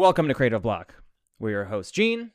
[0.00, 0.94] welcome to Creative Block.
[1.38, 2.30] We're your host, Gene.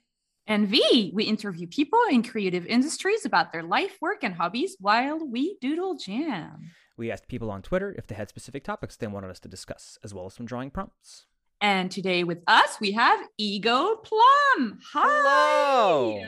[0.45, 5.17] And V, we interview people in creative industries about their life, work, and hobbies while
[5.17, 6.69] we doodle jam.
[6.95, 9.97] We asked people on Twitter if they had specific topics they wanted us to discuss,
[10.03, 11.25] as well as some drawing prompts.
[11.59, 14.77] And today with us, we have Ego Plum.
[14.93, 15.23] Hi.
[15.23, 16.21] Hello.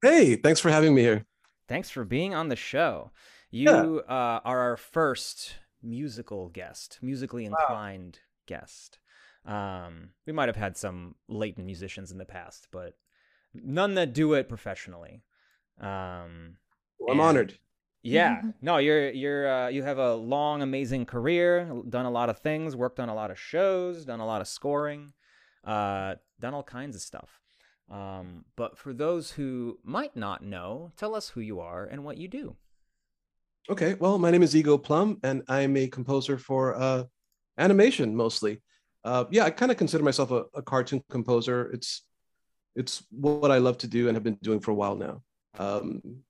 [0.00, 1.26] Hey, thanks for having me here.
[1.68, 3.10] Thanks for being on the show.
[3.50, 9.00] You uh, are our first musical guest, musically inclined guest.
[9.44, 12.94] Um, we might have had some latent musicians in the past, but
[13.54, 15.22] none that do it professionally.
[15.80, 16.58] Um,
[16.98, 17.58] Well, I'm And- honored.
[18.02, 22.38] yeah, no, you're you're uh, you have a long, amazing career, done a lot of
[22.38, 25.12] things, worked on a lot of shows, done a lot of scoring,
[25.64, 27.40] uh, done all kinds of stuff.
[27.90, 32.16] Um, but for those who might not know, tell us who you are and what
[32.16, 32.56] you do.
[33.68, 37.04] Okay, well, my name is Ego Plum, and I'm a composer for uh,
[37.58, 38.60] animation mostly.
[39.04, 41.70] Uh, yeah, I kind of consider myself a, a cartoon composer.
[41.72, 42.02] It's
[42.74, 45.22] it's what I love to do and have been doing for a while now.
[45.58, 46.22] Um,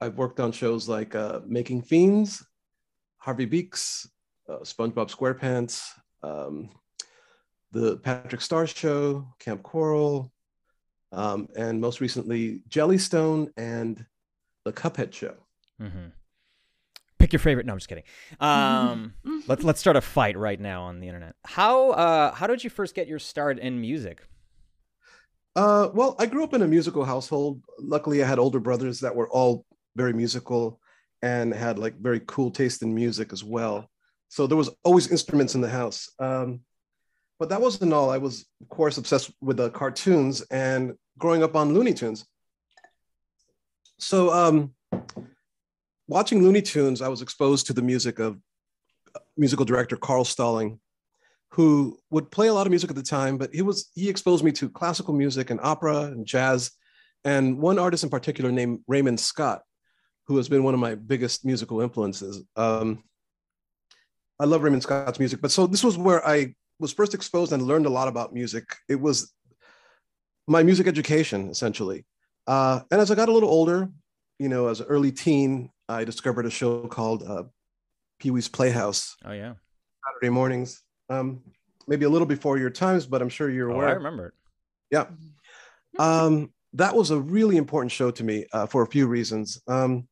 [0.00, 2.44] I've worked on shows like uh, Making Fiends,
[3.18, 4.08] Harvey Beaks,
[4.48, 5.86] uh, SpongeBob SquarePants,
[6.22, 6.70] um,
[7.72, 10.32] the Patrick Star Show, Camp Coral,
[11.12, 14.04] um, and most recently Jellystone and
[14.64, 15.34] the Cuphead Show.
[15.80, 16.06] Mm-hmm.
[17.24, 17.64] Pick your favorite.
[17.64, 18.04] No, I'm just kidding.
[18.38, 19.14] Um,
[19.48, 21.34] let's let's start a fight right now on the internet.
[21.46, 24.28] How uh, how did you first get your start in music?
[25.56, 27.62] Uh, well, I grew up in a musical household.
[27.78, 29.64] Luckily, I had older brothers that were all
[29.96, 30.78] very musical
[31.22, 33.88] and had like very cool taste in music as well.
[34.28, 36.10] So there was always instruments in the house.
[36.18, 36.60] Um,
[37.38, 38.10] but that wasn't all.
[38.10, 42.26] I was, of course, obsessed with the cartoons and growing up on Looney Tunes.
[43.98, 44.74] So um,
[46.06, 48.38] watching Looney Tunes, I was exposed to the music of
[49.14, 50.80] uh, musical director Carl Stalling,
[51.50, 54.44] who would play a lot of music at the time, but he was he exposed
[54.44, 56.72] me to classical music and opera and jazz,
[57.24, 59.62] and one artist in particular named Raymond Scott,
[60.26, 62.42] who has been one of my biggest musical influences.
[62.56, 63.04] Um,
[64.40, 67.62] I love Raymond Scott's music, but so this was where I was first exposed and
[67.62, 68.64] learned a lot about music.
[68.88, 69.32] It was
[70.48, 72.04] my music education essentially,
[72.48, 73.90] uh, and as I got a little older,
[74.40, 77.44] you know, as an early teen, I discovered a show called uh,
[78.18, 79.54] Pee Wee's Playhouse Oh yeah,
[80.06, 80.82] Saturday mornings.
[81.10, 81.42] Um,
[81.86, 83.88] maybe a little before your times, but I'm sure you're oh, aware.
[83.88, 84.34] I remember it.
[84.90, 85.06] Yeah.
[85.98, 89.60] Um, that was a really important show to me uh, for a few reasons.
[89.68, 90.08] Um,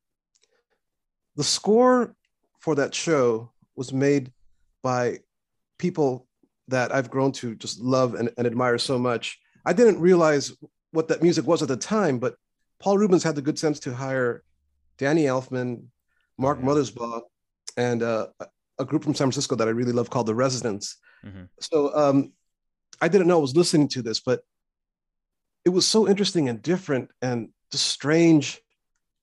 [1.36, 2.14] the score
[2.60, 4.32] for that show was made
[4.82, 5.18] by
[5.78, 6.26] people
[6.68, 9.38] that I've grown to just love and, and admire so much.
[9.64, 10.52] I didn't realize
[10.92, 12.36] what that music was at the time, but
[12.78, 14.44] Paul Reubens had the good sense to hire
[14.98, 15.84] Danny Elfman,
[16.38, 16.66] Mark Yeah.
[16.66, 17.22] Mothersbaugh,
[17.76, 18.26] and uh,
[18.78, 20.96] a- group from San Francisco that I really love called the Residents.
[21.24, 21.48] Mhm.
[21.60, 22.32] So um,
[23.00, 24.40] I didn't know I was listening to this, but
[25.64, 28.60] it was so interesting and different and just strange.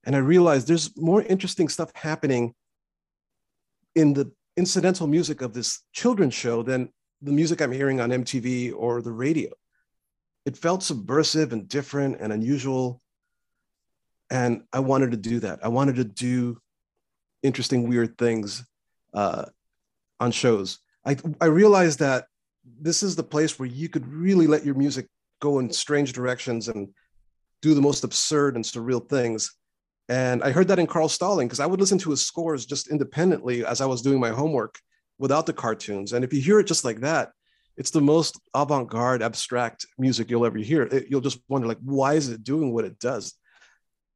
[0.04, 2.54] And I realized there's more interesting stuff happening
[3.94, 6.88] in the incidental music of this children's show than
[7.20, 9.50] the music I'm hearing on MTV or the radio.
[10.46, 13.02] It felt subversive and different and unusual.
[14.30, 15.60] And I wanted to do that.
[15.64, 16.58] I wanted to do
[17.42, 18.64] interesting, weird things
[19.12, 19.46] uh,
[20.20, 20.78] on shows.
[21.04, 22.26] I, I realized that
[22.80, 25.06] this is the place where you could really let your music
[25.40, 26.88] go in strange directions and
[27.62, 29.54] do the most absurd and surreal things.
[30.08, 32.88] And I heard that in Carl Stalling because I would listen to his scores just
[32.88, 34.78] independently as I was doing my homework
[35.18, 36.12] without the cartoons.
[36.12, 37.30] And if you hear it just like that,
[37.76, 40.82] it's the most avant-garde, abstract music you'll ever hear.
[40.82, 43.34] It- you'll just wonder, like, why is it doing what it does?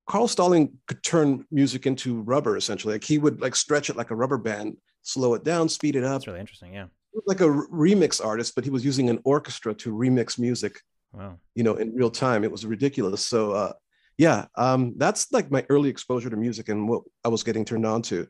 [0.06, 2.94] Carl Stalling could turn music into rubber, essentially.
[2.94, 6.04] Like he would like stretch it like a rubber band, slow it down, speed it
[6.04, 6.12] up.
[6.20, 6.74] That's really interesting.
[6.74, 6.86] Yeah.
[7.26, 10.80] Like a remix artist, but he was using an orchestra to remix music
[11.12, 11.38] Wow.
[11.54, 13.72] you know in real time it was ridiculous so uh
[14.18, 17.86] yeah um that's like my early exposure to music and what i was getting turned
[17.86, 18.26] on to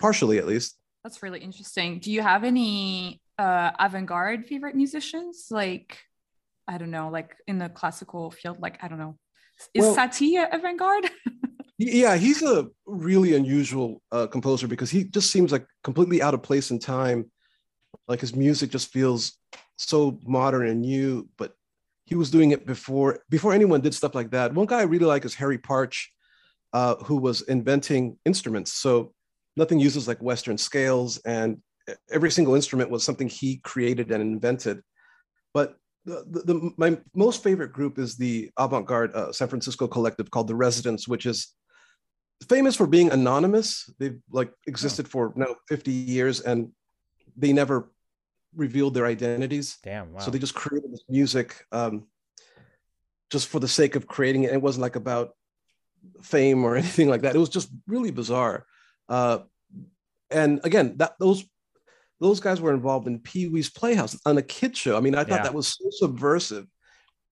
[0.00, 2.00] partially at least That's really interesting.
[2.00, 5.46] Do you have any uh, avant-garde favorite musicians?
[5.52, 5.98] Like,
[6.66, 9.16] I don't know, like in the classical field, like I don't know,
[9.74, 11.10] is Well- Satie avant-garde?
[11.78, 16.42] yeah he's a really unusual uh, composer because he just seems like completely out of
[16.42, 17.30] place in time.
[18.08, 19.36] Like his music just feels
[19.76, 21.52] so modern and new but
[22.06, 24.54] he was doing it before before anyone did stuff like that.
[24.54, 26.12] One guy i really like is harry partch
[26.72, 28.72] uh, who was inventing instruments.
[28.72, 29.12] So
[29.56, 31.58] nothing uses like western scales and
[32.10, 34.82] every single instrument was something he created and invented.
[35.54, 35.76] But
[36.06, 40.54] the, the, my most favorite group is the avant-garde uh, san francisco collective called the
[40.54, 41.54] residents which is
[42.48, 46.70] famous for being anonymous they've like existed for now 50 years and
[47.36, 47.90] they never
[48.56, 49.78] revealed their identities.
[49.82, 50.12] Damn.
[50.12, 50.20] Wow.
[50.20, 52.06] So they just created this music um,
[53.30, 54.52] just for the sake of creating it.
[54.52, 55.32] It wasn't like about
[56.22, 57.36] fame or anything like that.
[57.36, 58.66] It was just really bizarre.
[59.08, 59.40] Uh,
[60.30, 61.44] and again, that those
[62.20, 64.96] those guys were involved in Pee Wee's Playhouse on a kid show.
[64.96, 65.42] I mean, I thought Yeah.
[65.44, 66.66] that was so subversive.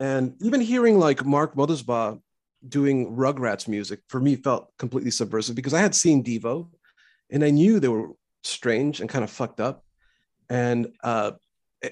[0.01, 2.21] And even hearing like Mark Mothersbaugh
[2.69, 6.69] doing Rugrats music for me felt completely subversive because I had seen Devo
[7.31, 8.11] and I knew they were
[8.43, 9.85] strange and kind of fucked up.
[10.51, 11.33] And uh,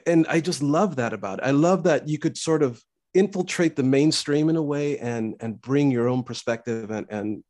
[0.06, 1.44] and I just love that about it.
[1.44, 2.83] I love that you could sort of
[3.15, 7.44] infiltrate the mainstream in a way and and bring your own perspective and and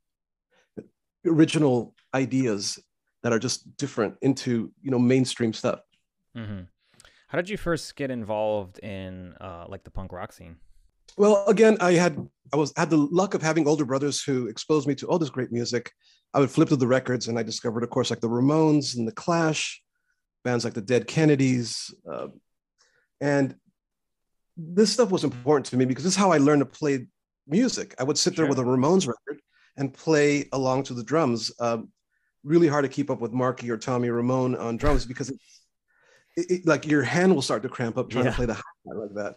[1.26, 2.78] original ideas
[3.22, 5.80] that are just different into you know mainstream stuff.
[6.34, 6.62] hmm
[7.28, 10.56] How did you first get involved in uh, like the punk rock scene?
[11.16, 12.16] Well, again, I had
[12.52, 15.30] I was had the luck of having older brothers who exposed me to all this
[15.30, 15.90] great music.
[16.34, 19.06] I would flip through the records, and I discovered, of course, like the Ramones and
[19.06, 19.82] the Clash,
[20.44, 22.28] bands like the Dead Kennedys, uh,
[23.20, 23.54] and
[24.56, 27.06] this stuff was important to me because this is how I learned to play
[27.46, 27.94] music.
[27.98, 28.48] I would sit there Sure.
[28.50, 29.40] with a Ramones record
[29.76, 31.50] and play along to the drums.
[31.58, 31.90] Um,
[32.44, 35.38] really hard to keep up with Marky or Tommy Ramone on drums because it,
[36.36, 38.30] it, like your hand will start to cramp up trying Yeah.
[38.30, 39.36] to play the hi-hat like that.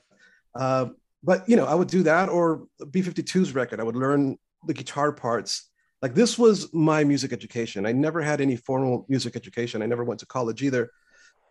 [0.55, 0.85] Uh,
[1.23, 3.79] but you know, I would do that or B52's record.
[3.79, 5.69] I would learn the guitar parts.
[6.01, 7.85] Like this was my music education.
[7.85, 9.81] I never had any formal music education.
[9.81, 10.89] I never went to college either.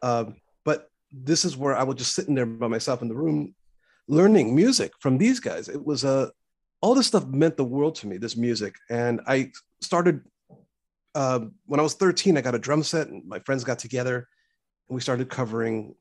[0.03, 3.55] Um, but this is where I was just sitting there by myself in the room,
[4.09, 5.69] learning music from these guys.
[5.69, 6.31] It was a
[6.81, 8.17] all this stuff meant the world to me.
[8.19, 10.21] This music, and I started
[11.15, 12.37] uh, when I was 13.
[12.37, 14.29] I got a drum set, and my friends got together,
[14.89, 15.95] and we started covering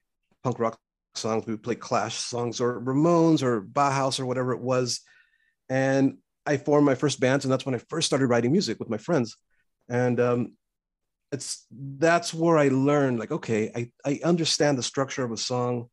[0.44, 0.80] punk rock
[1.16, 1.46] songs.
[1.46, 5.02] We would play Clash songs or Ramones or Bauhaus or whatever it was,
[5.70, 8.90] and I formed my first bands, and that's when I first started writing music with
[8.90, 9.38] my friends.
[9.90, 10.54] And um,
[11.32, 15.90] it's that's where I learned, like, okay, I I understand the structure of a song.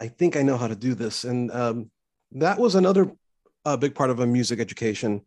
[0.00, 1.90] I think I know how to do this, and um,
[2.32, 3.12] that was another
[3.64, 5.22] uh, big part of a music education.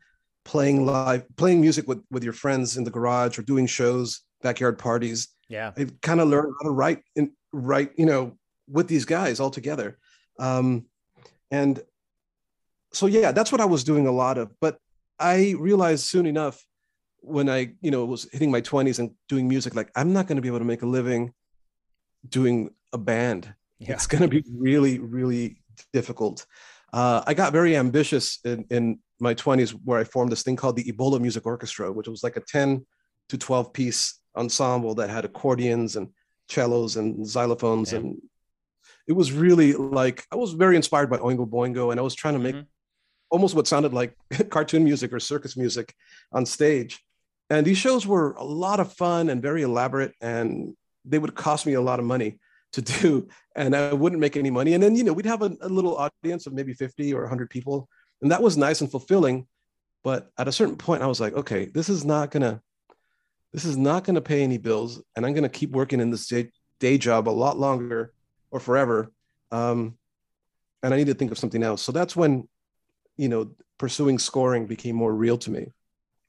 [0.47, 4.79] Playing live, playing music with with your friends in the garage or doing shows, backyard
[4.79, 5.27] parties.
[5.49, 5.73] Yeah.
[5.77, 8.38] I kind of learned how to write and write, you know,
[8.69, 9.97] with these guys all together.
[10.39, 10.85] Um,
[11.51, 11.81] and
[12.94, 14.51] so, yeah, that's what I was doing a lot of.
[14.59, 14.77] But
[15.19, 16.63] I realized soon enough
[17.21, 20.38] when I, you know, was hitting my 20s and doing music, like, I'm not going
[20.38, 21.33] to be able to make a living
[22.27, 23.53] doing a band.
[23.79, 23.93] Yeah.
[23.93, 25.57] It's going to be really, really
[25.93, 26.45] difficult.
[26.93, 30.75] Uh, I got very ambitious in, in my 20s where I formed this thing called
[30.75, 32.85] the Ebola Music Orchestra, which was like a 10
[33.29, 36.09] to 12 piece ensemble that had accordions and
[36.49, 37.91] cellos and xylophones.
[37.91, 37.99] Yeah.
[37.99, 38.21] And
[39.07, 42.35] it was really like, I was very inspired by Oingo Boingo, and I was trying
[42.35, 42.65] to make Mhm.
[43.29, 44.15] almost what sounded like
[44.49, 45.93] cartoon music or circus music
[46.31, 47.03] on stage.
[47.49, 50.75] And these shows were a lot of fun and very elaborate, and
[51.05, 52.39] they would cost me a lot of money
[52.73, 54.73] to do, and I wouldn't make any money.
[54.73, 57.49] And then, you know, we'd have a, a little audience of maybe 50 or 100
[57.49, 57.87] people,
[58.21, 59.47] and that was nice and fulfilling.
[60.03, 62.61] But at a certain point, I was like, okay, this is not gonna,
[63.53, 66.51] this is not gonna pay any bills, and I'm gonna keep working in this day,
[66.79, 68.13] day job a lot longer
[68.51, 69.11] or forever.
[69.51, 69.97] Um,
[70.83, 71.81] and I need to think of something else.
[71.81, 72.47] So that's when,
[73.17, 75.71] you know, pursuing scoring became more real to me.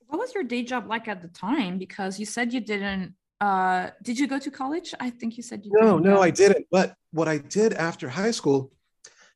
[0.06, 1.79] What was your day job like at the time?
[1.79, 3.14] Because you said you didn't.
[3.40, 4.95] Uh, did you go to college?
[4.99, 5.71] I think you said you.
[5.75, 6.21] No, didn't no.
[6.21, 6.66] I didn't.
[6.71, 8.73] But what I did after high school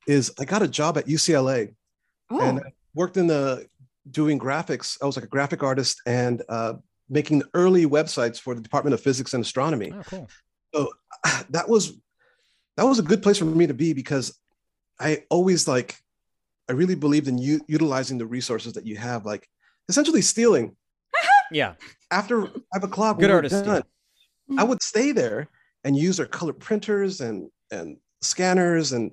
[0.06, 1.74] is I got a job at UCLA
[2.40, 3.66] Oh, and I worked in the
[4.10, 4.98] doing graphics.
[5.02, 6.74] I was like a graphic artist and uh,
[7.08, 9.92] making the early websites for the Department of Physics and Astronomy.
[9.94, 10.28] Oh, cool.
[11.50, 11.92] That was
[12.76, 14.38] that was a good place for me to be because
[14.98, 15.98] I always like
[16.68, 19.46] I really believed in u- utilizing the resources that you have, like
[19.88, 20.76] essentially stealing.
[21.52, 21.74] Yeah.
[22.10, 23.62] After five o'clock, Good artist.
[23.64, 23.82] done,
[24.56, 25.48] I would stay there
[25.84, 29.12] and use our color printers and and scanners and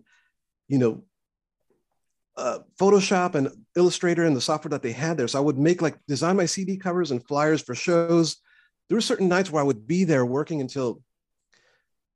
[0.69, 1.03] you know
[2.39, 5.27] uh, Photoshop and Illustrator and the software that they had there.
[5.27, 8.37] So I would make like design my CD covers and flyers for shows.
[8.87, 11.01] There were certain nights where I would be there working until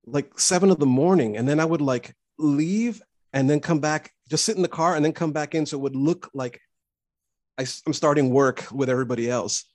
[0.06, 3.02] like seven of the morning, and then I would like leave
[3.34, 5.78] and then come back, just sit in the car and then come back in, so
[5.78, 6.62] it would look like
[7.58, 9.66] I, am starting work with everybody else,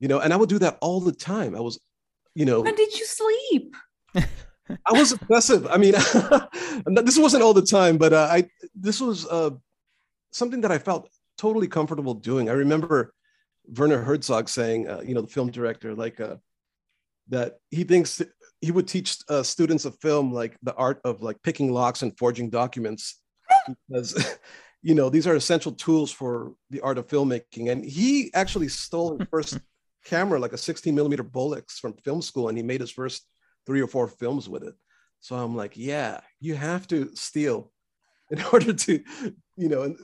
[0.00, 0.20] you know.
[0.20, 1.54] And I would do that all the time.
[1.54, 1.78] I was,
[2.34, 3.76] you know, when did you sleep?
[4.16, 5.66] I was obsessive.
[5.66, 5.92] I mean,
[7.04, 9.50] this wasn't all the time, but uh, I this was uh,
[10.34, 12.50] something that I felt totally comfortable doing.
[12.50, 13.14] I remember
[13.66, 16.36] Werner Herzog saying, uh, you know, the film director, like uh,
[17.28, 18.20] that he thinks
[18.60, 22.16] he would teach uh, students of film like the art of like picking locks and
[22.18, 23.20] forging documents
[23.88, 24.38] because
[24.82, 27.70] you know these are essential tools for the art of filmmaking.
[27.70, 29.58] And he actually stole his first
[30.04, 33.24] camera, like a 16 millimeter Bolex from film school, and he made his first
[33.66, 34.74] three or four films with it.
[35.20, 37.72] So I'm like, yeah, you have to steal
[38.30, 39.02] in order to,
[39.56, 39.94] you know,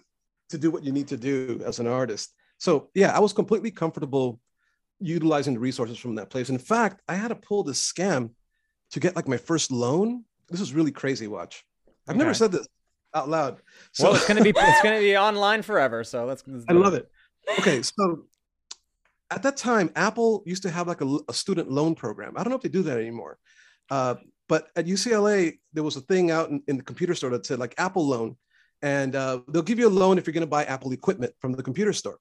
[0.51, 2.35] to do what you need to do as an artist.
[2.59, 4.41] So yeah, I was completely comfortable
[5.01, 6.51] utilizing the resources from that place.
[6.51, 8.31] In fact, I had to pull this scam
[8.93, 10.25] to get like my first loan.
[10.49, 11.27] This is really crazy.
[11.27, 11.65] Watch.
[12.07, 12.19] I've okay.
[12.19, 12.67] never said this
[13.15, 13.61] out loud.
[13.93, 16.05] So well, it's gonna be it's gonna be online forever.
[16.05, 16.45] So let's.
[16.47, 17.11] let's I love it.
[17.59, 18.25] Okay, so
[19.31, 22.35] at that time, Apple used to have like a, a, student loan program.
[22.37, 23.39] I don't know if they do that anymore.
[23.89, 24.17] Uh,
[24.49, 27.59] but at UCLA, there was a thing out in, in, the computer store that said
[27.59, 28.37] like Apple loan,
[28.83, 31.53] and uh, they'll give you a loan if you're going to buy Apple equipment from
[31.53, 32.19] the computer store.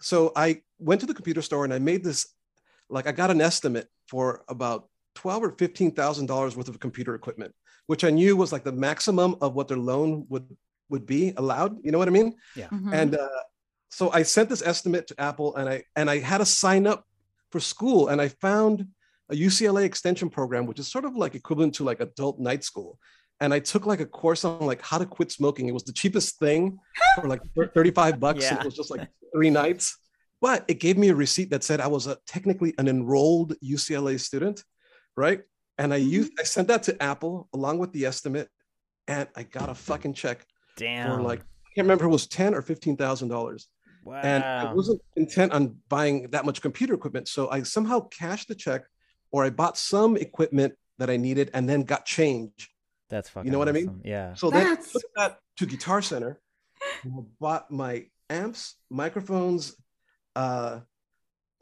[0.00, 2.26] So I went to the computer store and I made this,
[2.88, 7.14] like I got an estimate for about twelve or fifteen thousand dollars worth of computer
[7.14, 7.54] equipment,
[7.86, 10.46] which I knew was like the maximum of what their loan would
[10.88, 11.76] would be allowed.
[11.84, 12.34] You know what I mean?
[12.56, 12.68] Yeah.
[12.68, 12.94] Mm-hmm.
[12.94, 13.28] And uh,
[13.90, 17.04] so I sent this estimate to Apple, and I and I had to sign up
[17.50, 18.86] for school, and I found
[19.30, 22.98] a UCLA extension program, which is sort of like equivalent to like adult night school.
[23.40, 25.68] And I took like a course on like how to quit smoking.
[25.68, 26.78] It was the cheapest thing
[27.14, 27.40] for like
[27.74, 28.42] 35 bucks.
[28.42, 28.60] Yeah.
[28.60, 29.96] It was just like three nights,
[30.40, 34.20] but it gave me a receipt that said I was a, technically an enrolled UCLA
[34.20, 34.62] student,
[35.16, 35.40] right?
[35.78, 36.08] And I mm-hmm.
[36.08, 38.48] used I sent that to Apple along with the estimate,
[39.08, 40.44] and I got a fucking check
[40.76, 41.10] Damn.
[41.10, 43.68] for like I can't remember if it was ten or fifteen thousand dollars.
[44.04, 44.20] Wow.
[44.22, 47.28] And I wasn't intent on buying that much computer equipment.
[47.28, 48.84] So I somehow cashed the check
[49.30, 52.70] or I bought some equipment that I needed and then got change.
[53.10, 53.76] That's fucking You know what awesome.
[53.76, 54.00] I mean?
[54.04, 54.34] Yeah.
[54.34, 56.40] So then I took that to Guitar Center
[57.40, 59.74] bought my amps, microphones,
[60.36, 60.80] uh,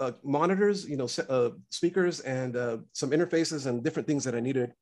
[0.00, 4.40] uh, monitors, you know, uh, speakers, and uh, some interfaces and different things that I
[4.40, 4.72] needed,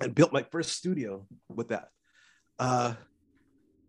[0.00, 1.88] and built my first studio with that.
[2.58, 2.94] Uh,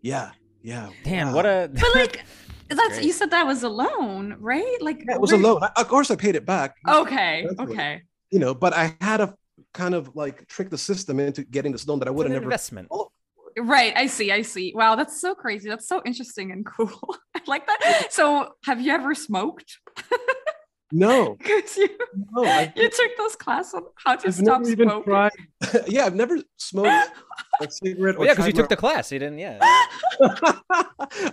[0.01, 0.31] yeah,
[0.63, 0.89] yeah.
[1.03, 1.35] Damn, wow.
[1.35, 1.69] what a.
[1.71, 2.23] But like,
[2.69, 3.03] that's Great.
[3.03, 4.81] you said that was a loan, right?
[4.81, 5.61] Like, yeah, it was a loan.
[5.61, 6.75] I, of course, I paid it back.
[6.87, 8.01] Okay, okay.
[8.31, 9.35] You know, but I had to
[9.73, 12.45] kind of like trick the system into getting this loan that I would have never.
[12.45, 12.89] Investment.
[13.57, 13.93] Right.
[13.95, 14.31] I see.
[14.31, 14.73] I see.
[14.75, 15.69] Wow, that's so crazy.
[15.69, 16.91] That's so interesting and cool.
[17.35, 18.07] I like that.
[18.11, 19.79] So, have you ever smoked?
[20.91, 21.89] No, because you
[22.31, 22.43] no,
[22.75, 25.03] you took those classes on how to I've stop smoking.
[25.03, 25.31] Tried,
[25.87, 26.89] yeah, I've never smoked
[27.61, 28.17] a cigarette.
[28.17, 29.11] Well, yeah, because you took the class.
[29.11, 29.39] You didn't.
[29.39, 29.57] Yeah.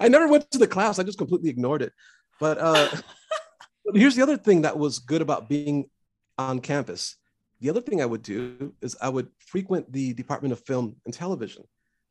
[0.00, 0.98] I never went to the class.
[0.98, 1.92] I just completely ignored it.
[2.38, 2.88] But uh,
[3.94, 5.90] here's the other thing that was good about being
[6.36, 7.16] on campus.
[7.60, 11.12] The other thing I would do is I would frequent the Department of Film and
[11.12, 11.64] Television.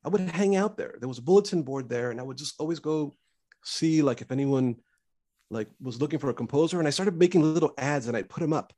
[0.04, 0.96] I would hang out there.
[1.00, 3.16] There was a bulletin board there, and I would just always go
[3.64, 4.78] see like if anyone
[5.50, 8.42] like was looking for a composer and I started making little ads and I put
[8.42, 8.74] them up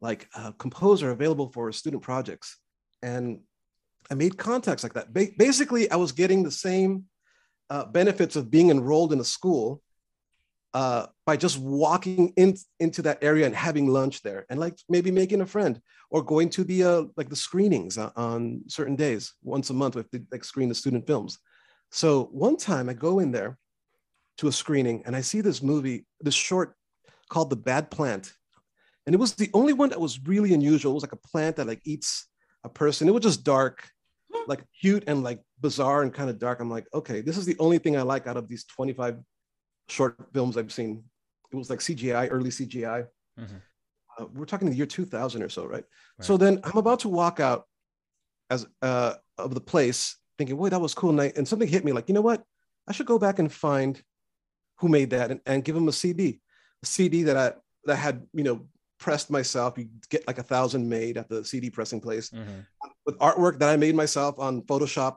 [0.00, 2.58] like a composer available for student projects.
[3.02, 3.40] And
[4.10, 5.12] I made contacts like that.
[5.12, 7.04] Ba- basically, I was getting the same
[7.68, 9.82] uh, benefits of being enrolled in a school
[10.72, 15.10] uh, by just walking in, into that area and having lunch there and like maybe
[15.10, 19.70] making a friend or going to the uh, like the screenings on certain days once
[19.70, 21.38] a month with the like screen the student films.
[21.90, 23.58] So one time I go in there
[24.38, 26.74] to a screening and I see this movie, this short
[27.28, 28.32] called The Bad Plant.
[29.06, 30.92] And it was the only one that was really unusual.
[30.92, 32.28] It was like a plant that like eats
[32.64, 33.08] a person.
[33.08, 33.88] It was just dark,
[34.46, 36.60] like cute and like bizarre and kind of dark.
[36.60, 39.18] I'm like, okay, this is the only thing I like out of these 25
[39.90, 41.04] short films I've seen.
[41.52, 43.06] It was like CGI, early CGI.
[43.38, 43.56] Mm-hmm.
[44.18, 45.72] Uh, we're talking the year 2000 or so, right?
[45.72, 45.84] right?
[46.20, 47.66] So then I'm about to walk out
[48.50, 51.84] as uh, of the place, thinking, "Boy, that was cool." And, I, and something hit
[51.84, 52.42] me, like, you know what?
[52.88, 54.00] I should go back and find
[54.78, 56.40] who made that and, and give them a CD,
[56.82, 57.52] a CD that I
[57.84, 58.66] that had you know
[58.98, 59.78] pressed myself.
[59.78, 62.60] You get like a thousand made at the CD pressing place mm-hmm.
[63.06, 65.16] with artwork that I made myself on Photoshop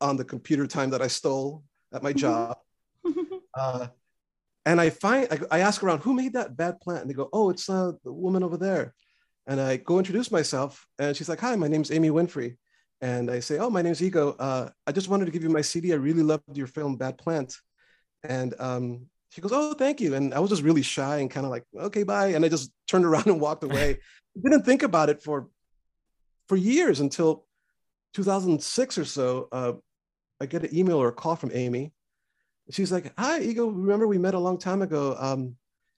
[0.00, 1.62] on the computer time that I stole
[1.92, 2.56] at my job.
[3.54, 3.88] uh,
[4.66, 7.28] and I find I, I, ask around who made that bad plant, and they go,
[7.32, 8.94] "Oh, it's uh, the woman over there."
[9.46, 12.56] And I go introduce myself, and she's like, "Hi, my name's Amy Winfrey."
[13.00, 14.36] And I say, "Oh, my name's Ego.
[14.38, 15.92] Uh, I just wanted to give you my CD.
[15.92, 17.56] I really loved your film, Bad Plant."
[18.22, 21.46] And um, she goes, "Oh, thank you." And I was just really shy and kind
[21.46, 23.98] of like, "Okay, bye." And I just turned around and walked away.
[24.42, 25.48] Didn't think about it for
[26.48, 27.46] for years until
[28.14, 29.48] 2006 or so.
[29.52, 29.72] Uh,
[30.40, 31.92] I get an email or a call from Amy.
[32.70, 33.68] She's like, "Hi, Ego.
[33.68, 35.16] Remember we met a long time ago?
[35.18, 35.56] Um,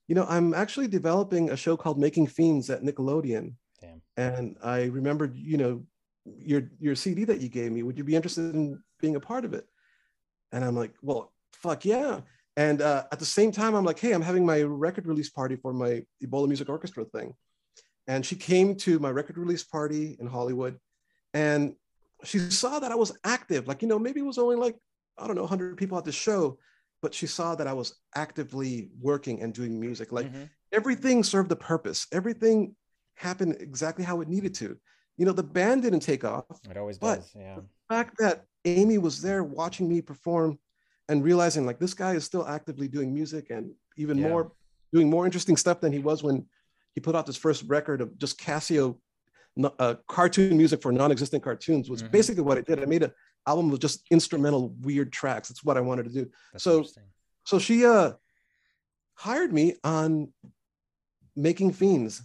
[0.09, 3.55] you know, I'm actually developing a show called Making Fiends at Nickelodeon.
[3.81, 4.03] Damn.
[4.17, 5.85] And I remembered, you know,
[6.25, 7.83] your your CD that you gave me.
[7.83, 9.67] Would you be interested in being a part of it?"
[10.53, 12.21] And I'm like, "Well, fuck yeah.
[12.57, 15.57] And uh, at the same time, I'm like, hey, I'm having my record release party
[15.57, 17.35] for my Ebola Music Orchestra thing.
[18.07, 20.79] And she came to my record release party in Hollywood
[21.33, 21.75] and
[22.25, 23.67] she saw that I was active.
[23.67, 24.77] Like, you know, maybe it was only like,
[25.19, 26.59] I don't know, 100 people at the show,
[27.03, 30.13] but she saw that I was actively working and doing music.
[30.13, 30.45] Like mm-hmm.
[30.73, 32.75] everything served a purpose, everything
[33.17, 34.77] happened exactly how it needed to.
[35.19, 36.45] you know, the band didn't take off.
[36.69, 37.33] It always But- does.
[37.37, 37.57] Yeah.
[37.57, 40.59] The fact that Amy was there watching me perform
[41.09, 44.29] and realizing like this guy is still actively doing music and even Yeah.
[44.31, 44.53] more
[44.95, 46.47] doing more interesting stuff than he was when
[46.95, 48.99] he put out this first record of just Casio
[49.79, 52.11] uh, cartoon music for non-existent cartoons was Mhm.
[52.11, 52.83] basically what it did.
[52.83, 53.13] I made an
[53.47, 55.49] album of just instrumental weird tracks.
[55.49, 56.31] That's what I wanted to do.
[56.53, 56.85] That's So-
[57.45, 58.13] So she uh
[59.15, 60.33] hired me on
[61.37, 62.23] making fiends,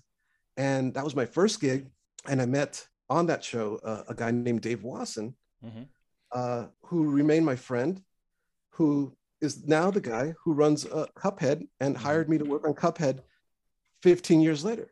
[0.58, 1.90] and that was my first gig.
[2.28, 5.88] And I met on that show uh, a guy named Dave Wasson, Mhm.
[6.32, 8.04] uh, who remained my friend,
[8.72, 12.00] who is now the guy who runs uh, Cuphead and Mhm.
[12.00, 13.24] hired me to work on Cuphead
[14.02, 14.92] 15 years later.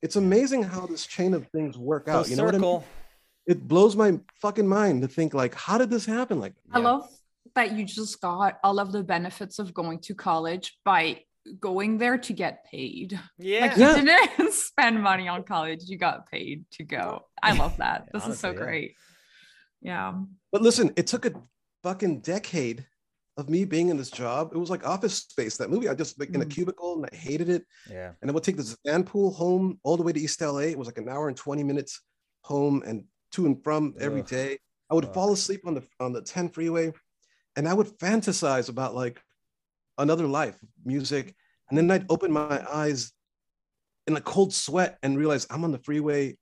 [0.00, 2.28] It's amazing how this chain of things work Full out.
[2.28, 2.82] You know what I mean?
[3.48, 3.60] Circle.
[3.62, 6.40] It blows my fucking mind to think like, how did this happen?
[6.40, 6.84] Like, I Yeah.
[6.84, 7.08] love
[7.54, 11.22] that you just got all of the benefits of going to college by
[11.60, 13.18] going there to get paid.
[13.38, 13.60] Yeah.
[13.66, 13.96] Like Yeah.
[13.96, 17.24] you didn't spend money on college, you got paid to go.
[17.42, 18.04] I love that.
[18.06, 18.64] Yeah, This is so honestly, yeah.
[18.66, 18.94] great.
[19.82, 20.14] Yeah.
[20.52, 21.32] But listen, it took a
[21.82, 22.86] fucking decade
[23.36, 24.52] of me being in this job.
[24.54, 25.88] It was like Office Space, that movie.
[25.88, 26.50] I just like in a Mm.
[26.50, 27.66] cubicle and I hated it.
[27.90, 28.12] Yeah.
[28.20, 30.68] And I would take the Zan pool home all the way to East LA.
[30.70, 32.00] It was like an hour and 20 minutes
[32.44, 34.28] home and to and from every Ugh.
[34.28, 34.58] day.
[34.90, 35.14] I would Fuck.
[35.14, 36.92] fall asleep on the on the 10 freeway
[37.56, 39.22] and I would fantasize about like
[39.98, 41.34] another life, music.
[41.68, 43.12] And then I'd open my eyes
[44.06, 46.36] in a cold sweat and realize I'm on the freeway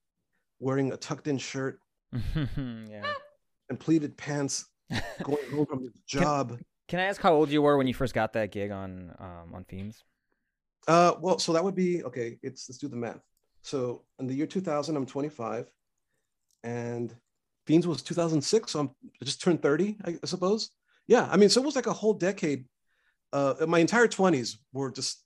[0.58, 1.78] wearing a tucked in shirt
[2.36, 3.12] yeah.
[3.68, 4.66] and pleated pants
[5.22, 6.58] going home from his job.
[6.88, 9.54] Can I ask how old you were when you first got that gig on um,
[9.54, 10.02] on Fiends?
[10.88, 12.38] Uh, well, so that would be okay.
[12.42, 13.20] It's let's do the math.
[13.62, 15.70] So in the year 2000, I'm 25,
[16.62, 17.14] and
[17.66, 18.72] Fiends was 2006.
[18.72, 18.90] So I'm
[19.20, 20.70] I just turned 30, I suppose.
[21.06, 22.64] Yeah, I mean, so it was like a whole decade.
[23.32, 25.24] Uh, my entire 20s were just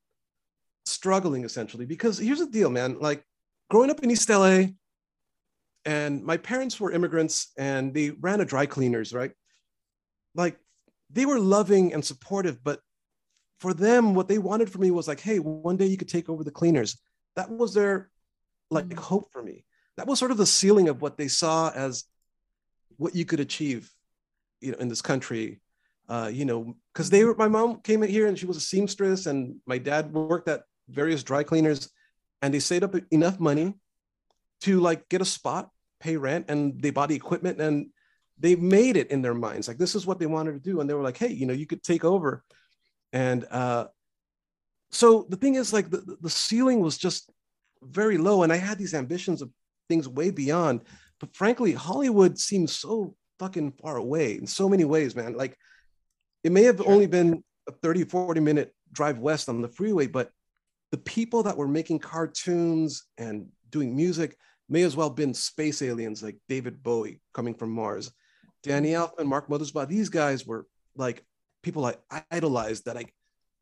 [0.86, 2.98] struggling essentially because here's the deal, man.
[3.00, 3.24] Like
[3.70, 4.66] growing up in East LA,
[5.85, 9.32] and my parents were immigrants, and they ran a dry cleaners, right?
[10.35, 10.59] Like
[11.11, 12.80] they were loving and supportive, but
[13.61, 16.28] for them, what they wanted for me was like, hey, one day you could take
[16.28, 16.98] over the cleaners.
[17.37, 18.11] That was their
[18.70, 18.98] like Mm.
[18.98, 19.64] hope for me.
[19.96, 22.04] That was sort of the ceiling of what they saw as
[22.96, 23.90] what you could achieve,
[24.61, 25.61] you know, in this country.
[26.09, 28.61] Uh, you know, because they were my mom came in here and she was a
[28.61, 31.90] seamstress, and my dad worked at various dry cleaners,
[32.42, 33.74] and they saved up enough money
[34.61, 37.88] to like get a spot, pay rent, and they bought the equipment and
[38.38, 39.68] they made it in their minds.
[39.68, 40.80] Like this is what they wanted to do.
[40.80, 42.42] And they were like, hey, you know, you could take over.
[43.12, 43.87] And uh,
[44.90, 47.30] so the thing is, like, the, the ceiling was just
[47.83, 48.42] very low.
[48.42, 49.50] And I had these ambitions of
[49.88, 50.83] things way beyond.
[51.20, 55.37] But frankly, Hollywood seems so fucking far away in so many ways, man.
[55.37, 55.57] Like,
[56.42, 60.31] it may have only been a 30, 40 minute drive west on the freeway, but
[60.92, 64.37] the people that were making cartoons and doing music
[64.68, 68.12] may as well have been space aliens like David Bowie coming from Mars.
[68.62, 69.23] Danny mm-hmm.
[69.23, 70.66] Elfman, Mark Mothersbaugh, these guys were
[70.97, 71.25] like
[71.62, 71.97] people I
[72.31, 73.07] idolized that I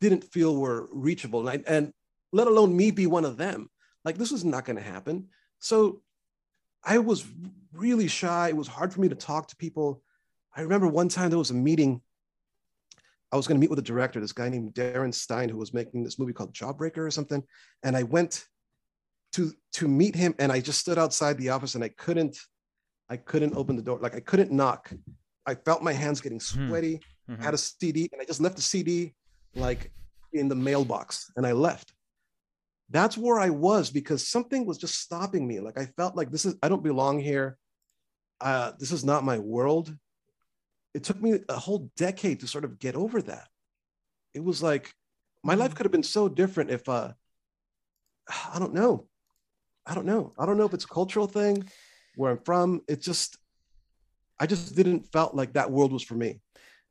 [0.01, 1.49] didn't feel were reachable.
[1.49, 1.93] And, I, and
[2.33, 3.71] let alone me be one of them.
[4.05, 5.29] Like this was not going to happen.
[5.59, 6.03] So
[6.85, 7.25] I was
[7.73, 8.49] really shy.
[8.49, 10.03] It was hard for me to talk to people.
[10.57, 12.01] I remember one time there was a meeting.
[13.33, 15.73] I was going to meet with a director, this guy named Darren Stein, who was
[15.73, 17.43] making this movie called Jawbreaker or something.
[17.83, 18.47] And I went
[19.33, 22.37] to to meet him, and I just stood outside the office, and I couldn't,
[23.09, 23.99] I couldn't open the door.
[23.99, 24.93] Like I couldn't knock.
[25.47, 26.69] I felt my hands getting Hmm.
[26.69, 27.01] sweaty.
[27.31, 27.41] Mhm.
[27.41, 29.15] I had a CD, and I just left the CD
[29.55, 29.91] like
[30.35, 31.95] in the mailbox, and I left.
[32.93, 35.61] That's where I was because something was just stopping me.
[35.61, 37.57] Like I felt like this is I don't belong here.
[38.39, 39.97] Uh, this is not my world.
[40.93, 43.49] It took me a whole decade to sort of get over that.
[44.35, 44.93] It was like
[45.43, 47.13] my life could have been so different if uh
[48.55, 49.09] I don't know.
[49.87, 50.35] I don't know.
[50.39, 51.65] I don't know if it's a cultural thing
[52.17, 52.83] where I'm from.
[52.89, 53.39] It just
[54.39, 56.41] I just didn't felt like that world was for me.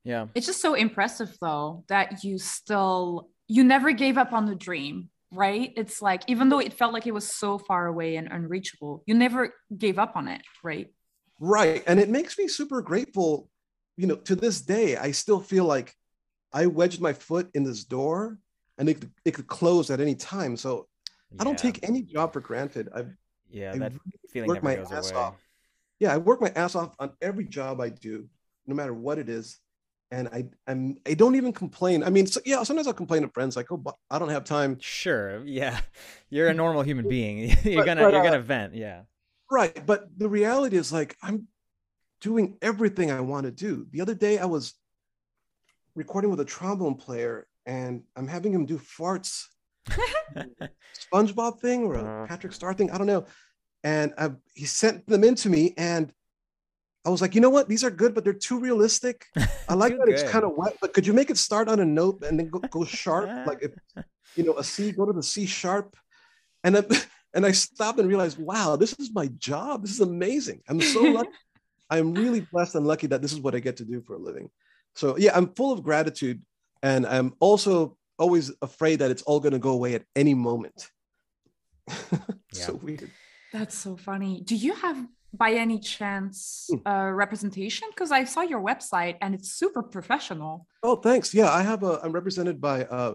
[0.03, 0.27] Yeah.
[0.33, 5.11] It's just so impressive though that you still you never gave up on the dream,
[5.32, 5.72] right?
[5.76, 9.13] It's like even though it felt like it was so far away and unreachable, you
[9.15, 10.94] never gave up on it, right?
[11.39, 11.84] Right.
[11.88, 13.50] And it makes me super grateful.
[13.98, 15.96] You know, to this day, I still feel like
[16.54, 18.38] I wedged my foot in this door
[18.78, 20.56] and it, could- it could close at any time.
[20.58, 20.88] So
[21.39, 22.89] I don't take any job for granted.
[22.94, 23.15] I've,
[23.50, 23.94] Yeah, I that
[24.30, 25.20] feeling work never my goes ass away.
[25.22, 25.36] off.
[26.00, 28.28] yeah, I work my ass off on every job I do,
[28.67, 29.60] no matter what it is.
[30.13, 32.04] And I, I'm, I don't even complain.
[32.04, 34.43] I mean, so, yeah, sometimes I'll complain to friends like, oh, but I don't have
[34.43, 34.78] time.
[34.82, 35.41] Sure.
[35.45, 35.80] Yeah.
[36.30, 37.56] You're a normal human being.
[37.63, 38.76] you're But- gonna but, you're uh, gonna vent.
[38.76, 39.04] Yeah.
[39.50, 39.86] Right.
[39.86, 41.47] But the reality is like I'm
[42.19, 43.88] doing everything I want to do.
[43.91, 44.74] The other day I was
[45.95, 49.45] recording with a trombone player and I'm having him do farts,
[51.13, 52.28] SpongeBob thing or a Uh.
[52.28, 52.91] Patrick Star thing.
[52.91, 53.26] I don't know.
[53.84, 56.13] and I, he sent them in to me, and
[57.03, 57.67] I was like, you know what?
[57.67, 59.25] These are good, but they're too realistic.
[59.69, 61.85] I like that it's kind of wet, but could you make it start on a
[61.85, 63.47] note and then go, go sharp?
[63.47, 63.71] like if
[64.35, 65.95] you know a C, go to the C sharp,
[66.63, 66.85] and then,
[67.33, 69.81] and I stopped and realized, wow, this is my job.
[69.81, 70.61] This is amazing.
[70.67, 71.29] I'm so lucky.
[71.89, 74.19] I'm really blessed and lucky that this is what I get to do for a
[74.19, 74.49] living.
[74.95, 76.41] So yeah, I'm full of gratitude,
[76.83, 80.87] and I'm also always afraid that it's all going to go away at any moment.
[82.53, 83.09] so weird.
[83.51, 84.41] That's so funny.
[84.45, 86.88] Do you have by any chance hmm.
[86.88, 87.88] uh, representation?
[87.91, 90.67] Because I saw your website and it's super professional.
[90.84, 91.34] Oh, thanks.
[91.34, 92.00] Yeah, I have a.
[92.04, 93.13] I'm represented by uh,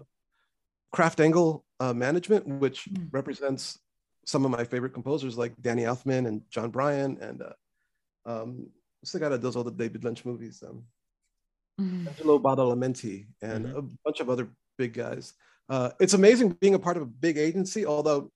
[0.91, 3.07] Kraft-Engel uh, Management, which mm.
[3.11, 3.79] represents
[4.25, 7.53] some of my favorite composers like Danny Elfman and Jon Brion and uh,
[8.25, 8.67] um,
[8.99, 10.63] what's the guy that does all the David Lynch movies?
[10.67, 10.83] Um,
[11.79, 12.07] mm.
[12.07, 13.77] Angelo Badalamenti and mm-hmm.
[13.77, 15.33] a bunch of other big guys.
[15.69, 18.31] Uh, it's amazing being a part of a big agency, although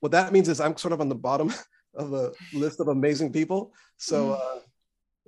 [0.00, 1.52] what that means is I'm sort of on the bottom
[1.94, 3.72] of a list of amazing people.
[3.96, 4.40] So, mm.
[4.40, 4.60] uh,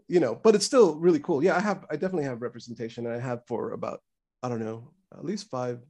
[0.09, 1.43] you know, but it's still really cool.
[1.43, 4.01] Yeah, I have, I definitely have representation, and I have for about,
[4.43, 5.81] I don't know, at least five,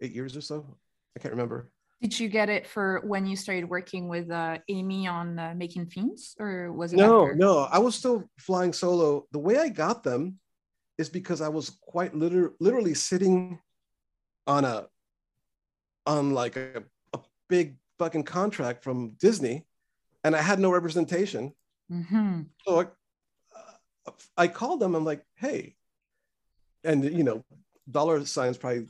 [0.00, 0.76] eight years or so.
[1.16, 1.70] I can't remember.
[2.02, 5.86] Did you get it for when you started working with uh, Amy on uh, Making
[5.86, 6.96] Fiends, or was it?
[6.96, 7.36] No, after?
[7.36, 9.26] no, I was still flying solo.
[9.32, 10.38] The way I got them
[10.98, 13.58] is because I was quite liter- literally sitting
[14.46, 14.88] on a
[16.06, 19.66] on like a, a big fucking contract from Disney,
[20.26, 21.54] and I had no representation.
[21.90, 22.42] Mm-hmm.
[22.66, 22.82] So I,
[23.56, 24.96] uh, I called them.
[24.96, 25.76] I'm like, hey,
[26.82, 27.44] and you know,
[27.88, 28.88] dollar signs probably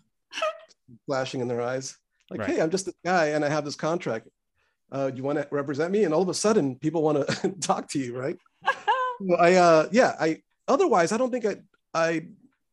[1.05, 1.95] flashing in their eyes.
[2.31, 2.51] Like, right.
[2.51, 4.29] hey, I'm just this guy, and I have this contract.
[4.91, 6.05] Uh, you want to represent me?
[6.05, 8.39] And all of a sudden, people want to talk to you, right?
[8.67, 10.43] so I, uh, yeah, I.
[10.67, 11.57] Otherwise, I don't think I,
[11.93, 12.27] I,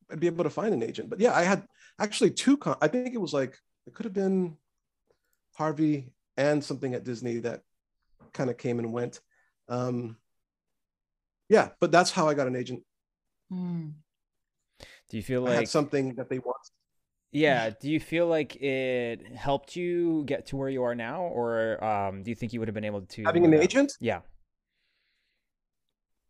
[0.10, 1.10] I'd be able to find an agent.
[1.10, 1.66] But yeah, I had
[2.00, 2.56] actually two.
[2.56, 4.56] Con- I think it was like it could have been
[5.54, 7.62] Harvey and something at Disney that
[8.34, 9.20] kind of came and went.
[9.70, 10.18] Um,
[11.50, 12.84] yeah, but that's how I got an agent.
[13.52, 13.94] Mm.
[15.10, 16.58] Do you feel like something that they want?
[17.32, 17.72] Yeah.
[17.72, 22.24] Do you feel like it helped you get to where you are now, or um,
[22.24, 23.94] do you think you would have been able to having an agent?
[24.00, 24.22] Yeah.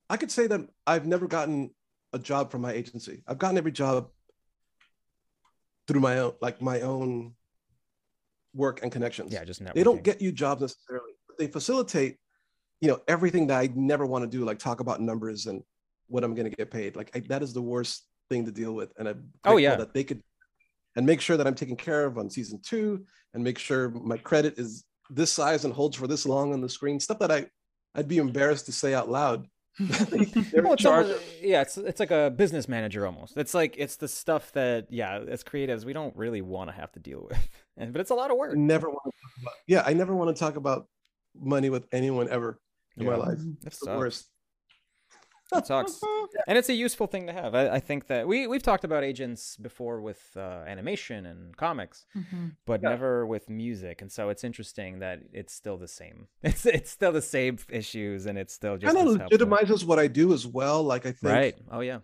[0.10, 1.72] I could say that I've never gotten
[2.14, 3.24] a job from my agency.
[3.28, 4.10] I've gotten every job
[5.88, 7.34] through my own, like my own
[8.54, 9.34] work and connections.
[9.34, 9.74] Yeah, just networking.
[9.74, 12.18] They don't get you jobs necessarily, but they facilitate,
[12.82, 15.64] you know, everything that I never want to do, like talk about numbers and
[16.08, 16.96] what I'm going to get paid.
[16.96, 19.94] Like I, that is the worst thing to deal with, and I'm oh yeah that
[19.94, 20.22] they could
[20.96, 24.18] and make sure that I'm taken care of on season two, and make sure my
[24.18, 27.00] credit is this size and holds for this long on the screen.
[27.00, 27.48] Stuff that I
[27.96, 29.48] I'd be embarrassed to say out loud
[29.80, 33.36] well, it's almost, yeah, it's it's like a business manager almost.
[33.38, 36.92] It's like it's the stuff that yeah, as creatives we don't really want to have
[36.92, 38.56] to deal with, and but it's a lot of work.
[38.56, 40.88] Never want to talk about, yeah, I never want to talk about
[41.36, 42.60] money with anyone ever
[42.98, 43.12] in yeah.
[43.12, 43.40] my life.
[43.62, 44.28] That's the worst.
[45.52, 46.00] That sucks,
[46.48, 47.54] and it's a useful thing to have.
[47.54, 52.06] I, I, think that we we've talked about agents before with uh, animation and comics,
[52.16, 52.48] mm-hmm.
[52.66, 52.90] but yeah.
[52.90, 54.02] never with music.
[54.02, 56.28] And so it's interesting that it's still the same.
[56.44, 60.08] It's it's still the same issues, and it's still just kind of legitimizes what I
[60.08, 60.82] do as well.
[60.82, 61.56] Like I think, right?
[61.72, 62.00] Oh yeah.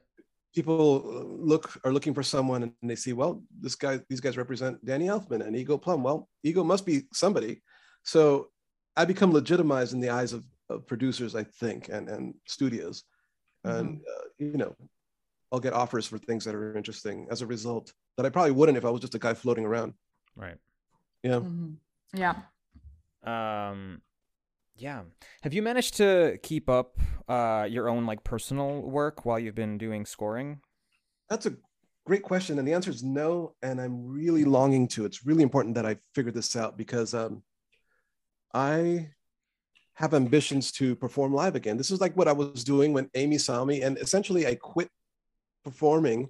[0.54, 1.02] People
[1.40, 5.06] look are looking for someone, and they see, well, this guy, these guys represent Danny
[5.06, 6.04] Elfman and Ego Plum.
[6.04, 7.62] Well, Ego must be somebody.
[8.04, 8.50] So
[9.00, 13.04] I become legitimized in the eyes of, of producers, I think, and and studios.
[13.64, 14.02] And mm-hmm.
[14.16, 14.76] uh, you know
[15.52, 18.78] i'll get offers for things that are interesting as a result that i probably wouldn't
[18.78, 19.94] if i was just a guy floating around.
[20.36, 20.58] Right.
[21.24, 21.40] Yeah.
[21.40, 21.74] Mm-hmm.
[22.14, 22.36] yeah.
[23.24, 24.02] Um
[24.78, 25.02] yeah.
[25.42, 29.78] Have you managed to keep up uh your own like personal work while you've been
[29.78, 30.62] doing scoring?
[31.30, 31.54] That's a
[32.06, 35.06] great question and the answer is no and i'm really longing to.
[35.06, 37.44] It's really important that i figure this out because um
[38.54, 39.10] i
[40.00, 41.76] have ambitions to perform live again.
[41.76, 44.90] This is like what I was doing when Amy saw me, and essentially I quit
[45.66, 46.30] performing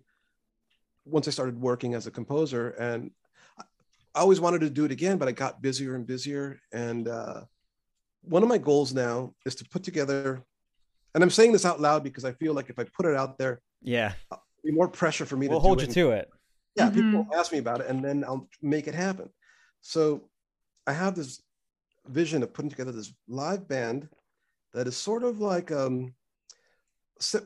[1.05, 2.71] once I started working as a composer.
[2.71, 3.11] And
[3.59, 6.59] I always wanted to do it again, but I got busier and busier.
[6.73, 7.41] And uh,
[8.23, 10.43] one of my goals now is to put together,
[11.13, 13.37] and I'm saying this out loud because I feel like if I put it out
[13.37, 14.13] there, yeah,
[14.65, 15.93] be more pressure for me we'll to hold you it.
[15.93, 16.29] to it.
[16.75, 16.95] Yeah, mm-hmm.
[16.95, 19.29] people ask me about it, and then I'll make it happen.
[19.81, 20.27] So
[20.87, 21.43] I have this
[22.09, 24.07] vision of putting together this live band
[24.73, 26.13] that is sort of like um,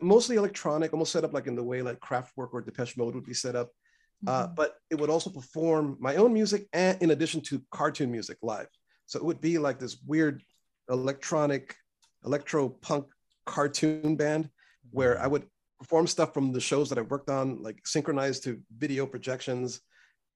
[0.02, 3.26] mostly electronic, almost set up like in the way like Kraftwerk or Depeche Mode would
[3.26, 3.70] be set up.
[4.26, 4.56] Uh, mm-hmm.
[4.56, 8.68] but it would also perform my own music and in addition to cartoon music live.
[9.06, 10.42] So it would be like this weird
[10.90, 11.76] electronic,
[12.24, 13.08] electro punk
[13.46, 14.50] cartoon band
[14.92, 15.46] where I would
[15.78, 19.82] perform stuff from the shows that I've worked on, like synchronized to video projections,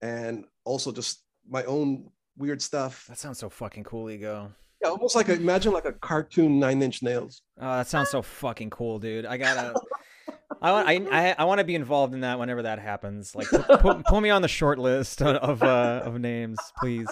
[0.02, 3.06] and also just my own weird stuff.
[3.08, 4.52] That sounds so fucking cool, Ego.
[4.82, 7.42] Yeah, almost like a, imagine like a cartoon Nine Inch Nails.
[7.60, 9.26] Oh, that sounds so fucking cool, dude.
[9.26, 9.74] I gotta.
[10.62, 10.88] I want.
[10.88, 13.34] I I, I want to be involved in that whenever that happens.
[13.34, 17.08] Like, put, put, put me on the short list of uh, of names, please.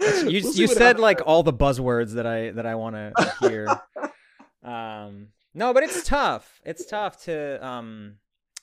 [0.00, 3.68] You we'll you said like all the buzzwords that I that I want to hear.
[4.62, 6.60] um, no, but it's tough.
[6.64, 8.16] It's tough to um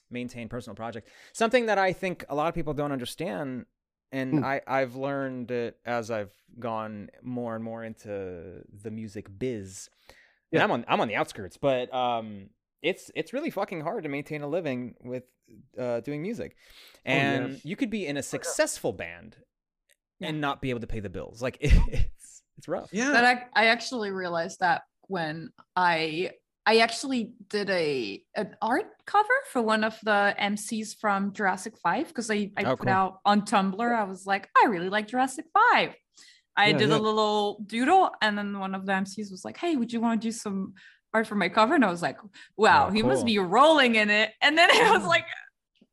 [0.10, 1.10] maintain personal project.
[1.34, 3.65] Something that I think a lot of people don't understand,
[4.12, 4.43] and mm.
[4.43, 9.89] I I've learned it as I've gone more and more into the music biz.
[10.52, 10.60] Yeah.
[10.60, 12.50] And I'm on I'm on the outskirts, but um,
[12.82, 15.24] it's it's really fucking hard to maintain a living with
[15.78, 16.56] uh, doing music,
[17.06, 17.65] and oh, yes.
[17.65, 19.38] you could be in a successful band
[20.21, 21.41] and not be able to pay the bills.
[21.41, 22.89] Like it's it's rough.
[22.91, 23.12] Yeah.
[23.12, 26.32] But I I actually realized that when I
[26.65, 32.08] I actually did a an art cover for one of the MCs from Jurassic 5
[32.08, 32.89] because I, I oh, put cool.
[32.89, 33.95] out on Tumblr.
[33.95, 35.95] I was like, I really like Jurassic 5.
[36.58, 36.97] I yeah, did yeah.
[36.97, 40.21] a little doodle and then one of the MCs was like, Hey, would you want
[40.21, 40.74] to do some
[41.13, 41.74] art for my cover?
[41.74, 42.17] And I was like,
[42.58, 44.32] Wow, oh, he must be rolling in it.
[44.41, 45.26] And then I was like,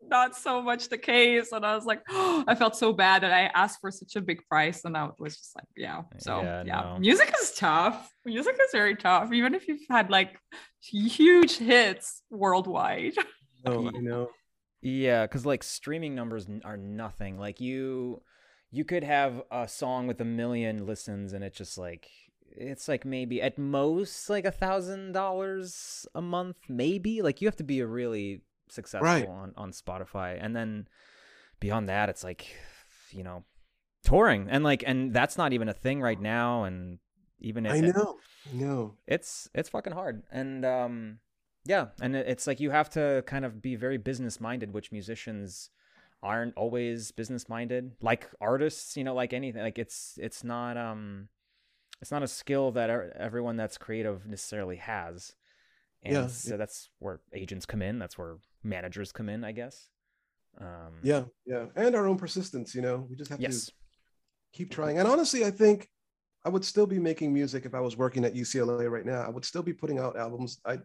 [0.09, 1.53] not so much the case.
[1.53, 4.21] And I was like, oh, I felt so bad that I asked for such a
[4.21, 4.85] big price.
[4.85, 6.03] And I was just like, yeah.
[6.19, 6.81] So yeah, yeah.
[6.81, 6.99] No.
[6.99, 8.11] music is tough.
[8.25, 10.39] Music is very tough, even if you've had like
[10.83, 13.15] huge hits worldwide.
[13.67, 14.29] Oh, I know.
[14.83, 17.39] Yeah, because like streaming numbers are nothing.
[17.39, 18.23] Like you
[18.71, 22.09] you could have a song with a million listens and it just like
[22.51, 27.57] it's like maybe at most like a thousand dollars a month maybe like you have
[27.57, 29.27] to be a really successful right.
[29.27, 30.89] on on Spotify, and then
[31.61, 32.47] beyond that, it's like
[33.11, 33.45] you know
[34.05, 34.49] touring.
[34.49, 36.65] And like and that's not even a thing right now.
[36.65, 36.99] And
[37.41, 38.19] even if I know.
[38.51, 40.23] I know it's it's fucking hard.
[40.31, 41.19] And um
[41.65, 41.89] yeah.
[42.01, 45.71] And it's like you have to kind of be very business minded which musicians
[46.23, 51.29] aren't always business minded like artists you know like anything like it's it's not um
[52.03, 55.37] it's not a skill that everyone that's creative necessarily has
[56.03, 56.27] and yeah.
[56.29, 59.89] so that's where agents come in that's where managers come in, I guess.
[60.61, 62.75] Um, yeah, yeah, and our own persistence.
[62.75, 63.67] You know, we just have yes.
[63.67, 63.73] to
[64.53, 64.99] keep trying.
[64.99, 65.89] And honestly, I think
[66.45, 69.23] I would still be making music if I was working at UCLA right now.
[69.23, 70.61] I would still be putting out albums.
[70.65, 70.83] I'd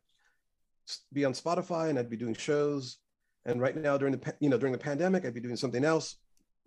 [1.12, 2.98] be on Spotify and I'd be doing shows.
[3.46, 6.18] And right now, during the you know during the pandemic, I'd be doing something else,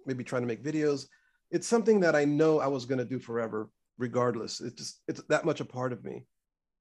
[0.04, 1.06] maybe trying to make videos.
[1.50, 4.60] It's something that I know I was going to do forever, regardless.
[4.60, 6.26] It's just it's that much a part of me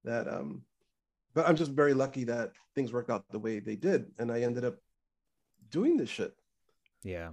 [0.04, 0.62] that um
[1.36, 4.40] but I'm just very lucky that things worked out the way they did, and I
[4.40, 4.78] ended up
[5.70, 6.34] doing this shit.
[7.04, 7.28] Yeah.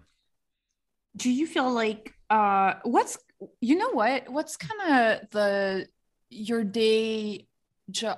[1.16, 3.18] Do you feel like uh what's
[3.62, 5.88] you know what what's kind of the
[6.30, 7.48] your day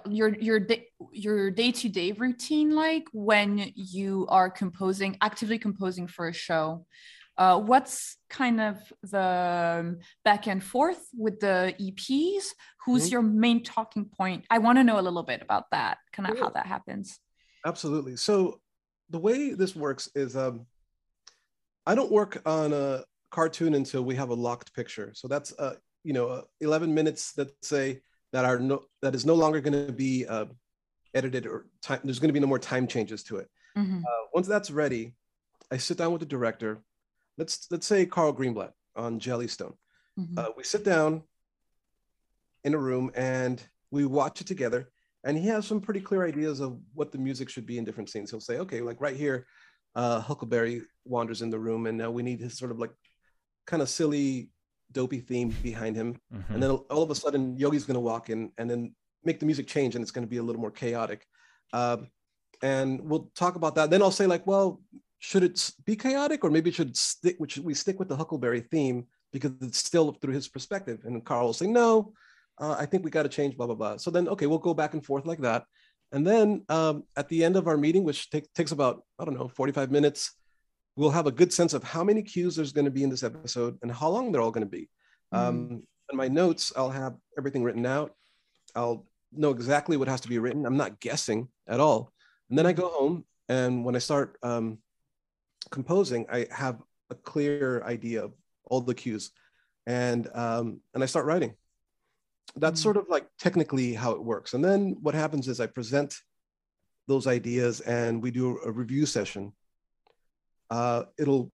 [0.10, 6.34] your your day your day-to-day routine like when you are composing actively composing for a
[6.34, 6.86] show
[7.38, 12.46] uh, what's kind of the um, back and forth with the EPs?
[12.86, 13.12] Who's mm-hmm.
[13.12, 14.46] your main talking point?
[14.50, 16.44] I want to know a little bit about that, kind of yeah.
[16.44, 17.20] how that happens.
[17.66, 18.16] Absolutely.
[18.16, 18.62] So
[19.10, 20.66] the way this works is um,
[21.86, 25.12] I don't work on a cartoon until we have a locked picture.
[25.14, 29.26] So that's uh, you know uh, 11 minutes that say that are no that is
[29.26, 30.46] no longer going to be uh,
[31.14, 32.00] edited or time.
[32.04, 33.50] There's going to be no more time changes to it.
[33.78, 34.00] Mm-hmm.
[34.00, 35.16] Uh, once that's ready,
[35.72, 36.82] I sit down with the director
[37.38, 39.76] let's let's say Carl Greenblatt on Jellystone.
[40.20, 40.38] Mm-hmm.
[40.38, 41.24] Uh, we sit down
[42.64, 44.90] in a room and we watch it together.
[45.24, 48.10] And he has some pretty clear ideas of what the music should be in different
[48.10, 48.30] scenes.
[48.30, 49.48] He'll say, okay, like right here,
[49.96, 52.92] uh, Huckleberry wanders in the room, and now we need his sort of like
[53.66, 54.52] kind of silly,
[54.92, 56.20] dopey theme behind him.
[56.32, 56.54] Mm-hmm.
[56.54, 58.94] And then all of a sudden, Yogi's going to walk in and then
[59.24, 61.26] make the music change, and it's going to be a little more chaotic.
[61.74, 62.10] Um,
[62.62, 63.90] and we'll talk about that.
[63.90, 64.80] Then I'll say like, well,
[65.26, 68.60] should it be chaotic or maybe it should stick which we stick with the huckleberry
[68.60, 72.14] theme because it's still through his perspective and carl will say no
[72.62, 73.98] uh, i think we got to change blah blah blah.
[73.98, 75.66] So then okay we'll go back and forth like that.
[76.12, 79.38] And then um, at the end of our meeting which take, takes about i don't
[79.38, 80.34] know 45 minutes
[80.96, 83.24] we'll have a good sense of how many cues there's going to be in this
[83.24, 84.88] episode and how long they're all going to be.
[85.34, 85.40] Mm.
[85.40, 88.14] um, in my notes i'll have everything written out.
[88.76, 90.66] I'll know exactly what has to be written.
[90.66, 92.14] I'm not guessing at all.
[92.50, 94.78] And then i go home and when i start um,
[95.72, 98.34] composing, I have a clear idea of
[98.66, 99.32] all the cues,
[99.86, 101.54] and um, and I start writing.
[102.56, 102.84] That's mm.
[102.84, 104.54] sort of like technically how it works.
[104.54, 106.16] And then what happens is I present
[107.08, 109.54] those ideas, and we do a review session.
[110.70, 111.52] Uh, it'll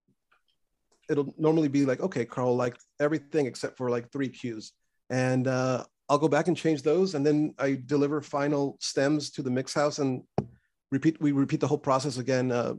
[1.10, 4.71] it'll normally be like, okay, Carl, like everything except for like three cues,
[5.10, 9.41] and uh, I'll go back and change those, and then I deliver final stems to
[9.41, 10.24] the mix house and
[10.91, 11.19] repeat.
[11.19, 12.76] We repeat the whole process again uh,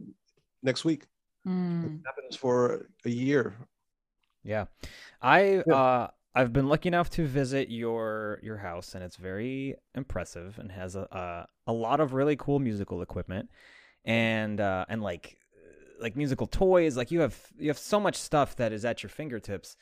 [0.62, 1.04] next week.
[1.46, 2.00] Mm.
[2.06, 3.54] happens for a year.
[4.44, 4.66] Yeah.
[5.20, 5.74] I yeah.
[5.74, 10.72] uh I've been lucky enough to visit your your house, and it's very impressive and
[10.72, 13.50] has a a, a lot of really cool musical equipment,
[14.04, 15.36] and uh, and like
[16.00, 16.96] like musical toys.
[16.96, 19.76] Like you have you have so much stuff that is at your fingertips.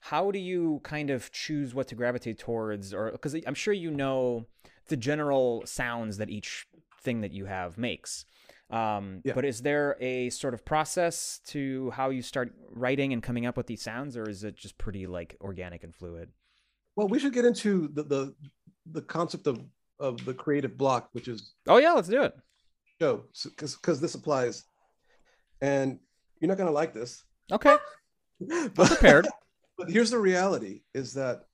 [0.00, 3.90] How do you kind of choose what to gravitate towards, or because I'm sure you
[3.90, 4.46] know
[4.88, 6.66] the general sounds that each
[7.00, 8.26] thing that you have makes.
[8.74, 9.34] Um, yeah.
[9.34, 13.56] But is there a sort of process to how you start writing and coming up
[13.56, 16.30] with these sounds, or is it just pretty like organic and fluid?
[16.96, 18.34] Well, we should get into the the,
[18.90, 19.60] the concept of
[20.00, 22.34] of the creative block, which is oh yeah, let's do it.
[23.00, 24.64] Show because because this applies,
[25.60, 26.00] and
[26.40, 27.22] you're not gonna like this.
[27.52, 27.76] Okay,
[28.74, 29.28] but, prepared.
[29.76, 31.46] But here's the reality: is that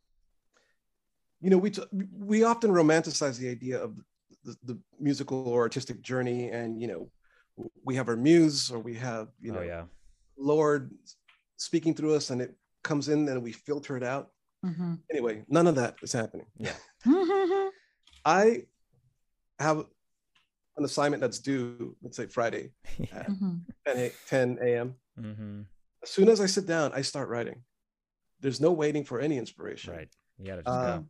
[1.40, 1.82] you know we t-
[2.18, 3.94] we often romanticize the idea of
[4.44, 7.10] the, the, musical or artistic journey and you know
[7.84, 9.82] we have our muse or we have you oh, know oh, yeah.
[10.36, 10.90] lord
[11.56, 14.30] speaking through us and it comes in and we filter it out
[14.64, 14.94] mm-hmm.
[15.10, 16.72] anyway none of that is happening yeah
[18.24, 18.62] i
[19.58, 19.78] have
[20.76, 22.70] an assignment that's due let's say friday
[23.12, 23.56] at mm-hmm.
[23.86, 25.60] 10, 10 a.m mm-hmm.
[26.02, 27.62] as soon as i sit down i start writing
[28.40, 31.04] there's no waiting for any inspiration right you gotta just uh, go.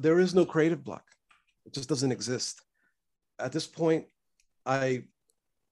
[0.00, 1.04] there is no creative block
[1.66, 2.60] it just doesn't exist.
[3.38, 4.06] At this point,
[4.66, 5.04] I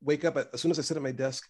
[0.03, 1.49] wake up as soon as I sit at my desk,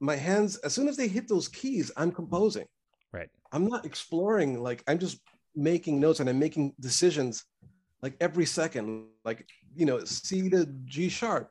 [0.00, 2.66] my hands, as soon as they hit those keys, I'm composing.
[3.12, 3.28] Right.
[3.52, 5.18] I'm not exploring, like, I'm just
[5.54, 7.44] making notes and I'm making decisions
[8.02, 11.50] like every second, like, you know, C to G sharp.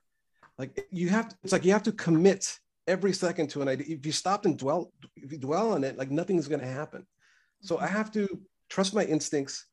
[0.58, 3.97] Like, you have to, it's like you have to commit every second to an idea.
[3.97, 7.06] If you stop and dwell, if you dwell on it, like, nothing's going to happen.
[7.62, 7.95] So I mm-hmm.
[7.97, 8.28] have to
[8.69, 9.65] trust my instincts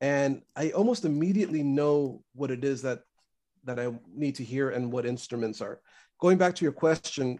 [0.00, 3.00] and I almost immediately know what it is that
[3.64, 5.80] that I need to hear and what instruments are.
[6.18, 7.38] Going back to your question,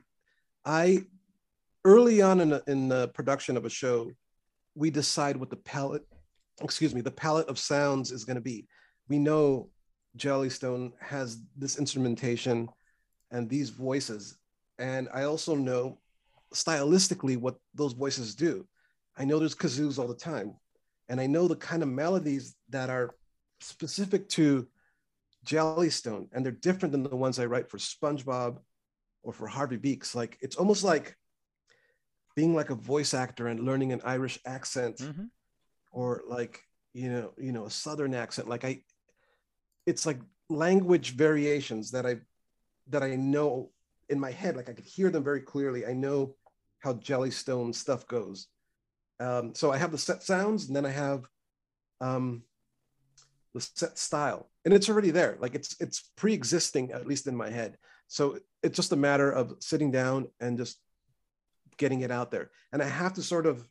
[0.67, 1.05] I
[1.85, 4.11] early on in, in the production of a show,
[4.75, 6.03] we decide what the palette,
[6.61, 8.67] excuse me, the palette of sounds is going to be.
[9.09, 9.71] We know
[10.19, 12.69] Jellystone has this instrumentation
[13.31, 14.37] and these voices,
[14.79, 15.99] and I also know
[16.55, 18.67] stylistically what those voices do.
[19.17, 20.55] I know there's kazoos all the time
[21.11, 23.11] and I know the kind of melodies that are
[23.59, 24.69] specific to
[25.45, 28.59] Jellystone, and they're different than the ones I write for SpongeBob
[29.25, 30.15] or for Harvey Beaks.
[30.15, 31.17] Like it's almost like
[32.37, 35.25] being like a voice actor and learning an Irish accent, mm-hmm.
[35.91, 36.61] or like
[36.95, 38.49] you know, you know, a Southern accent.
[38.49, 38.83] Like I,
[39.87, 42.19] it's like language variations that I
[42.89, 43.73] that I know
[44.09, 44.57] in my head.
[44.57, 45.87] Like I could hear them very clearly.
[45.87, 46.37] I know
[46.79, 48.47] how Jellystone stuff goes.
[49.21, 51.25] Um, so I have the set sounds, and then I have
[52.01, 52.43] um,
[53.55, 55.37] the set style, and it's already there.
[55.39, 57.77] Like it's it's pre-existing, at least in my head.
[58.09, 60.79] So it's just a matter of sitting down and just
[61.77, 62.51] getting it out there.
[62.73, 63.65] And I have to sort of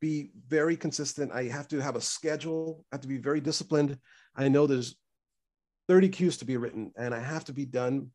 [0.00, 1.32] be very consistent.
[1.32, 2.84] I have to have a schedule.
[2.90, 3.98] I have to be very disciplined.
[4.34, 4.96] I know there's
[5.88, 8.10] 30 cues to be written, and I have to be done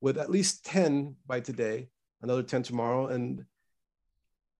[0.00, 1.88] with at least 10 by today,
[2.22, 3.44] another 10 tomorrow, and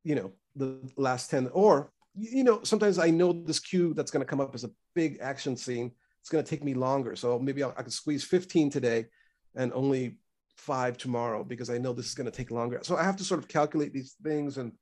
[0.05, 4.25] you know the last 10 or you know sometimes i know this cue that's going
[4.25, 5.92] to come up as a big action scene.
[6.21, 9.07] It's going to take me longer so maybe I'll, i can squeeze 15 today
[9.55, 10.18] and only
[10.57, 12.81] five tomorrow because i know this is going to take longer.
[12.83, 14.73] So i have to sort of calculate these things and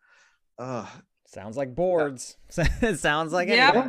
[0.58, 0.86] uh
[1.26, 2.36] sounds like boards.
[2.56, 2.94] Yeah.
[3.08, 3.88] sounds like yeah.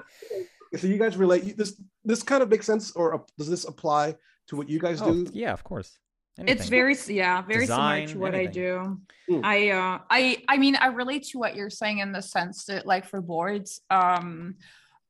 [0.75, 4.15] so you guys relate this this kind of makes sense or does this apply
[4.47, 5.31] to what you guys oh, do?
[5.33, 5.97] yeah of course
[6.37, 6.57] Anything.
[6.57, 8.49] It's very yeah, very Design, similar to what anything.
[8.49, 9.01] I do.
[9.29, 9.41] Mm.
[9.43, 12.85] I uh I I mean I relate to what you're saying in the sense that
[12.85, 14.55] like for boards, um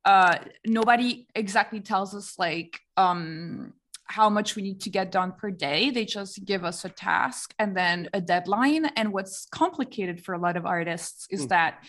[0.04, 5.50] uh nobody exactly tells us like um how much we need to get done per
[5.50, 5.90] day.
[5.90, 8.86] They just give us a task and then a deadline.
[8.96, 11.48] And what's complicated for a lot of artists is mm.
[11.50, 11.84] that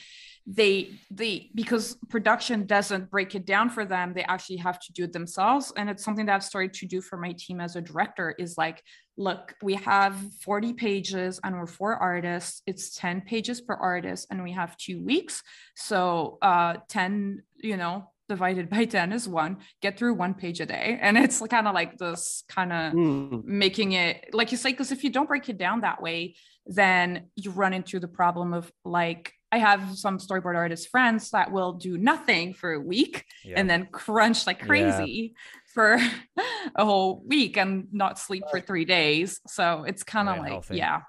[0.51, 5.03] they they because production doesn't break it down for them they actually have to do
[5.03, 5.71] it themselves.
[5.77, 8.57] And it's something that i've started to do for my team as a director is
[8.57, 8.83] like
[9.15, 12.63] look we have 40 pages and we're four artists.
[12.65, 15.43] It's 10 pages per artist and we have two weeks.
[15.75, 19.57] So uh 10 you know divided by 10 is one.
[19.83, 20.97] Get through one page a day.
[20.99, 23.43] And it's kind of like this kind of mm.
[23.45, 26.35] making it like you say because if you don't break it down that way
[26.65, 31.51] then you run into the problem of like I have some storyboard artist friends that
[31.51, 33.55] will do nothing for a week yeah.
[33.57, 35.39] and then crunch like crazy yeah.
[35.73, 35.97] for
[36.75, 39.39] a whole week and not sleep for three days.
[39.47, 40.77] So it's kind of like, healthy.
[40.77, 41.01] yeah.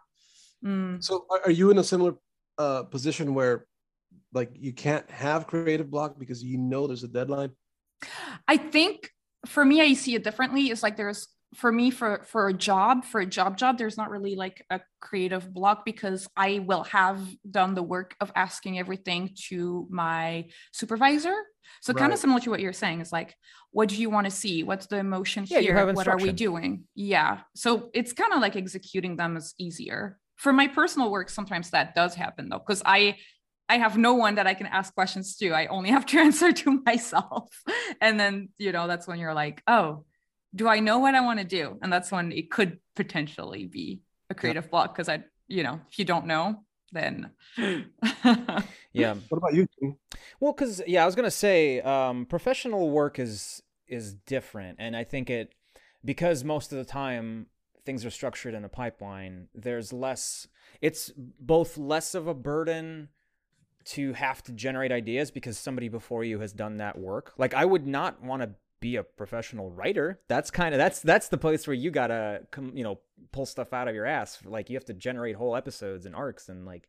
[0.65, 1.03] Mm.
[1.03, 2.15] So are you in a similar
[2.59, 3.67] uh, position where
[4.33, 7.51] like you can't have creative block because you know there's a deadline?
[8.49, 9.11] I think
[9.47, 10.67] for me, I see it differently.
[10.71, 14.09] It's like there's for me for for a job for a job job there's not
[14.09, 17.21] really like a creative block because i will have
[17.51, 21.35] done the work of asking everything to my supervisor.
[21.83, 22.01] So right.
[22.01, 23.35] kind of similar to what you're saying is like
[23.73, 24.65] what do you want to see?
[24.65, 25.93] What's the emotion yeah, here?
[25.93, 26.85] what are we doing?
[26.97, 27.41] Yeah.
[27.55, 30.19] So it's kind of like executing them is easier.
[30.37, 33.17] For my personal work sometimes that does happen though because i
[33.69, 35.53] I have no one that I can ask questions to.
[35.53, 37.49] I only have to answer to myself.
[38.01, 40.05] And then, you know, that's when you're like, oh,
[40.55, 41.79] do I know what I want to do?
[41.83, 44.71] And that's when it could potentially be a creative yeah.
[44.71, 47.31] block because I, you know, if you don't know, then
[48.93, 49.15] yeah.
[49.29, 49.67] What about you?
[50.41, 55.05] Well, because yeah, I was gonna say um, professional work is is different, and I
[55.05, 55.55] think it
[56.05, 57.47] because most of the time
[57.85, 59.49] things are structured in a pipeline.
[59.55, 60.49] There's less.
[60.81, 63.09] It's both less of a burden
[63.83, 67.33] to have to generate ideas because somebody before you has done that work.
[67.39, 68.51] Like I would not want to
[68.81, 70.21] be a professional writer.
[70.29, 73.01] That's kind of that's that's the place where you gotta come, you know,
[73.33, 74.39] pull stuff out of your ass.
[74.45, 76.89] Like you have to generate whole episodes and arcs and like,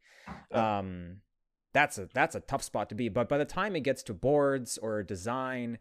[0.52, 1.18] um,
[1.74, 3.10] that's a that's a tough spot to be.
[3.10, 5.78] But by the time it gets to boards or design,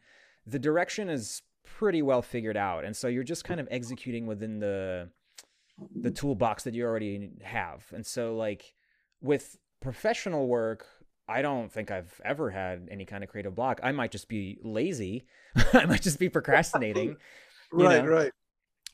[0.46, 4.58] the direction is pretty well figured out, and so you're just kind of executing within
[4.58, 5.10] the
[5.94, 7.86] the toolbox that you already have.
[7.92, 8.74] And so like
[9.20, 10.86] with professional work
[11.30, 13.78] I don't think I've ever had any kind of creative block.
[13.84, 15.26] I might just be lazy.
[15.72, 17.16] I might just be procrastinating.
[17.72, 18.10] right, know?
[18.10, 18.32] right.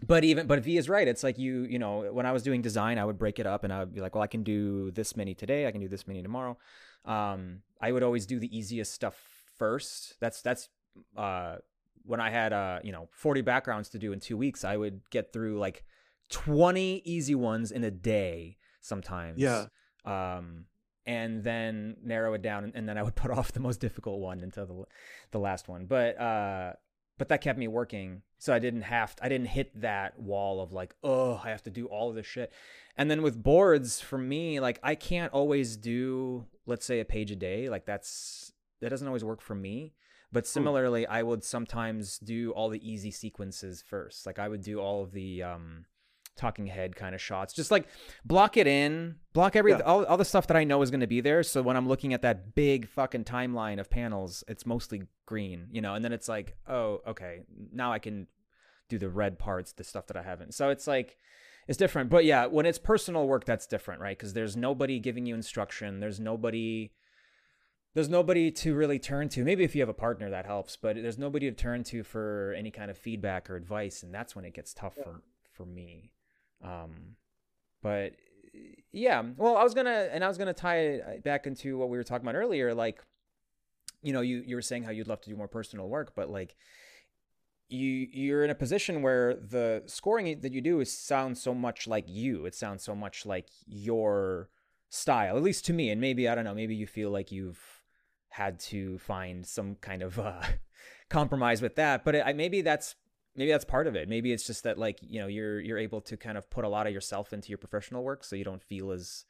[0.07, 1.09] But even but V is right.
[1.09, 3.65] It's like you, you know, when I was doing design, I would break it up
[3.65, 5.89] and I would be like, well, I can do this many today, I can do
[5.89, 6.59] this many tomorrow.
[7.07, 9.17] Um, I would always do the easiest stuff
[9.57, 10.17] first.
[10.21, 10.69] That's that's
[11.17, 11.57] uh
[12.05, 15.01] when I had uh, you know, 40 backgrounds to do in 2 weeks, I would
[15.11, 15.85] get through like
[16.29, 19.41] 20 easy ones in a day sometimes.
[19.41, 19.67] Yeah.
[20.05, 20.67] Um
[21.07, 24.41] and then narrow it down and then I would put off the most difficult one
[24.41, 24.85] until the
[25.33, 25.87] the last one.
[25.87, 26.73] But uh
[27.19, 28.23] but that kept me working.
[28.39, 31.63] So I didn't have to, I didn't hit that wall of like, oh, I have
[31.63, 32.53] to do all of this shit.
[32.99, 37.31] And then with boards for me, like I can't always do let's say a page
[37.31, 37.69] a day.
[37.69, 39.95] Like that's that doesn't always work for me.
[40.33, 40.49] But hmm.
[40.49, 44.27] similarly, I would sometimes do all the easy sequences first.
[44.27, 45.87] Like I would do all of the um
[46.37, 47.53] talking head kind of shots.
[47.55, 47.89] Just like
[48.25, 49.81] block it in, block every yeah.
[49.81, 51.43] all, all the stuff that I know is going to be there.
[51.43, 55.81] So when I'm looking at that big fucking timeline of panels, it's mostly green, you
[55.81, 55.95] know.
[55.95, 57.41] And then it's like, oh, okay,
[57.73, 58.27] now I can
[58.89, 60.55] do the red parts, the stuff that I haven't.
[60.55, 61.17] So it's like
[61.69, 62.11] it's different.
[62.11, 64.17] But yeah, when it's personal work, that's different, right?
[64.17, 66.01] Because there's nobody giving you instruction.
[66.01, 66.93] There's nobody.
[67.95, 69.43] There's nobody to really turn to.
[69.43, 70.77] Maybe if you have a partner, that helps.
[70.77, 74.37] But there's nobody to turn to for any kind of feedback or advice, and that's
[74.37, 75.05] when it gets tough yeah.
[75.05, 75.23] for
[75.53, 76.13] for me.
[76.63, 77.17] Um,
[77.83, 78.13] but
[78.93, 81.97] yeah, well, I was gonna, and I was gonna tie it back into what we
[81.97, 82.75] were talking about earlier.
[82.75, 83.03] Like,
[84.03, 86.31] you know, you you were saying how you'd love to do more personal work, but
[86.31, 86.57] like,
[87.69, 91.87] you you're in a position where the scoring that you do is sounds so much
[91.87, 92.47] like you.
[92.47, 94.49] It sounds so much like your
[94.89, 95.91] style, at least to me.
[95.91, 96.55] And maybe I don't know.
[96.55, 97.61] Maybe you feel like you've
[98.31, 100.43] had to find some kind of uh,
[101.09, 102.95] compromise with that, but it, maybe that's
[103.37, 104.09] maybe that's part of it.
[104.09, 106.69] Maybe it's just that like you know you're you're able to kind of put a
[106.69, 109.25] lot of yourself into your professional work, so you don't feel as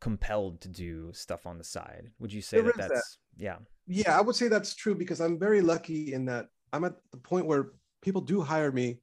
[0.00, 2.10] compelled to do stuff on the side.
[2.18, 3.44] Would you say that that's that.
[3.44, 3.56] yeah?
[3.86, 7.18] Yeah, I would say that's true because I'm very lucky in that I'm at the
[7.18, 9.00] point where people do hire me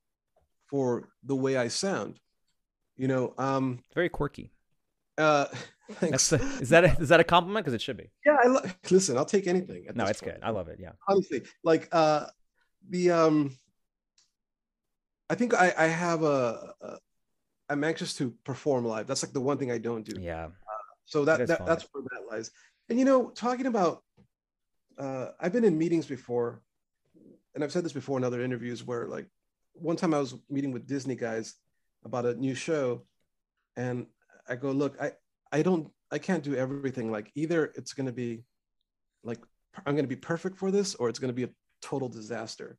[0.70, 2.20] for the way I sound.
[2.95, 4.51] You know, um very quirky.
[5.18, 5.45] Uh
[5.91, 6.34] Thanks.
[6.34, 7.63] A, is that a, is that a compliment?
[7.63, 8.11] Because it should be.
[8.26, 8.61] Yeah, I lo-
[8.91, 9.18] listen.
[9.18, 9.86] I'll take anything.
[9.95, 10.36] No, it's point.
[10.36, 10.43] good.
[10.43, 10.80] I love it.
[10.82, 10.91] Yeah.
[11.07, 12.26] Honestly, like uh,
[12.89, 13.55] the um,
[15.30, 16.98] I think I, I have a, a
[17.70, 19.08] I'm anxious to perform live.
[19.08, 20.20] That's like the one thing I don't do.
[20.20, 20.46] Yeah.
[20.46, 20.50] Uh,
[21.06, 22.52] so that, that that's where that lies.
[22.90, 24.04] And you know, talking about,
[24.98, 26.62] uh, I've been in meetings before,
[27.54, 29.28] and I've said this before in other interviews where like
[29.74, 31.56] one time I was meeting with Disney guys
[32.06, 33.06] about a new show,
[33.76, 34.08] and
[34.48, 35.12] I go, look, I
[35.52, 37.12] I don't I can't do everything.
[37.12, 38.44] Like either it's going to be
[39.24, 39.40] like
[39.86, 41.50] I'm going to be perfect for this, or it's going to be a
[41.82, 42.78] total disaster,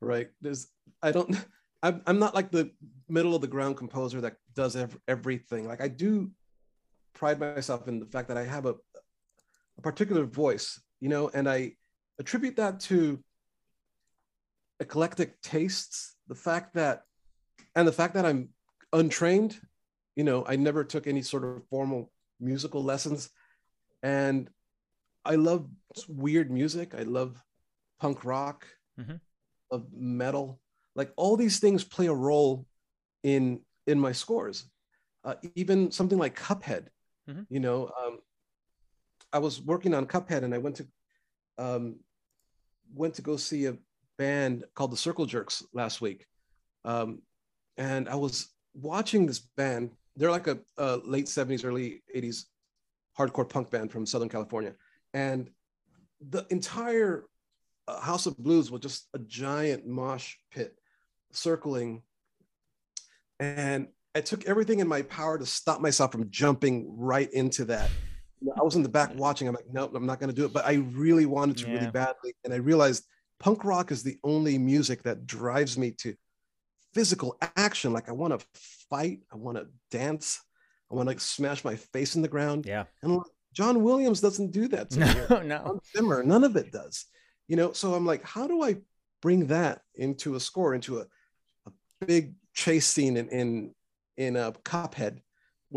[0.00, 0.30] right?
[0.40, 0.68] There's
[1.02, 1.36] I don't
[1.82, 2.70] I'm, I'm not like the
[3.08, 5.66] middle of the ground composer that does ev- everything.
[5.66, 6.30] Like I do
[7.14, 8.74] pride myself in the fact that I have a,
[9.78, 11.72] a particular voice, you know, and I
[12.18, 13.22] attribute that to
[14.78, 16.16] eclectic tastes.
[16.28, 17.02] The fact that,
[17.74, 18.50] and the fact that I'm
[18.92, 19.58] untrained,
[20.16, 23.30] you know, I never took any sort of formal musical lessons,
[24.02, 24.50] and
[25.24, 25.68] I love
[26.08, 26.94] weird music.
[26.94, 27.42] I love
[28.00, 28.66] punk rock,
[28.98, 29.16] mm-hmm.
[29.70, 30.60] of metal
[30.94, 32.66] like all these things play a role
[33.22, 34.64] in in my scores
[35.24, 36.86] uh, even something like cuphead
[37.28, 37.42] mm-hmm.
[37.48, 38.18] you know um,
[39.32, 40.86] i was working on cuphead and i went to
[41.58, 41.96] um,
[42.94, 43.76] went to go see a
[44.18, 46.26] band called the circle jerks last week
[46.84, 47.22] um,
[47.76, 49.90] and I was watching this band.
[50.16, 52.44] They're like a, a late 70s, early 80s
[53.18, 54.74] hardcore punk band from Southern California.
[55.14, 55.50] And
[56.20, 57.24] the entire
[57.88, 60.78] uh, House of Blues was just a giant mosh pit
[61.32, 62.02] circling.
[63.38, 67.90] And I took everything in my power to stop myself from jumping right into that.
[68.56, 69.48] I was in the back watching.
[69.48, 70.52] I'm like, nope, I'm not going to do it.
[70.52, 71.74] But I really wanted to yeah.
[71.74, 72.34] really badly.
[72.44, 73.04] And I realized
[73.38, 76.14] punk rock is the only music that drives me to
[76.94, 77.92] physical action.
[77.92, 78.46] Like I want to
[78.88, 80.40] fight, I want to dance,
[80.90, 82.66] I want to like smash my face in the ground.
[82.66, 82.84] Yeah.
[83.02, 84.90] And like, John Williams doesn't do that.
[84.90, 85.06] To no,
[85.40, 85.46] me.
[85.46, 85.80] no.
[85.96, 87.06] Zimmer, none of it does.
[87.48, 88.76] You know, so I'm like, how do I
[89.22, 91.06] bring that into a score, into a, a
[92.06, 93.74] big chase scene in in
[94.16, 95.20] in uh, a Cuphead,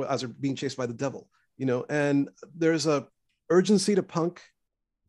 [0.07, 1.29] as they're being chased by the devil?
[1.57, 3.07] You know, and there's a
[3.49, 4.41] urgency to punk.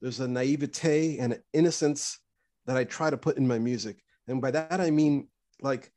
[0.00, 2.18] There's a naivete and an innocence
[2.66, 5.28] that I try to put in my music, and by that I mean
[5.60, 5.90] like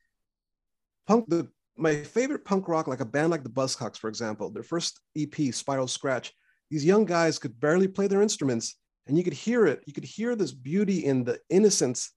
[1.07, 1.25] punk.
[1.27, 1.47] The
[1.79, 5.53] my favorite punk rock, like a band like the Buzzcocks, for example, their first EP,
[5.53, 6.33] Spiral Scratch,
[6.71, 9.83] these young guys could barely play their instruments, and you could hear it.
[9.85, 12.11] You could hear this beauty in the innocence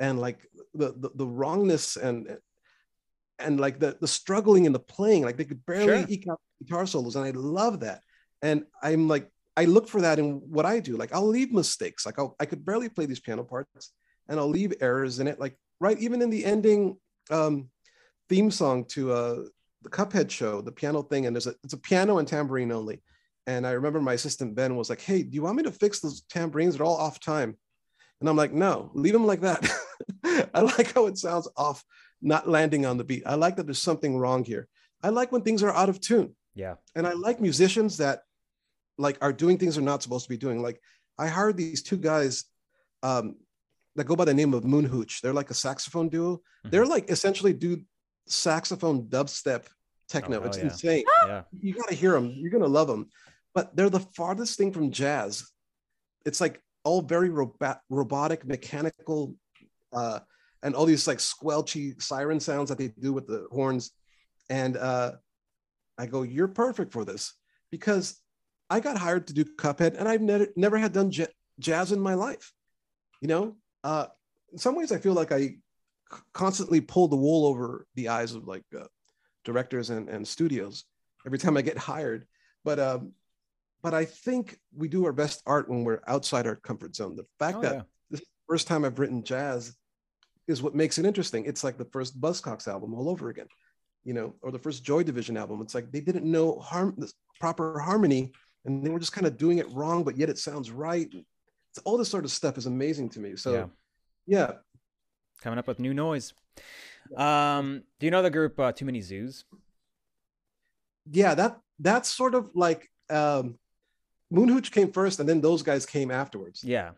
[0.00, 0.46] and like
[0.78, 2.38] the the, the wrongness and
[3.38, 5.24] and like the the struggling and the playing.
[5.24, 6.06] Like they could barely sure.
[6.08, 8.02] eke out guitar solos, and I love that.
[8.42, 10.96] And I'm like, I look for that in what I do.
[10.96, 12.06] Like I'll leave mistakes.
[12.06, 13.92] Like I'll, I could barely play these piano parts,
[14.28, 15.38] and I'll leave errors in it.
[15.38, 16.96] Like right, even in the ending.
[17.30, 17.68] Um,
[18.28, 19.42] theme song to uh,
[19.82, 23.02] the Cuphead show, the piano thing, and there's a it's a piano and tambourine only.
[23.46, 26.00] And I remember my assistant Ben was like, "Hey, do you want me to fix
[26.00, 26.76] those tambourines?
[26.76, 27.56] They're all off time."
[28.20, 29.68] And I'm like, "No, leave them like that.
[30.24, 31.84] I like how it sounds off,
[32.20, 33.22] not landing on the beat.
[33.26, 34.68] I like that there's something wrong here.
[35.02, 36.34] I like when things are out of tune.
[36.54, 36.74] Yeah.
[36.94, 38.20] And I like musicians that
[38.96, 40.60] like are doing things they're not supposed to be doing.
[40.60, 40.80] Like
[41.18, 42.44] I hired these two guys
[43.02, 43.36] um,
[43.96, 45.20] that go by the name of Moon Hooch.
[45.20, 46.36] They're like a saxophone duo.
[46.36, 46.70] Mm-hmm.
[46.70, 47.82] They're like essentially do
[48.26, 49.66] saxophone dubstep
[50.08, 50.40] techno.
[50.40, 50.64] Oh, it's yeah.
[50.64, 51.04] insane.
[51.26, 51.42] Yeah.
[51.60, 52.32] You got to hear them.
[52.36, 53.08] You're going to love them.
[53.54, 55.46] But they're the farthest thing from jazz.
[56.24, 59.34] It's like all very robot, robotic, mechanical,
[59.92, 60.20] uh,
[60.62, 63.92] and all these like squelchy siren sounds that they do with the horns.
[64.50, 65.12] And uh,
[65.98, 67.34] I go, you're perfect for this
[67.70, 68.20] because
[68.70, 71.26] I got hired to do Cuphead, and I've never never had done j-
[71.58, 72.52] jazz in my life.
[73.20, 74.06] You know, uh,
[74.52, 75.56] in some ways, I feel like I
[76.32, 78.86] constantly pull the wool over the eyes of like uh,
[79.44, 80.84] directors and, and studios
[81.26, 82.26] every time I get hired.
[82.64, 83.12] But um,
[83.82, 87.16] but I think we do our best art when we're outside our comfort zone.
[87.16, 87.82] The fact oh, that yeah.
[88.10, 89.74] this first time I've written jazz
[90.48, 91.44] is what makes it interesting.
[91.44, 93.46] It's like the first Buzzcocks album all over again,
[94.04, 95.60] you know, or the first Joy Division album.
[95.62, 98.32] It's like they didn't know harm the proper harmony,
[98.64, 101.08] and they were just kind of doing it wrong, but yet it sounds right.
[101.12, 103.36] It's, all this sort of stuff is amazing to me.
[103.36, 103.52] So,
[104.26, 104.52] yeah, yeah
[105.40, 106.32] coming up with new noise.
[107.16, 109.44] Um, do you know the group uh, Too Many Zoos?
[111.10, 113.58] Yeah, that that's sort of like um,
[114.30, 116.62] Moon Hooch came first, and then those guys came afterwards.
[116.62, 116.90] Yeah,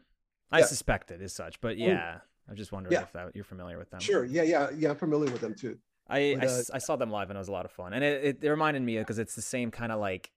[0.50, 0.66] I yeah.
[0.66, 2.18] suspected as such, but yeah,
[2.50, 3.02] I was just wondering yeah.
[3.02, 4.00] if that, you're familiar with them.
[4.00, 5.78] Sure, yeah, yeah, yeah, I'm familiar with them too.
[6.08, 7.92] I but, uh, I, I, saw them live and it was a lot of fun,
[7.92, 10.32] and it, it, it reminded me because it's the same kind of like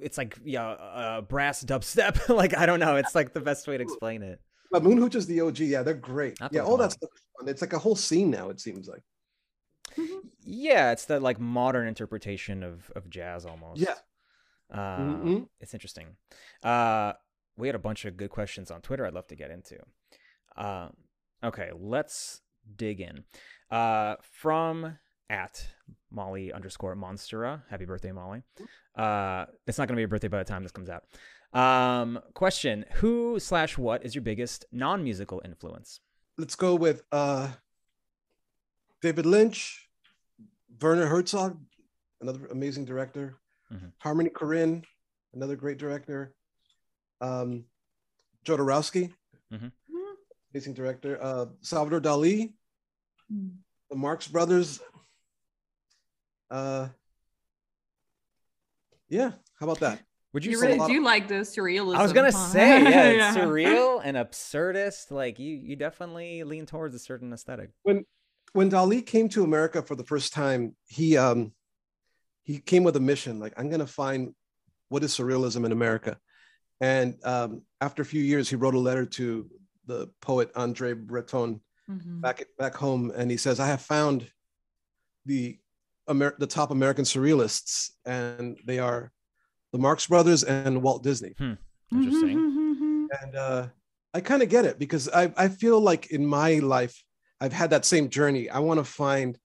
[0.00, 2.28] it's like yeah, uh, brass dubstep.
[2.34, 4.40] like I don't know, it's like the best way to explain it.
[4.72, 5.60] But Moon Hooch is the OG.
[5.60, 6.36] Yeah, they're great.
[6.40, 7.48] That's yeah, all that stuff fun.
[7.48, 8.48] It's like a whole scene now.
[8.48, 9.02] It seems like.
[10.44, 13.80] Yeah, it's the like modern interpretation of of jazz almost.
[13.80, 13.94] Yeah.
[14.72, 15.42] Uh, mm-hmm.
[15.60, 16.16] It's interesting.
[16.64, 17.12] Uh,
[17.56, 19.06] we had a bunch of good questions on Twitter.
[19.06, 19.78] I'd love to get into.
[20.56, 20.88] Uh,
[21.44, 22.40] okay, let's
[22.76, 23.24] dig in.
[23.70, 24.98] Uh, from
[25.30, 25.66] at
[26.10, 27.62] Molly underscore Monstera.
[27.68, 28.42] Happy birthday, Molly.
[28.96, 31.04] Uh, it's not going to be your birthday by the time this comes out.
[31.58, 36.00] Um, question: Who slash what is your biggest non-musical influence?
[36.36, 37.48] Let's go with uh,
[39.00, 39.88] David Lynch,
[40.80, 41.58] Werner Herzog,
[42.20, 43.36] another amazing director.
[43.72, 43.86] Mm-hmm.
[43.98, 44.84] Harmony Korine,
[45.32, 46.34] another great director.
[47.20, 47.64] Um,
[48.44, 49.12] Jodorowsky,
[49.52, 49.68] mm-hmm.
[50.54, 51.18] Amazing director.
[51.20, 52.52] Uh, Salvador Dali,
[53.32, 53.50] mm.
[53.90, 54.80] the Marx Brothers.
[56.48, 56.88] Uh,
[59.08, 60.00] yeah, how about that?
[60.32, 61.04] Would you, you really do of...
[61.04, 61.96] like the surrealism?
[61.96, 62.38] I was gonna huh?
[62.38, 65.10] say, yeah, yeah, surreal and absurdist.
[65.10, 67.70] Like you, you definitely lean towards a certain aesthetic.
[67.82, 68.04] When
[68.52, 71.52] when Dali came to America for the first time, he um
[72.44, 73.40] he came with a mission.
[73.40, 74.34] Like I'm gonna find
[74.88, 76.16] what is surrealism in America.
[76.80, 79.48] And um, after a few years, he wrote a letter to
[79.86, 81.60] the poet Andre Breton
[81.90, 82.20] mm-hmm.
[82.20, 84.30] back back home, and he says, "I have found
[85.26, 85.58] the
[86.08, 89.10] Amer- the top American surrealists, and they are
[89.72, 91.34] the Marx Brothers and Walt Disney.
[91.38, 91.54] Hmm.
[91.90, 93.08] Interesting.
[93.22, 93.68] and uh,
[94.12, 97.02] I kind of get it because I, I feel like in my life,
[97.40, 98.50] I've had that same journey.
[98.50, 99.38] I want to find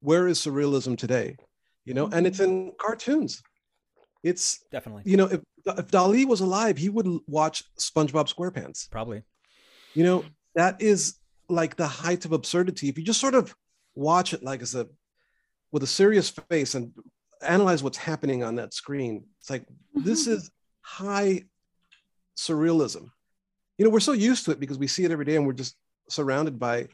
[0.00, 1.36] where is surrealism today?
[1.84, 3.42] You know, and it's in cartoons.
[4.22, 8.90] It's definitely, you know, if if Dali was alive, he would watch SpongeBob SquarePants.
[8.90, 9.22] Probably.
[9.94, 10.24] You know,
[10.54, 11.14] that is
[11.48, 12.88] like the height of absurdity.
[12.88, 13.54] If you just sort of
[13.94, 14.88] watch it like as a
[15.72, 16.92] with a serious face and
[17.42, 20.34] analyze what's happening on that screen, it's like this mm-hmm.
[20.34, 20.50] is
[20.82, 21.42] high
[22.36, 23.10] surrealism.
[23.78, 25.52] You know, we're so used to it because we see it every day and we're
[25.52, 25.76] just
[26.08, 26.88] surrounded by,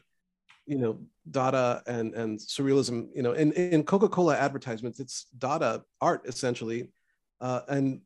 [0.65, 0.99] you know,
[1.29, 3.09] Dada and and surrealism.
[3.15, 6.89] You know, in in Coca Cola advertisements, it's Dada art essentially,
[7.39, 8.01] uh, and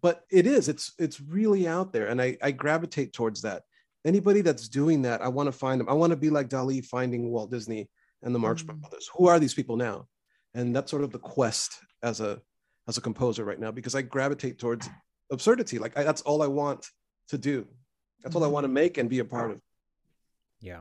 [0.00, 3.64] but it is it's it's really out there, and I I gravitate towards that.
[4.04, 5.88] Anybody that's doing that, I want to find them.
[5.88, 7.88] I want to be like Dali finding Walt Disney
[8.22, 8.78] and the Marx mm-hmm.
[8.78, 9.08] Brothers.
[9.16, 10.06] Who are these people now?
[10.54, 12.40] And that's sort of the quest as a
[12.88, 14.88] as a composer right now because I gravitate towards
[15.30, 15.78] absurdity.
[15.78, 16.86] Like I, that's all I want
[17.28, 17.66] to do.
[18.22, 18.74] That's all I want to mm-hmm.
[18.74, 19.60] make and be a part of.
[20.60, 20.80] Yeah.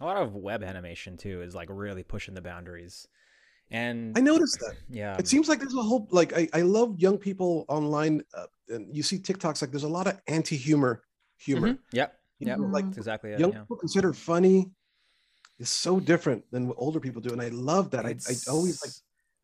[0.00, 3.06] A lot of web animation too is like really pushing the boundaries.
[3.70, 4.74] And I noticed that.
[4.90, 5.16] Yeah.
[5.18, 8.94] It seems like there's a whole like I, I love young people online uh, and
[8.94, 11.02] you see TikToks like there's a lot of anti-humor
[11.38, 11.68] humor.
[11.68, 11.96] Mm-hmm.
[11.96, 12.19] Yep.
[12.40, 13.60] Yeah, like That's exactly young it, yeah.
[13.60, 14.70] people consider funny
[15.58, 18.06] is so different than what older people do, and I love that.
[18.06, 18.92] I, I always like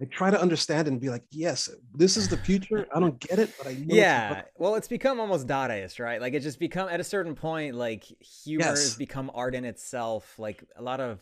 [0.01, 2.87] I try to understand and be like, yes, this is the future.
[2.95, 3.95] I don't get it, but I know.
[3.95, 4.41] Yeah.
[4.41, 6.21] It's well, it's become almost Dadaist, right?
[6.21, 8.83] Like it just become at a certain point, like humor yes.
[8.83, 10.39] has become art in itself.
[10.39, 11.21] Like a lot of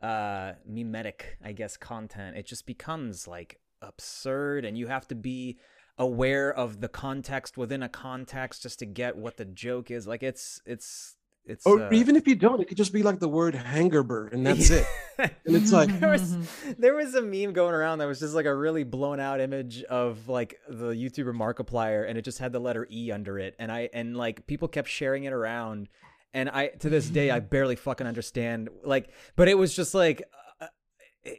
[0.00, 2.36] uh mimetic, I guess, content.
[2.36, 5.58] It just becomes like absurd, and you have to be
[5.98, 10.06] aware of the context within a context just to get what the joke is.
[10.06, 13.20] Like it's it's it's or uh, even if you don't, it could just be like
[13.20, 14.86] the word hangerber and that's it.
[15.18, 16.36] and it's like there was
[16.78, 19.82] there was a meme going around that was just like a really blown out image
[19.84, 23.54] of like the YouTuber Markiplier and it just had the letter E under it.
[23.58, 25.88] And I and like people kept sharing it around.
[26.34, 30.22] And I to this day I barely fucking understand like but it was just like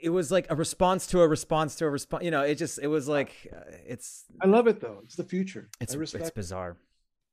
[0.02, 2.80] it was like a response to a response to a response you know it just
[2.80, 6.78] it was like uh, it's i love it though it's the future it's, it's bizarre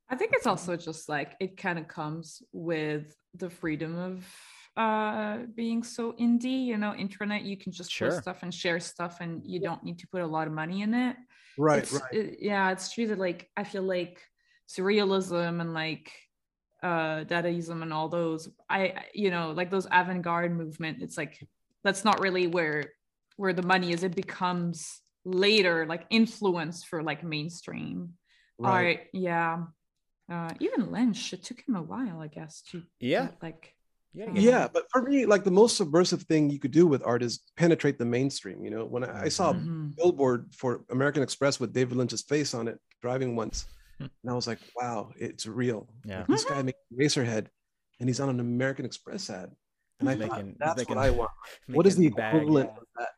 [0.09, 4.25] I think it's also just like it kind of comes with the freedom of
[4.77, 8.09] uh being so indie, you know, internet you can just sure.
[8.09, 10.81] post stuff and share stuff and you don't need to put a lot of money
[10.81, 11.15] in it.
[11.57, 12.13] Right, it's, right.
[12.13, 14.21] It, yeah, it's true that like I feel like
[14.69, 16.11] surrealism and like
[16.83, 21.45] uh dadaism and all those I you know, like those avant-garde movement, it's like
[21.87, 22.91] that's not really where
[23.37, 24.03] where the money is.
[24.03, 28.13] It becomes later like influence for like mainstream
[28.59, 28.97] right.
[28.97, 28.99] art.
[29.13, 29.63] Yeah
[30.31, 33.73] uh, even Lynch, it took him a while, I guess, to yeah, like
[34.13, 34.67] yeah, yeah.
[34.71, 37.97] But for me, like the most subversive thing you could do with art is penetrate
[37.97, 38.63] the mainstream.
[38.63, 39.85] You know, when I, I saw mm-hmm.
[39.85, 43.67] a billboard for American Express with David Lynch's face on it driving once,
[43.99, 44.07] hmm.
[44.23, 45.87] and I was like, wow, it's real.
[46.03, 47.47] Yeah, like, this guy made Eraserhead,
[48.01, 49.51] and he's on an American Express ad,
[49.99, 51.31] and I making, thought that's making, what I want.
[51.67, 52.81] What is the equivalent bag, yeah.
[52.81, 53.09] of that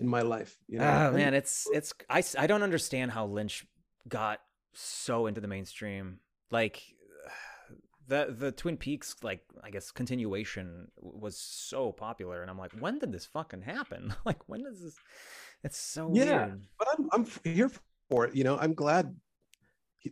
[0.00, 0.56] in my life?
[0.68, 3.66] You know, oh man, it's it's I I don't understand how Lynch
[4.08, 4.40] got
[4.72, 6.18] so into the mainstream
[6.50, 6.82] like
[8.08, 12.98] the the Twin Peaks like I guess continuation was so popular, and I'm like, when
[12.98, 14.14] did this fucking happen?
[14.24, 14.96] like, when does this?
[15.62, 16.46] It's so yeah.
[16.46, 16.66] Weird.
[16.78, 17.70] But I'm I'm here
[18.10, 18.34] for it.
[18.34, 19.14] You know, I'm glad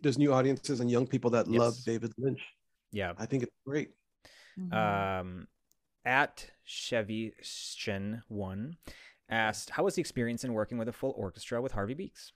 [0.03, 1.61] there's new audiences and young people that yes.
[1.61, 2.41] love David Lynch.
[2.93, 3.91] Yeah, I think it's great.
[4.59, 5.21] Mm-hmm.
[5.21, 5.49] Um,
[6.05, 8.77] at Chevy Shin one
[9.29, 12.33] asked, "How was the experience in working with a full orchestra with Harvey Beaks?"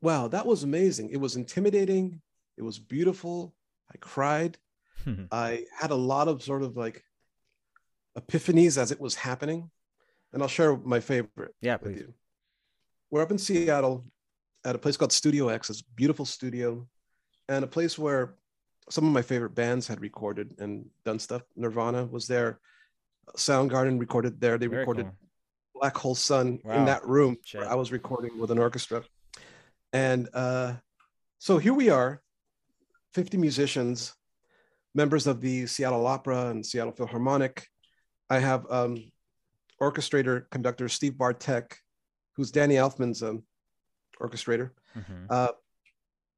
[0.00, 1.10] wow, that was amazing.
[1.10, 2.20] It was intimidating.
[2.56, 3.54] It was beautiful.
[3.92, 4.58] I cried.
[5.32, 7.04] I had a lot of sort of like
[8.16, 9.70] epiphanies as it was happening.
[10.32, 11.94] And I'll share my favorite yeah, please.
[11.94, 12.14] with you.
[13.10, 14.04] We're up in Seattle
[14.64, 16.86] at a place called Studio X, it's a beautiful studio,
[17.48, 18.34] and a place where
[18.90, 21.42] some of my favorite bands had recorded and done stuff.
[21.56, 22.60] Nirvana was there.
[23.36, 24.58] Soundgarden recorded there.
[24.58, 25.80] They Very recorded cool.
[25.80, 26.74] Black Hole Sun wow.
[26.74, 29.02] in that room I was recording with an orchestra.
[29.92, 30.74] And uh,
[31.38, 32.22] so here we are,
[33.14, 34.14] 50 musicians,
[34.94, 37.66] members of the Seattle Opera and Seattle Philharmonic.
[38.30, 39.10] I have um,
[39.80, 41.76] orchestrator, conductor Steve Bartek,
[42.34, 43.42] who's Danny Elfman's um,
[44.20, 45.26] orchestrator, mm-hmm.
[45.28, 45.48] uh,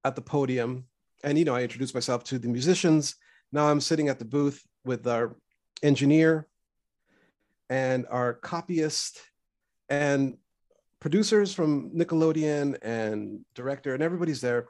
[0.04, 0.84] at the podium.
[1.24, 3.16] And, you know, I introduced myself to the musicians.
[3.52, 5.36] Now I'm sitting at the booth with our
[5.82, 6.46] engineer
[7.68, 9.20] and our copyist
[9.88, 10.36] and
[11.00, 14.68] producers from Nickelodeon and director, and everybody's there.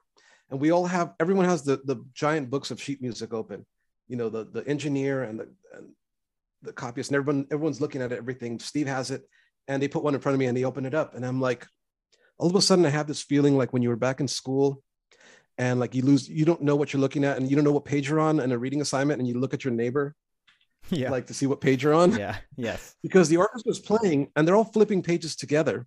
[0.51, 3.67] And we all have everyone has the the giant books of sheet music open.
[4.09, 5.91] You know, the the engineer and the and
[6.63, 8.59] the copyist, and everyone everyone's looking at everything.
[8.59, 9.23] Steve has it,
[9.69, 11.41] and they put one in front of me and they open it up, and I'm
[11.41, 11.67] like,
[12.39, 14.83] all of a sudden I have this feeling like when you were back in school
[15.59, 17.73] and like you lose you don't know what you're looking at and you don't know
[17.73, 20.15] what page you're on in a reading assignment and you look at your neighbor
[20.91, 21.11] yeah.
[21.11, 22.17] like to see what page you're on.
[22.17, 22.37] Yeah.
[22.57, 22.97] Yes.
[23.03, 25.87] because the orchestra is playing and they're all flipping pages together,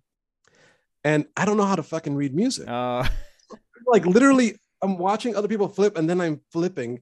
[1.04, 2.68] and I don't know how to fucking read music.
[2.68, 3.04] Uh...
[3.86, 7.00] like literally, I'm watching other people flip and then I'm flipping,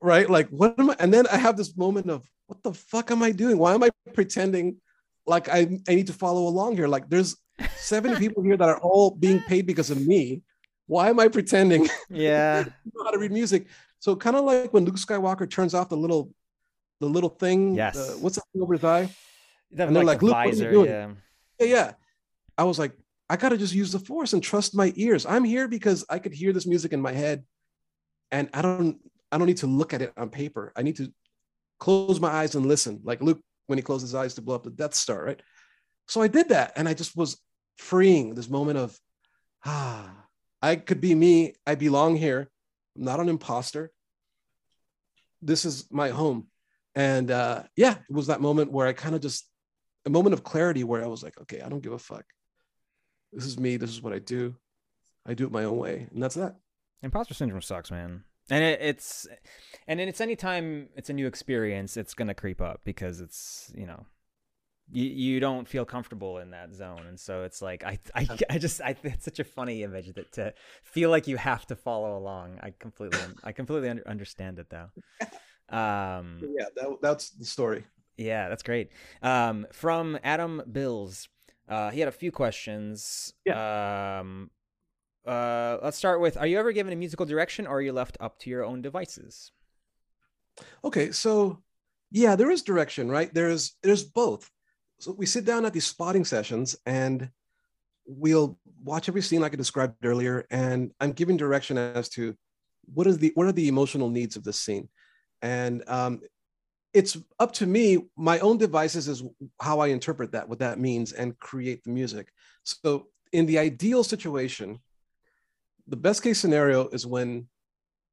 [0.00, 0.28] right?
[0.28, 0.96] Like what am I?
[0.98, 3.58] And then I have this moment of what the fuck am I doing?
[3.58, 4.76] Why am I pretending
[5.26, 6.88] like I, I need to follow along here?
[6.88, 7.36] Like there's
[7.76, 10.42] 70 people here that are all being paid because of me.
[10.88, 11.88] Why am I pretending?
[12.10, 12.64] Yeah.
[12.94, 13.68] know how to read music.
[14.00, 16.32] So kind of like when Luke Skywalker turns off the little
[17.00, 17.74] the little thing.
[17.74, 17.94] Yes.
[17.94, 19.08] The, what's that thing over his eye?
[19.76, 20.90] and they're like, the Luke, visor, what are you doing?
[20.90, 21.08] Yeah.
[21.60, 21.92] yeah, yeah.
[22.56, 22.92] I was like,
[23.28, 25.26] I gotta just use the force and trust my ears.
[25.26, 27.44] I'm here because I could hear this music in my head,
[28.30, 28.98] and I don't
[29.30, 30.72] I don't need to look at it on paper.
[30.74, 31.12] I need to
[31.78, 34.64] close my eyes and listen, like Luke when he closed his eyes to blow up
[34.64, 35.40] the Death Star, right?
[36.06, 37.38] So I did that, and I just was
[37.76, 38.98] freeing this moment of,
[39.66, 40.10] ah,
[40.60, 41.54] I could be me.
[41.66, 42.50] I belong here.
[42.96, 43.92] I'm not an imposter.
[45.40, 46.48] This is my home.
[46.94, 49.48] And uh, yeah, it was that moment where I kind of just,
[50.04, 52.24] a moment of clarity where I was like, okay, I don't give a fuck.
[53.32, 53.76] This is me.
[53.76, 54.56] This is what I do.
[55.26, 56.08] I do it my own way.
[56.12, 56.56] And that's that.
[57.02, 58.24] Imposter syndrome sucks, man.
[58.50, 59.26] And it, it's,
[59.86, 63.86] and it's anytime it's a new experience, it's going to creep up because it's, you
[63.86, 64.06] know,
[64.90, 67.02] you, you don't feel comfortable in that zone.
[67.06, 70.32] And so it's like i i, I just i it's such a funny image that
[70.32, 72.58] to feel like you have to follow along.
[72.62, 74.88] I completely i completely under, understand it though.
[75.76, 77.84] Um yeah that, that's the story.
[78.16, 78.90] Yeah that's great.
[79.22, 81.28] Um from adam bills
[81.68, 83.34] uh he had a few questions.
[83.44, 84.20] Yeah.
[84.20, 84.50] um
[85.26, 88.16] uh let's start with are you ever given a musical direction or are you left
[88.20, 89.52] up to your own devices?
[90.82, 91.58] Okay so
[92.10, 93.32] yeah there is direction right?
[93.34, 94.50] There's there's both
[94.98, 97.30] so we sit down at these spotting sessions and
[98.06, 102.34] we'll watch every scene like I described earlier, and I'm giving direction as to
[102.92, 104.88] what is the what are the emotional needs of this scene,
[105.42, 106.20] and um,
[106.94, 108.08] it's up to me.
[108.16, 109.22] My own devices is
[109.60, 112.32] how I interpret that, what that means, and create the music.
[112.64, 114.78] So in the ideal situation,
[115.86, 117.48] the best case scenario is when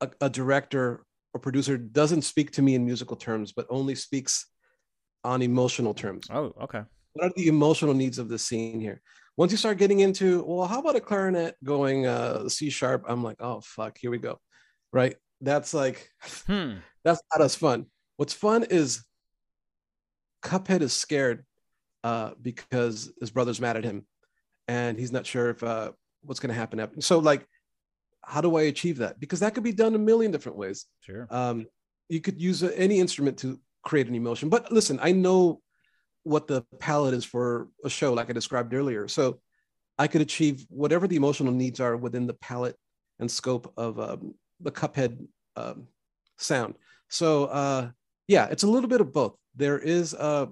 [0.01, 4.47] a, a director or producer doesn't speak to me in musical terms, but only speaks
[5.25, 6.27] on emotional terms.
[6.29, 6.83] Oh, okay.
[7.13, 9.01] What are the emotional needs of the scene here?
[9.37, 13.03] Once you start getting into, well, how about a clarinet going uh, C sharp?
[13.07, 14.39] I'm like, oh fuck, here we go,
[14.93, 15.15] right?
[15.41, 16.09] That's like,
[16.47, 16.73] hmm.
[17.03, 17.87] that's not as fun.
[18.17, 19.03] What's fun is
[20.41, 21.43] Cuphead is scared
[22.03, 24.05] uh, because his brother's mad at him,
[24.67, 27.01] and he's not sure if uh, what's going to happen.
[27.01, 27.45] So, like,
[28.23, 29.19] how do I achieve that?
[29.19, 30.85] Because that could be done a million different ways.
[31.01, 31.27] Sure.
[31.29, 31.65] Um,
[32.07, 34.49] you could use any instrument to create an emotion.
[34.49, 35.61] But listen, I know
[36.23, 39.07] what the palette is for a show, like I described earlier.
[39.07, 39.39] So
[39.97, 42.75] I could achieve whatever the emotional needs are within the palette
[43.19, 45.25] and scope of um, the Cuphead
[45.55, 45.87] um,
[46.37, 46.73] sound.
[47.07, 47.89] So uh,
[48.27, 49.37] yeah, it's a little bit of both.
[49.55, 50.47] There is uh,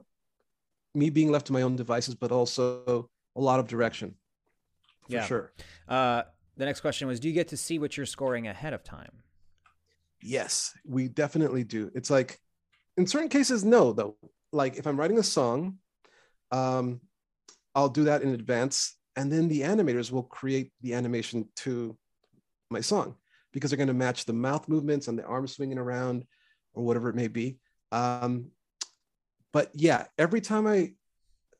[0.93, 4.15] me being left to my own devices, but also a lot of direction.
[5.07, 5.25] For yeah.
[5.25, 5.51] sure.
[5.89, 6.21] Uh,
[6.55, 9.11] the next question was Do you get to see what you're scoring ahead of time?
[10.21, 11.91] Yes, we definitely do.
[11.95, 12.39] It's like
[12.98, 14.16] in certain cases, no, though.
[14.52, 15.78] Like if I'm writing a song,
[16.52, 17.02] um,
[17.76, 21.98] I'll do that in advance, and then the animators will create the animation to
[22.70, 23.16] my song
[23.52, 26.26] because they're going to match the mouth movements and the arm swinging around
[26.74, 27.58] or whatever it may be.
[27.91, 28.48] Um,
[29.52, 30.94] but yeah, every time I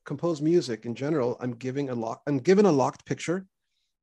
[0.06, 2.22] compose music in general, I'm giving a lock.
[2.28, 3.46] I'm given a locked picture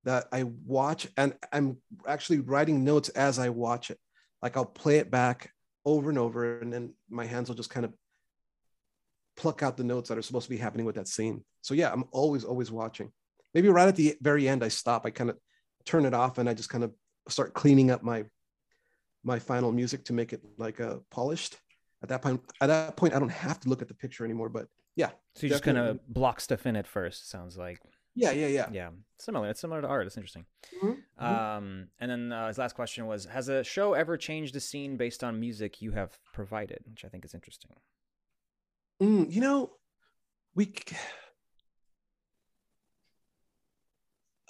[0.04, 1.76] that I watch, and I'm
[2.06, 3.98] actually writing notes as I watch it.
[4.42, 5.50] Like I'll play it back
[5.84, 7.92] over and over, and then my hands will just kind of
[9.36, 11.44] pluck out the notes that are supposed to be happening with that scene.
[11.62, 13.10] So yeah, I'm always always watching.
[13.54, 15.06] Maybe right at the very end, I stop.
[15.06, 15.38] I kind of
[15.84, 16.92] turn it off, and I just kind of
[17.28, 18.24] start cleaning up my
[19.24, 21.56] my final music to make it like uh, polished.
[22.02, 24.48] At that point, at that point, I don't have to look at the picture anymore.
[24.48, 27.30] But yeah, so you're just kind of block stuff in at first.
[27.30, 27.80] Sounds like.
[28.20, 28.68] Yeah, yeah, yeah.
[28.70, 29.48] Yeah, similar.
[29.48, 30.06] It's similar to art.
[30.06, 30.44] It's interesting.
[30.76, 30.88] Mm-hmm.
[30.88, 31.24] mm-hmm.
[31.24, 34.96] Um, and then uh, his last question was: Has a show ever changed the scene
[34.98, 36.84] based on music you have provided?
[36.90, 37.70] Which I think is interesting.
[39.02, 39.70] Mm, you know,
[40.54, 40.74] we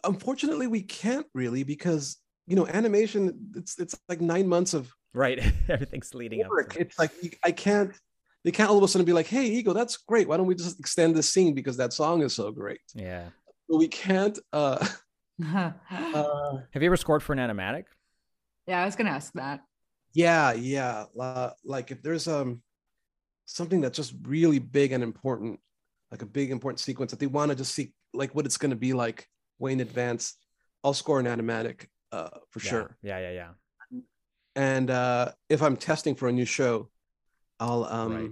[0.03, 2.17] unfortunately we can't really because
[2.49, 3.53] you know animation.
[3.55, 5.41] It's it's like nine months of right.
[5.69, 6.75] Everything's leading work.
[6.75, 6.81] up.
[6.81, 7.13] It's like
[7.45, 7.93] I can't.
[8.43, 10.27] They can't all of a sudden be like, "Hey, Ego, that's great.
[10.27, 13.29] Why don't we just extend the scene because that song is so great?" Yeah
[13.71, 14.39] but we can't.
[14.53, 14.85] Uh,
[15.55, 17.85] uh, Have you ever scored for an animatic?
[18.67, 19.61] Yeah, I was gonna ask that.
[20.13, 21.05] Yeah, yeah.
[21.19, 22.63] Uh, like if there's um
[23.47, 25.61] something that's just really big and important,
[26.11, 28.77] like a big important sequence that they want to just see like what it's gonna
[28.77, 30.35] be like way in advance,
[30.83, 32.71] I'll score an animatic uh, for yeah.
[32.71, 32.97] sure.
[33.03, 34.01] Yeah, yeah, yeah.
[34.57, 36.91] And uh, if I'm testing for a new show,
[37.61, 38.31] I'll um, right.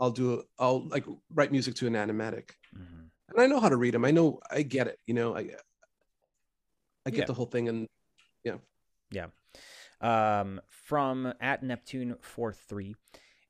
[0.00, 2.95] I'll do I'll like write music to an animatic, mm-hmm.
[3.36, 4.04] And I know how to read them.
[4.04, 4.98] I know I get it.
[5.06, 5.50] You know, I
[7.04, 7.24] I get yeah.
[7.26, 7.88] the whole thing, and
[8.42, 8.56] yeah,
[9.10, 9.26] yeah.
[10.00, 12.96] Um, from at Neptune four three,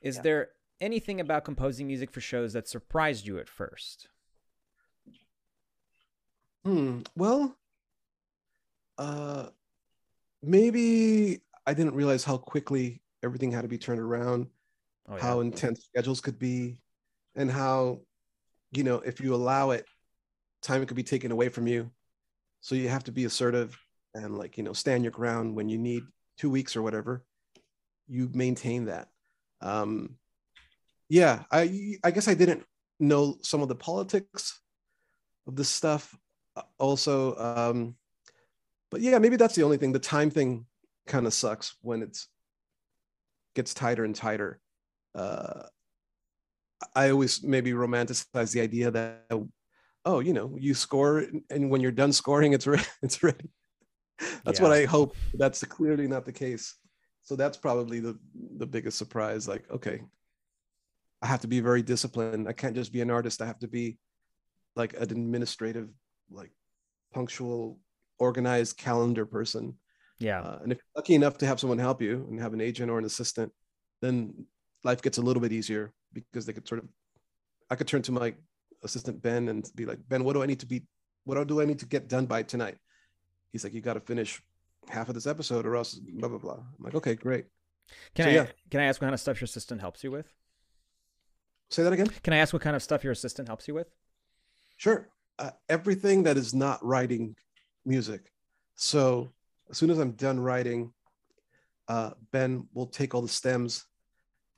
[0.00, 0.22] is yeah.
[0.22, 0.48] there
[0.80, 4.08] anything about composing music for shows that surprised you at first?
[6.64, 7.00] Hmm.
[7.16, 7.56] Well,
[8.98, 9.46] uh,
[10.42, 14.48] maybe I didn't realize how quickly everything had to be turned around,
[15.08, 15.22] oh, yeah.
[15.22, 16.78] how intense schedules could be,
[17.36, 18.00] and how,
[18.76, 19.86] you know, if you allow it,
[20.62, 21.90] time could be taken away from you.
[22.60, 23.78] So you have to be assertive
[24.14, 26.02] and like, you know, stand your ground when you need
[26.38, 27.24] two weeks or whatever.
[28.08, 29.08] You maintain that.
[29.60, 30.16] Um,
[31.08, 32.64] yeah, I I guess I didn't
[32.98, 34.60] know some of the politics
[35.46, 36.16] of this stuff.
[36.56, 37.94] Uh, also, um,
[38.90, 39.92] but yeah, maybe that's the only thing.
[39.92, 40.66] The time thing
[41.06, 42.28] kind of sucks when it's
[43.54, 44.60] gets tighter and tighter.
[45.14, 45.62] Uh,
[46.94, 49.26] I always maybe romanticize the idea that
[50.06, 52.84] oh, you know, you score and when you're done scoring, it's ready.
[53.02, 53.50] It's ready.
[54.44, 54.62] That's yeah.
[54.62, 55.14] what I hope.
[55.34, 56.74] That's clearly not the case.
[57.22, 58.18] So that's probably the
[58.56, 59.46] the biggest surprise.
[59.46, 60.00] Like, okay,
[61.20, 62.48] I have to be very disciplined.
[62.48, 63.42] I can't just be an artist.
[63.42, 63.98] I have to be
[64.76, 65.88] like an administrative,
[66.30, 66.52] like
[67.12, 67.78] punctual,
[68.18, 69.74] organized calendar person.
[70.18, 70.40] Yeah.
[70.40, 72.90] Uh, and if you're lucky enough to have someone help you and have an agent
[72.90, 73.52] or an assistant,
[74.00, 74.46] then
[74.86, 76.88] life gets a little bit easier because they could sort of,
[77.70, 78.34] I could turn to my
[78.82, 80.84] assistant Ben and be like, Ben, what do I need to be,
[81.24, 82.78] what do I need to get done by tonight?
[83.52, 84.40] He's like, you got to finish
[84.88, 86.54] half of this episode or else blah blah blah.
[86.54, 87.46] I'm like, okay, great.
[88.14, 88.46] Can so, I yeah.
[88.70, 90.32] can I ask what kind of stuff your assistant helps you with?
[91.70, 92.08] Say that again.
[92.22, 93.88] Can I ask what kind of stuff your assistant helps you with?
[94.76, 95.08] Sure.
[95.38, 97.34] Uh, everything that is not writing
[97.84, 98.30] music.
[98.76, 99.32] So
[99.70, 100.92] as soon as I'm done writing,
[101.88, 103.86] uh, Ben will take all the stems,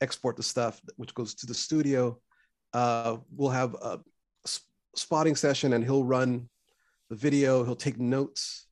[0.01, 2.19] export the stuff, which goes to the studio.
[2.73, 4.01] Uh, we'll have a
[4.95, 6.49] spotting session and he'll run
[7.09, 8.67] the video, he'll take notes.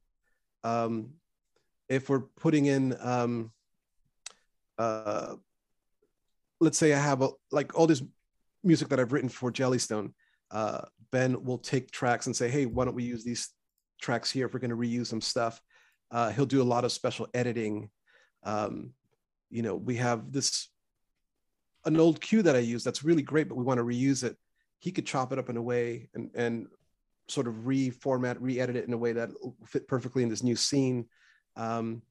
[0.65, 1.15] Um,
[1.89, 3.53] if we're putting in, um,
[4.79, 5.37] uh,
[6.61, 8.03] let's say I have a, like all this
[8.65, 10.13] music that I've written for Jellystone,
[10.51, 13.51] uh, Ben will take tracks and say, hey, why don't we use these
[14.01, 15.61] tracks here if we're going to reuse some stuff?
[16.11, 17.91] Uh, he'll do a lot of special editing.
[18.43, 18.93] Um,
[19.51, 20.69] you know, we have this
[21.87, 24.37] an old cue that I use that's really great, but we want to reuse it.
[24.79, 26.67] He could chop it up in a way and and
[27.29, 29.31] sort of reformat, re-edit it in a way that
[29.65, 31.07] fit perfectly in this new scene.
[31.57, 32.03] Um,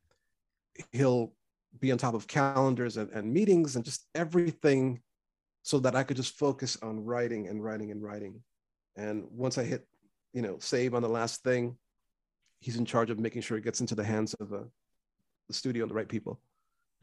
[0.92, 1.34] he'll
[1.80, 5.02] be on top of calendars and, and meetings and just everything
[5.64, 8.42] so that I could just focus on writing and writing and writing.
[8.96, 9.88] And once I hit,
[10.34, 11.78] you know, save on the last thing,
[12.60, 14.64] he's in charge of making sure it gets into the hands of uh,
[15.48, 16.40] the studio and the right people.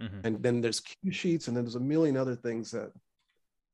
[0.03, 0.26] Mm-hmm.
[0.26, 2.92] And then there's cue sheets, and then there's a million other things that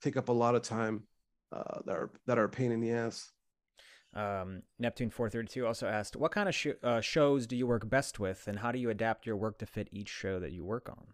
[0.02, 1.04] take up a lot of time
[1.52, 3.30] uh, that are that are a pain in the ass.
[4.14, 8.18] Um, Neptune 432 also asked, "What kind of sh- uh, shows do you work best
[8.18, 10.88] with, and how do you adapt your work to fit each show that you work
[10.88, 11.08] on?"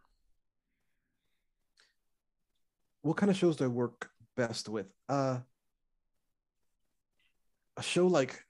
[3.04, 4.86] what kind of shows do I work best with?
[5.08, 5.38] Uh,
[7.76, 8.42] a show like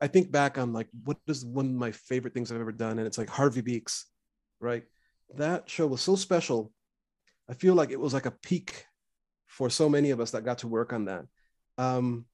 [0.00, 2.98] I think back on like what is one of my favorite things I've ever done,
[2.98, 4.06] and it's like Harvey Beaks,
[4.60, 4.84] right?
[5.36, 6.72] That show was so special.
[7.48, 8.86] I feel like it was like a peak
[9.46, 11.24] for so many of us that got to work on that,
[11.78, 12.24] um,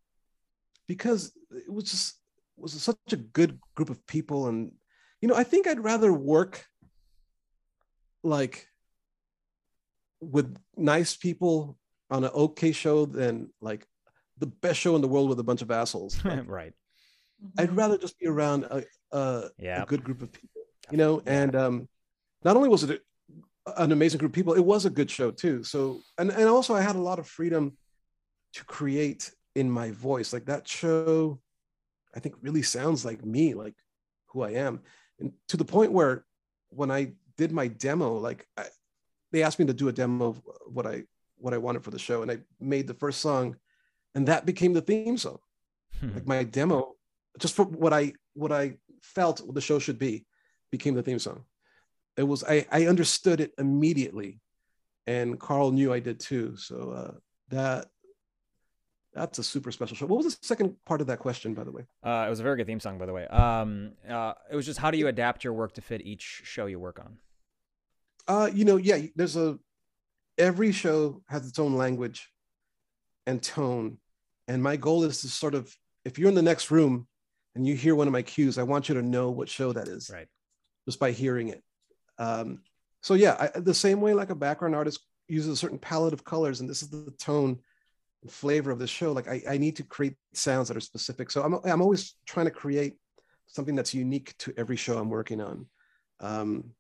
[0.87, 2.17] because it was just
[2.57, 4.73] it was such a good group of people, and
[5.21, 6.65] you know I think I'd rather work
[8.23, 8.69] like
[10.21, 11.79] with nice people
[12.11, 13.87] on an okay show than like
[14.39, 16.19] the best show in the world with a bunch of assholes.
[16.25, 16.73] Like, right.
[17.57, 18.83] I'd rather just be around a,
[19.13, 19.83] a, yeah.
[19.83, 21.23] a good group of people, you know.
[21.25, 21.89] And um,
[22.45, 23.03] not only was it
[23.77, 25.63] an amazing group of people, it was a good show too.
[25.63, 27.77] So, and and also I had a lot of freedom
[28.55, 30.33] to create in my voice.
[30.33, 31.41] Like that show,
[32.15, 33.75] I think really sounds like me, like
[34.27, 34.81] who I am,
[35.19, 36.25] and to the point where
[36.71, 38.65] when I did my demo, like I,
[39.33, 41.05] they asked me to do a demo of what I
[41.37, 43.57] what I wanted for the show, and I made the first song,
[44.15, 45.39] and that became the theme song.
[46.01, 46.15] Hmm.
[46.15, 46.95] Like my demo,
[47.39, 50.27] just for what I what I felt the show should be,
[50.71, 51.45] became the theme song.
[52.19, 54.41] It was I I understood it immediately,
[55.07, 56.57] and Carl knew I did too.
[56.57, 57.15] So uh,
[57.49, 57.87] that
[59.15, 60.07] that's a super special show.
[60.07, 61.87] What was the second part of that question, by the way?
[62.05, 63.27] Uh, it was a very good theme song, by the way.
[63.29, 66.67] Um, uh, it was just how do you adapt your work to fit each show
[66.67, 67.17] you work on?
[68.29, 69.59] Uh, you know, yeah, there's a
[70.37, 72.31] every show has its own language
[73.27, 73.99] and tone.
[74.47, 77.07] And my goal is to sort of, if you're in the next room
[77.55, 79.89] and you hear one of my cues, I want you to know what show that
[79.89, 80.11] is.
[80.13, 80.29] Right.
[80.87, 81.63] Just by hearing it.
[82.19, 82.63] Um,
[83.03, 86.25] so yeah, I, the same way like a background artist uses a certain palette of
[86.25, 87.59] colors, and this is the tone
[88.23, 89.13] and flavor of the show.
[89.13, 91.31] Like I, I need to create sounds that are specific.
[91.31, 92.97] So I'm I'm always trying to create
[93.47, 95.67] something that's unique to every show I'm working on.
[96.21, 96.73] Um,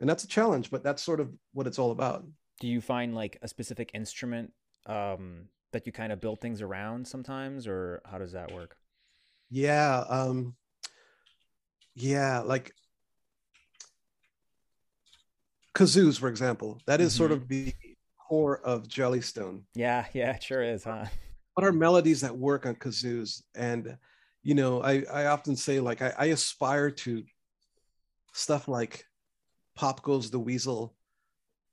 [0.00, 2.24] and that's a challenge, but that's sort of what it's all about.
[2.60, 4.52] Do you find like a specific instrument
[4.86, 8.76] um, that you kind of build things around sometimes, or how does that work?
[9.50, 10.54] Yeah, um,
[11.94, 12.72] yeah, like
[15.78, 16.80] kazoos, for example.
[16.86, 17.18] That is mm-hmm.
[17.18, 17.72] sort of the
[18.28, 19.62] core of Jellystone.
[19.74, 21.06] Yeah, yeah, it sure is, huh?
[21.54, 23.42] What are melodies that work on kazoos?
[23.54, 23.96] And
[24.42, 27.22] you know, I I often say like I, I aspire to
[28.32, 29.04] stuff like
[29.76, 30.94] Pop Goes the Weasel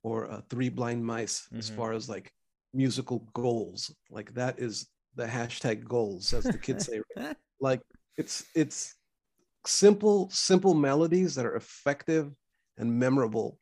[0.03, 1.59] or uh, Three Blind Mice mm-hmm.
[1.59, 2.31] as far as like
[2.73, 3.93] musical goals.
[4.09, 7.01] Like that is the hashtag goals, as the kids say.
[7.59, 7.81] like
[8.17, 8.95] it's it's
[9.65, 12.31] simple simple melodies that are effective
[12.77, 13.59] and memorable.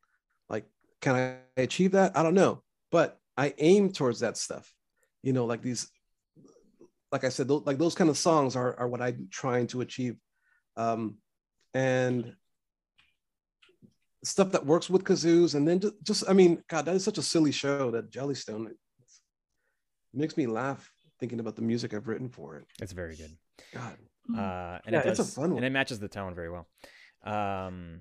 [1.06, 2.18] Like, can I achieve that?
[2.18, 4.74] I don't know, but I aim towards that stuff.
[5.22, 5.90] You know, like these,
[7.12, 9.82] like I said, those, like those kind of songs are are what I'm trying to
[9.82, 10.18] achieve.
[10.76, 11.18] Um,
[11.74, 12.36] and
[14.24, 17.18] stuff that works with kazoos and then just, just i mean god that is such
[17.18, 18.78] a silly show that jellystone it
[20.14, 20.90] makes me laugh
[21.20, 23.36] thinking about the music i've written for it it's very good
[23.74, 23.98] god
[24.28, 24.40] hmm.
[24.40, 25.58] uh and yeah, it does, it's a fun one.
[25.58, 26.68] and it matches the tone very well
[27.26, 28.00] um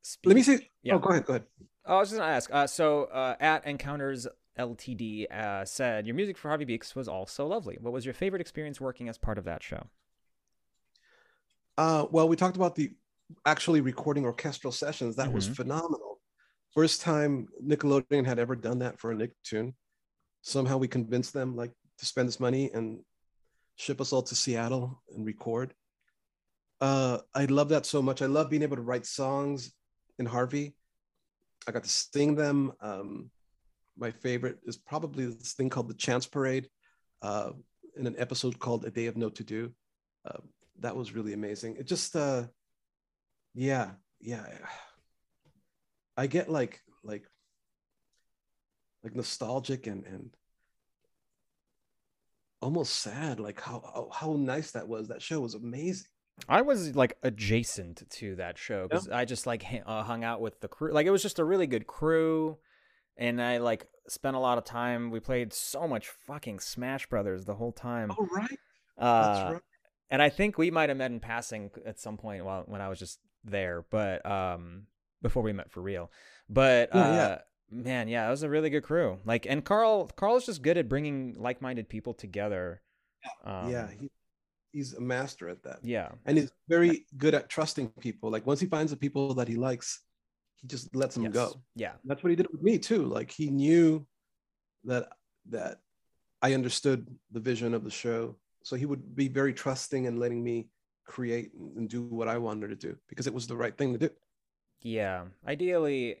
[0.00, 0.94] speak, let me see yeah.
[0.94, 1.44] oh go ahead go ahead
[1.86, 4.26] i was just gonna ask uh so uh at encounters
[4.58, 8.40] ltd uh said your music for harvey beaks was also lovely what was your favorite
[8.40, 9.86] experience working as part of that show
[11.78, 12.92] uh well we talked about the
[13.46, 15.16] actually recording orchestral sessions.
[15.16, 15.34] That mm-hmm.
[15.34, 16.20] was phenomenal.
[16.74, 19.74] First time Nickelodeon had ever done that for a Nicktoon.
[20.42, 23.00] Somehow we convinced them like to spend this money and
[23.76, 25.74] ship us all to Seattle and record.
[26.80, 28.20] Uh, I love that so much.
[28.20, 29.72] I love being able to write songs
[30.18, 30.74] in Harvey.
[31.66, 32.72] I got to sing them.
[32.80, 33.30] Um,
[33.96, 36.68] my favorite is probably this thing called the Chance Parade
[37.22, 37.50] uh,
[37.96, 39.72] in an episode called A Day of No To Do.
[40.24, 40.38] Uh,
[40.80, 41.76] that was really amazing.
[41.78, 42.44] It just uh,
[43.54, 43.90] yeah
[44.20, 44.44] yeah
[46.16, 47.24] i get like like
[49.02, 50.30] like nostalgic and and
[52.60, 56.06] almost sad like how how nice that was that show was amazing
[56.48, 60.60] i was like adjacent to that show because i just like uh, hung out with
[60.60, 62.56] the crew like it was just a really good crew
[63.16, 67.44] and i like spent a lot of time we played so much fucking smash brothers
[67.44, 68.58] the whole time oh right
[68.98, 69.62] uh, that's right
[70.10, 72.88] and i think we might have met in passing at some point while when i
[72.88, 74.86] was just there, but um,
[75.22, 76.10] before we met for real.
[76.48, 77.38] But yeah, uh, yeah.
[77.70, 79.18] man, yeah, it was a really good crew.
[79.24, 82.80] Like, and Carl, Carl is just good at bringing like-minded people together.
[83.44, 84.10] Um, yeah, he,
[84.74, 85.78] he's a master at that.
[85.82, 88.30] Yeah, and he's very good at trusting people.
[88.30, 90.00] Like once he finds the people that he likes,
[90.56, 91.32] he just lets them yes.
[91.32, 91.54] go.
[91.74, 93.06] Yeah, that's what he did with me too.
[93.06, 94.06] Like he knew
[94.84, 95.08] that
[95.48, 95.78] that
[96.42, 100.44] I understood the vision of the show, so he would be very trusting and letting
[100.44, 100.68] me
[101.06, 103.98] create and do what I wanted to do because it was the right thing to
[103.98, 104.10] do.
[104.82, 105.24] Yeah.
[105.46, 106.16] Ideally,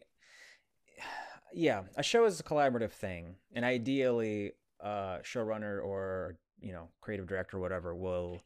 [1.52, 3.36] yeah, a show is a collaborative thing.
[3.54, 8.42] And ideally, a showrunner or, you know, creative director or whatever will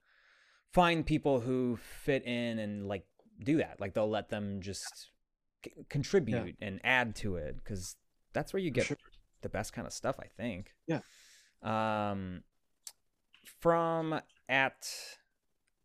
[0.72, 3.04] find people who fit in and like
[3.42, 3.80] do that.
[3.80, 5.10] Like they'll let them just
[5.64, 6.66] c- contribute yeah.
[6.66, 7.96] and add to it because
[8.32, 8.96] that's where you get sure.
[9.42, 10.74] the best kind of stuff, I think.
[10.86, 11.00] Yeah.
[11.62, 12.42] Um,
[13.60, 14.88] from at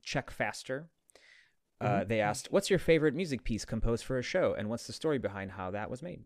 [0.03, 0.89] check faster.
[1.81, 2.07] Uh, mm-hmm.
[2.07, 5.17] They asked, "What's your favorite music piece composed for a show, and what's the story
[5.17, 6.21] behind how that was made?"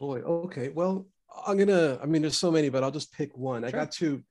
[0.00, 0.70] Boy, okay.
[0.70, 1.06] Well,
[1.46, 1.98] I'm gonna.
[2.02, 3.62] I mean, there's so many, but I'll just pick one.
[3.62, 3.68] Sure.
[3.68, 4.22] I got to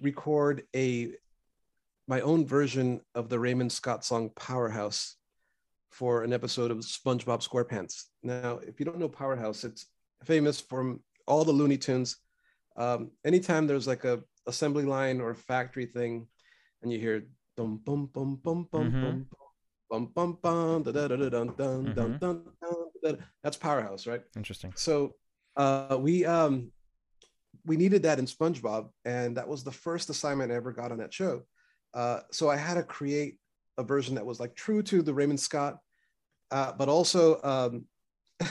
[0.00, 1.12] record a
[2.06, 5.16] my own version of the Raymond Scott song "Powerhouse"
[5.90, 8.04] for an episode of SpongeBob SquarePants.
[8.22, 9.86] Now, if you don't know Powerhouse, it's
[10.24, 12.16] famous from all the Looney Tunes.
[12.76, 16.26] Um, anytime there's like a assembly line or factory thing,
[16.82, 17.24] and you hear
[17.56, 19.02] Dum bum bum bum bum mm-hmm.
[19.02, 19.26] bum
[19.88, 21.94] bum bum bum da da da da dun dun mm-hmm.
[21.94, 22.42] dun dun
[23.02, 23.24] dun.
[23.44, 24.22] That's Powerhouse, right?
[24.36, 24.72] Interesting.
[24.74, 25.14] So
[25.56, 26.72] uh, we um
[27.66, 30.98] we needed that in SpongeBob, and that was the first assignment I ever got on
[30.98, 31.42] that show.
[31.94, 33.38] Uh, so I had to create
[33.78, 35.78] a version that was like true to the Raymond Scott,
[36.50, 37.86] uh, but also um,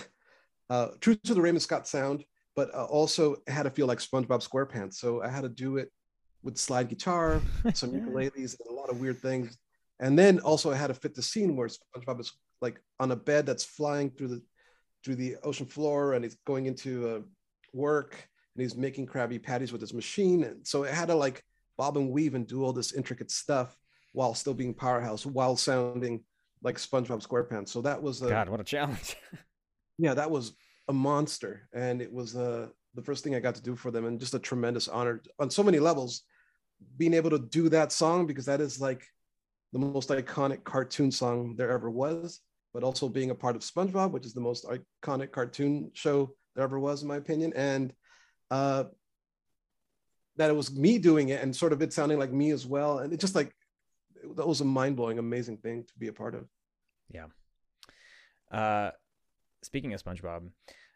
[0.69, 2.23] uh, true to the Raymond Scott sound,
[2.55, 4.95] but uh, also had to feel like SpongeBob SquarePants.
[4.95, 5.91] So I had to do it
[6.41, 7.41] with slide guitar,
[7.73, 9.57] some ukuleles, and a lot of weird things.
[9.99, 13.15] And then also I had to fit the scene where SpongeBob is like on a
[13.15, 14.41] bed that's flying through the
[15.03, 17.19] through the ocean floor, and he's going into uh,
[17.73, 20.43] work, and he's making Krabby Patties with his machine.
[20.43, 21.43] And so it had to like
[21.77, 23.75] bob and weave and do all this intricate stuff
[24.13, 26.23] while still being powerhouse, while sounding
[26.61, 27.69] like SpongeBob SquarePants.
[27.69, 29.17] So that was a, God, what a challenge!
[29.97, 30.53] yeah, that was
[30.87, 34.05] a monster, and it was uh, the first thing I got to do for them,
[34.05, 36.23] and just a tremendous honor on so many levels.
[36.97, 39.05] Being able to do that song because that is like
[39.71, 42.41] the most iconic cartoon song there ever was,
[42.73, 46.63] but also being a part of SpongeBob, which is the most iconic cartoon show there
[46.63, 47.93] ever was, in my opinion, and
[48.51, 48.85] uh,
[50.37, 52.99] that it was me doing it and sort of it sounding like me as well,
[52.99, 53.53] and it just like
[54.35, 56.47] that was a mind blowing, amazing thing to be a part of.
[57.09, 57.27] Yeah.
[58.51, 58.91] Uh,
[59.61, 60.49] speaking of SpongeBob,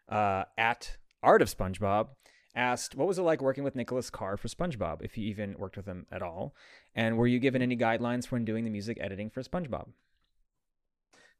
[0.08, 2.08] uh, at Art of SpongeBob
[2.54, 5.02] asked, "What was it like working with Nicholas Carr for SpongeBob?
[5.02, 6.54] If you even worked with him at all,
[6.94, 9.88] and were you given any guidelines when doing the music editing for SpongeBob?"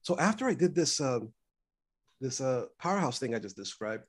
[0.03, 1.21] So after I did this uh,
[2.21, 4.05] this uh, powerhouse thing I just described,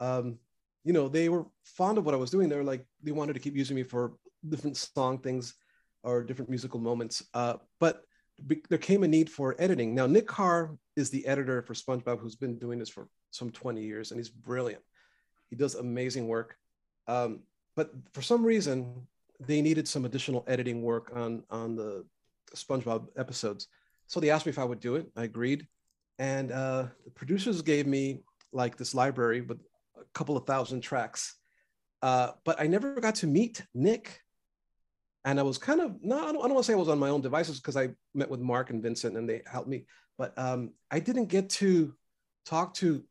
[0.00, 0.38] um,
[0.86, 2.48] you know, they were fond of what I was doing.
[2.48, 4.12] They were like, they wanted to keep using me for
[4.48, 5.54] different song things
[6.04, 7.24] or different musical moments.
[7.34, 8.04] Uh, but
[8.46, 9.96] be- there came a need for editing.
[9.96, 13.82] Now, Nick Carr is the editor for SpongeBob, who's been doing this for some 20
[13.82, 14.80] years, and he's brilliant.
[15.50, 16.56] He does amazing work.
[17.08, 17.40] Um,
[17.74, 19.08] but for some reason,
[19.40, 22.04] they needed some additional editing work on on the
[22.54, 23.66] SpongeBob episodes.
[24.06, 25.08] So they asked me if I would do it.
[25.16, 25.66] I agreed,
[26.20, 28.20] and uh, the producers gave me
[28.52, 29.58] like this library with
[30.16, 31.36] couple of thousand tracks.
[32.02, 34.20] Uh, but I never got to meet Nick
[35.26, 36.88] and I was kind of no, I don't, I don't want to say I was
[36.88, 39.84] on my own devices because I met with Mark and Vincent and they helped me,
[40.16, 41.94] but um, I didn't get to
[42.46, 43.02] talk to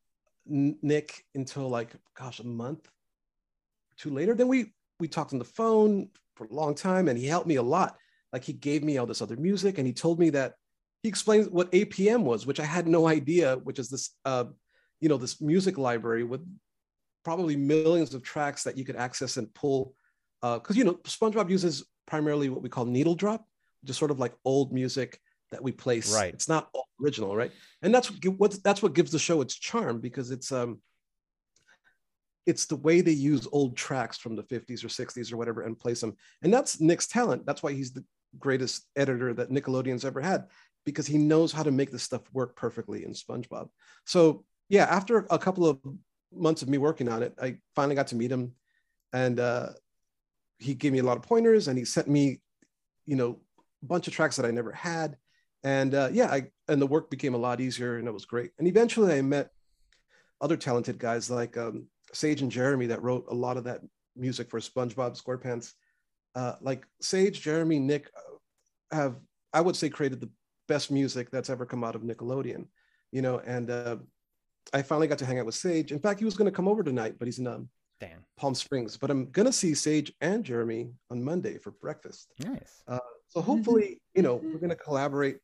[0.48, 4.34] Nick until like gosh a month or two later.
[4.34, 7.56] Then we we talked on the phone for a long time and he helped me
[7.56, 7.98] a lot.
[8.32, 10.54] Like he gave me all this other music and he told me that
[11.04, 14.46] he explained what APM was, which I had no idea, which is this uh,
[15.02, 16.42] you know this music library with
[17.26, 19.94] probably millions of tracks that you could access and pull
[20.42, 23.46] because uh, you know SpongeBob uses primarily what we call needle drop,
[23.84, 25.20] just sort of like old music
[25.52, 26.14] that we place.
[26.14, 26.34] Right.
[26.34, 26.70] It's not
[27.02, 27.52] original, right?
[27.82, 30.80] And that's what that's what gives the show its charm because it's um
[32.46, 35.80] it's the way they use old tracks from the 50s or 60s or whatever and
[35.80, 36.16] place them.
[36.44, 37.44] And that's Nick's talent.
[37.44, 38.06] That's why he's the
[38.38, 40.46] greatest editor that Nickelodeon's ever had
[40.86, 43.70] because he knows how to make this stuff work perfectly in SpongeBob.
[44.06, 45.80] So yeah, after a couple of
[46.36, 48.54] months of me working on it, I finally got to meet him,
[49.14, 49.70] and uh,
[50.60, 52.40] he gave me a lot of pointers and he sent me,
[53.06, 53.40] you know,
[53.84, 55.18] a bunch of tracks that I never had.
[55.64, 58.52] And uh, yeah, I, and the work became a lot easier and it was great.
[58.60, 59.52] And eventually I met
[60.42, 63.82] other talented guys like um, Sage and Jeremy that wrote a lot of that
[64.16, 65.74] music for SpongeBob SquarePants.
[66.36, 69.16] Uh, like Sage, Jeremy, Nick uh, have,
[69.54, 70.30] I would say, created the
[70.68, 72.66] best music that's ever come out of Nickelodeon,
[73.12, 73.98] you know, and uh,
[74.74, 75.92] I finally got to hang out with Sage.
[75.92, 78.24] In fact, he was going to come over tonight, but he's in um, Dan.
[78.38, 82.34] Palm Springs, but I'm gonna see Sage and Jeremy on Monday for breakfast.
[82.40, 82.84] Nice.
[82.88, 83.00] Uh,
[83.30, 85.38] so hopefully, you know, we're gonna collaborate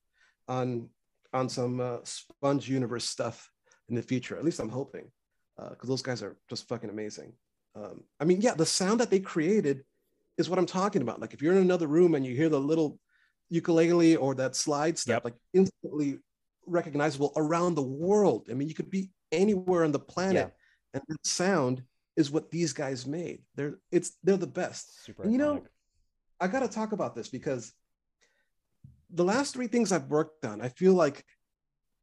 [0.48, 0.90] on
[1.34, 3.50] on some uh, Sponge Universe stuff
[3.88, 4.38] in the future.
[4.38, 5.10] At least I'm hoping,
[5.56, 7.34] because uh, those guys are just fucking amazing.
[7.76, 9.84] Um, I mean, yeah, the sound that they created
[10.38, 11.22] is what I'm talking about.
[11.22, 13.00] Like if you're in another room and you hear the little
[13.50, 15.24] ukulele or that slide step, yep.
[15.24, 16.20] like instantly
[16.66, 18.48] recognizable around the world.
[18.50, 20.54] I mean, you could be anywhere on the planet,
[20.94, 21.00] yeah.
[21.00, 21.84] and the sound
[22.16, 23.42] is what these guys made.
[23.56, 25.04] They're it's they're the best.
[25.04, 25.64] Super and you know,
[26.40, 27.74] I got to talk about this because
[29.10, 31.26] the last three things I've worked on, I feel like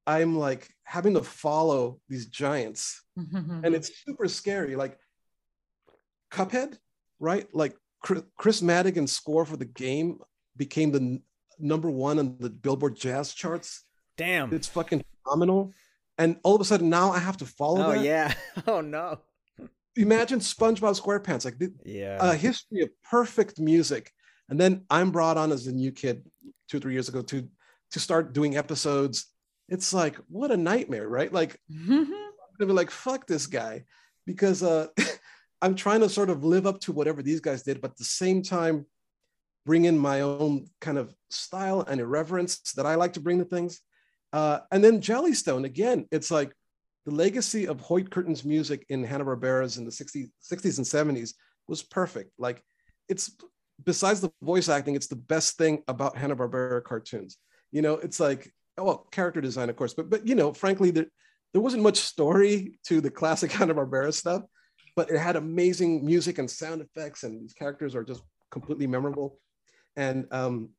[0.07, 4.77] I'm like having to follow these giants, and it's super scary.
[4.77, 4.99] Like
[6.31, 6.79] Cuphead,
[7.19, 7.47] right?
[7.53, 10.19] Like Kris Maddigan's score for the game
[10.57, 11.21] became the
[11.59, 13.85] number one on the Billboard Jazz charts.
[14.19, 15.73] Damn, it's fucking phenomenal.
[16.19, 17.87] And all of a sudden now I have to follow.
[17.87, 18.05] Oh that.
[18.05, 18.35] yeah.
[18.67, 19.21] Oh no
[19.99, 24.13] imagine SpongeBob SquarePants, like the, yeah, a history of perfect music.
[24.49, 26.25] And then I'm brought on as a new kid
[26.69, 27.49] two or three years ago to
[27.91, 29.27] to start doing episodes.
[29.69, 31.33] It's like what a nightmare, right?
[31.33, 32.07] Like I'm
[32.59, 33.85] gonna be like, fuck this guy,
[34.27, 34.87] because uh,
[35.63, 38.05] I'm trying to sort of live up to whatever these guys did, but at the
[38.05, 38.87] same time,
[39.67, 43.45] bring in my own kind of style and irreverence that I like to bring to
[43.45, 43.81] things.
[44.33, 46.53] Uh, and then Jellystone, again, it's like
[47.07, 51.35] the legacy of Hoyt Curtin's music in Hanna-Barbera's in the 60s, 60s and 70s
[51.67, 52.33] was perfect.
[52.39, 52.63] Like
[53.09, 53.35] it's
[53.85, 57.37] besides the voice acting, it's the best thing about Hanna-Barbera cartoons.
[57.73, 60.91] You know, it's like, oh, well, character design, of course, but but you know, frankly,
[60.91, 61.07] there,
[61.53, 64.43] there wasn't much story to the classic Hanna-Barbera stuff,
[64.97, 69.39] but it had amazing music and sound effects, and these characters are just completely memorable.
[69.97, 70.71] And um,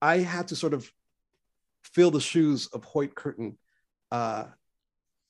[0.00, 0.90] I had to sort of
[1.92, 3.58] fill the shoes of Hoyt Curtin
[4.10, 4.44] uh,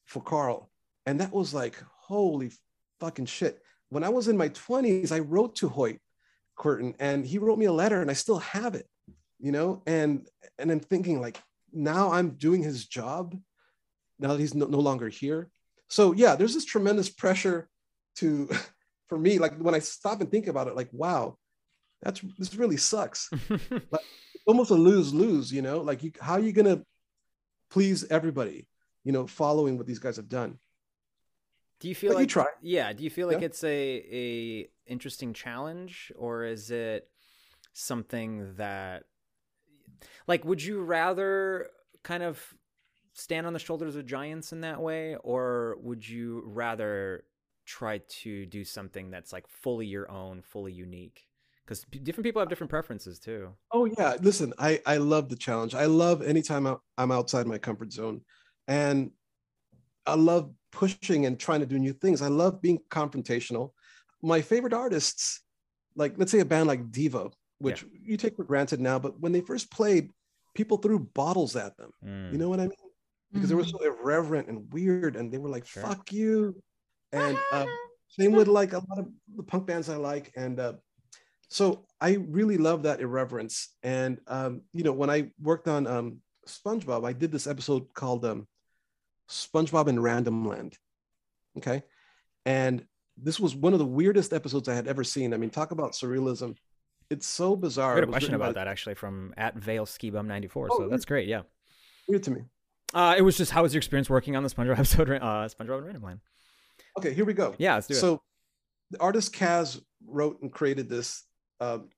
[0.05, 0.71] for Carl.
[1.07, 2.53] And that was like, holy
[3.01, 3.61] fucking shit.
[3.89, 5.99] When I was in my 20s, I wrote to Hoyt
[6.57, 8.87] Curtin and he wrote me a letter and I still have it,
[9.39, 9.83] you know?
[9.87, 10.29] And
[10.59, 11.41] and I'm thinking like
[11.73, 13.37] now I'm doing his job
[14.19, 15.51] now that he's no, no longer here.
[15.89, 17.69] so yeah, there's this tremendous pressure
[18.17, 18.49] to
[19.13, 21.37] for me, like when I stop and think about it, like, wow,
[22.03, 23.31] that's this really sucks.
[23.71, 24.05] like
[24.47, 26.83] almost a lose-lose, you know, like you how are you gonna
[27.71, 28.67] please everybody,
[29.05, 30.59] you know, following what these guys have done.
[31.81, 32.47] Do you feel but like you try?
[32.61, 32.93] Yeah.
[32.93, 33.47] Do you feel like yeah.
[33.47, 37.09] it's a a interesting challenge, or is it
[37.73, 39.05] something that,
[40.27, 41.69] like, would you rather
[42.03, 42.55] kind of
[43.15, 47.25] stand on the shoulders of giants in that way, or would you rather
[47.65, 51.27] try to do something that's like fully your own, fully unique?
[51.65, 53.51] Because different people have different preferences too.
[53.73, 55.75] Oh yeah, listen, I I love the challenge.
[55.75, 58.23] I love anytime I'm outside my comfort zone,
[58.67, 59.13] and
[60.07, 62.23] I love pushing and trying to do new things.
[62.23, 63.71] I love being confrontational.
[64.23, 65.41] My favorite artists,
[65.95, 67.89] like let's say a band like Devo, which yeah.
[68.03, 70.11] you take for granted now, but when they first played,
[70.55, 71.93] people threw bottles at them.
[72.05, 72.33] Mm.
[72.33, 72.73] You know what I mean?
[73.33, 73.49] Because mm-hmm.
[73.49, 73.87] they were mm-hmm.
[73.87, 75.83] so irreverent and weird, and they were like, sure.
[75.83, 76.61] "Fuck you."
[77.13, 77.67] And uh,
[78.09, 80.75] same with like a lot of the punk bands I like, and uh,
[81.53, 83.69] so I really love that irreverence.
[83.83, 88.25] And um, you know, when I worked on um, SpongeBob, I did this episode called
[88.25, 88.47] um,
[89.29, 90.79] SpongeBob in Random Land.
[91.59, 91.83] Okay.
[92.47, 95.35] And this was one of the weirdest episodes I had ever seen.
[95.35, 96.57] I mean, talk about surrealism.
[97.11, 97.93] It's so bizarre.
[97.93, 98.61] I had a question about by...
[98.65, 100.69] that actually from at Vale Skibum 94.
[100.71, 101.29] Oh, so that's great.
[101.29, 101.43] Yeah.
[102.09, 102.41] Weird to me.
[102.95, 105.79] Uh, it was just how was your experience working on the SpongeBob episode, uh, SpongeBob
[105.79, 106.21] in Random Land?
[106.97, 107.55] Okay, here we go.
[107.59, 107.99] Yeah, let's do it.
[107.99, 108.23] So
[108.91, 111.25] the artist Kaz wrote and created this.
[111.63, 111.91] Um,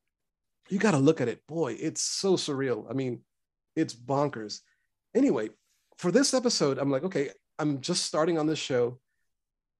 [0.69, 1.41] you got to look at it.
[1.47, 2.85] Boy, it's so surreal.
[2.91, 3.21] I mean,
[3.75, 4.61] it's bonkers.
[5.15, 5.49] Anyway,
[5.97, 8.99] for this episode, I'm like, okay, I'm just starting on this show.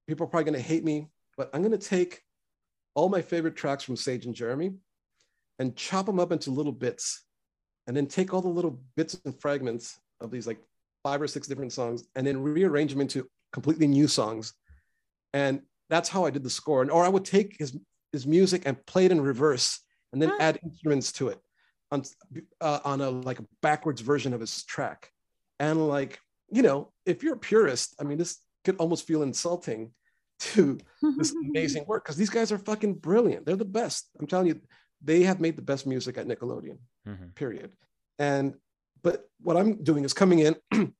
[0.07, 1.07] People are probably going to hate me,
[1.37, 2.23] but I'm going to take
[2.95, 4.73] all my favorite tracks from Sage and Jeremy
[5.59, 7.23] and chop them up into little bits
[7.85, 10.59] and then take all the little bits and fragments of these like
[11.03, 14.53] five or six different songs and then rearrange them into completely new songs.
[15.33, 16.81] And that's how I did the score.
[16.81, 17.77] And, or I would take his,
[18.15, 19.79] his music and play it in reverse
[20.11, 21.39] and then add instruments to it
[21.91, 22.03] on,
[22.61, 25.11] uh, on a like a backwards version of his track.
[25.59, 26.19] And like
[26.49, 29.91] you know if you're a purist i mean this could almost feel insulting
[30.39, 30.77] to
[31.17, 33.45] this amazing work because these guys are fucking brilliant.
[33.45, 34.09] They're the best.
[34.19, 34.59] I'm telling you
[35.01, 36.77] they have made the best music at nickelodeon
[37.07, 37.27] mm-hmm.
[37.35, 37.71] period.
[38.19, 38.55] And
[39.03, 40.55] but what i'm doing is coming in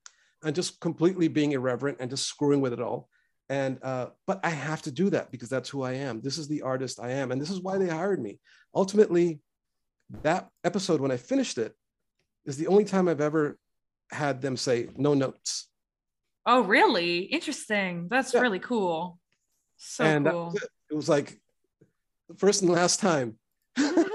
[0.44, 3.10] and just completely being irreverent and just screwing with it all
[3.50, 6.48] and uh, but i have to do that because that's who i am this is
[6.48, 8.40] the artist i am and this is why they hired me
[8.74, 9.40] ultimately
[10.24, 11.74] that episode when i finished it
[12.46, 13.58] is the only time i've ever
[14.12, 15.68] had them say no notes.
[16.46, 17.20] Oh, really?
[17.22, 18.08] Interesting.
[18.10, 18.42] That's yeah.
[18.42, 19.20] really cool.
[19.78, 20.46] So and cool.
[20.46, 20.70] Was it.
[20.92, 20.96] it.
[20.96, 21.40] was like
[22.30, 23.38] the first and last time.
[23.78, 24.06] so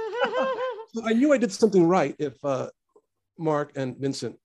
[1.05, 2.69] I knew I did something right if uh,
[3.39, 4.39] Mark and Vincent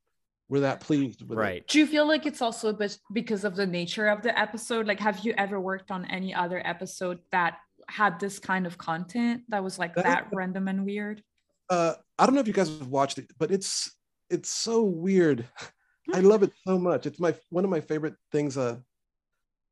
[0.49, 1.57] were that pleased with right.
[1.57, 1.67] it.
[1.67, 4.85] Do you feel like it's also a bit because of the nature of the episode?
[4.85, 7.57] Like, have you ever worked on any other episode that
[7.87, 11.23] had this kind of content that was like that, that random and weird?
[11.69, 13.91] Uh, I don't know if you guys have watched it, but it's
[14.29, 15.45] it's so weird.
[16.13, 17.07] I love it so much.
[17.07, 18.77] It's my one of my favorite things uh,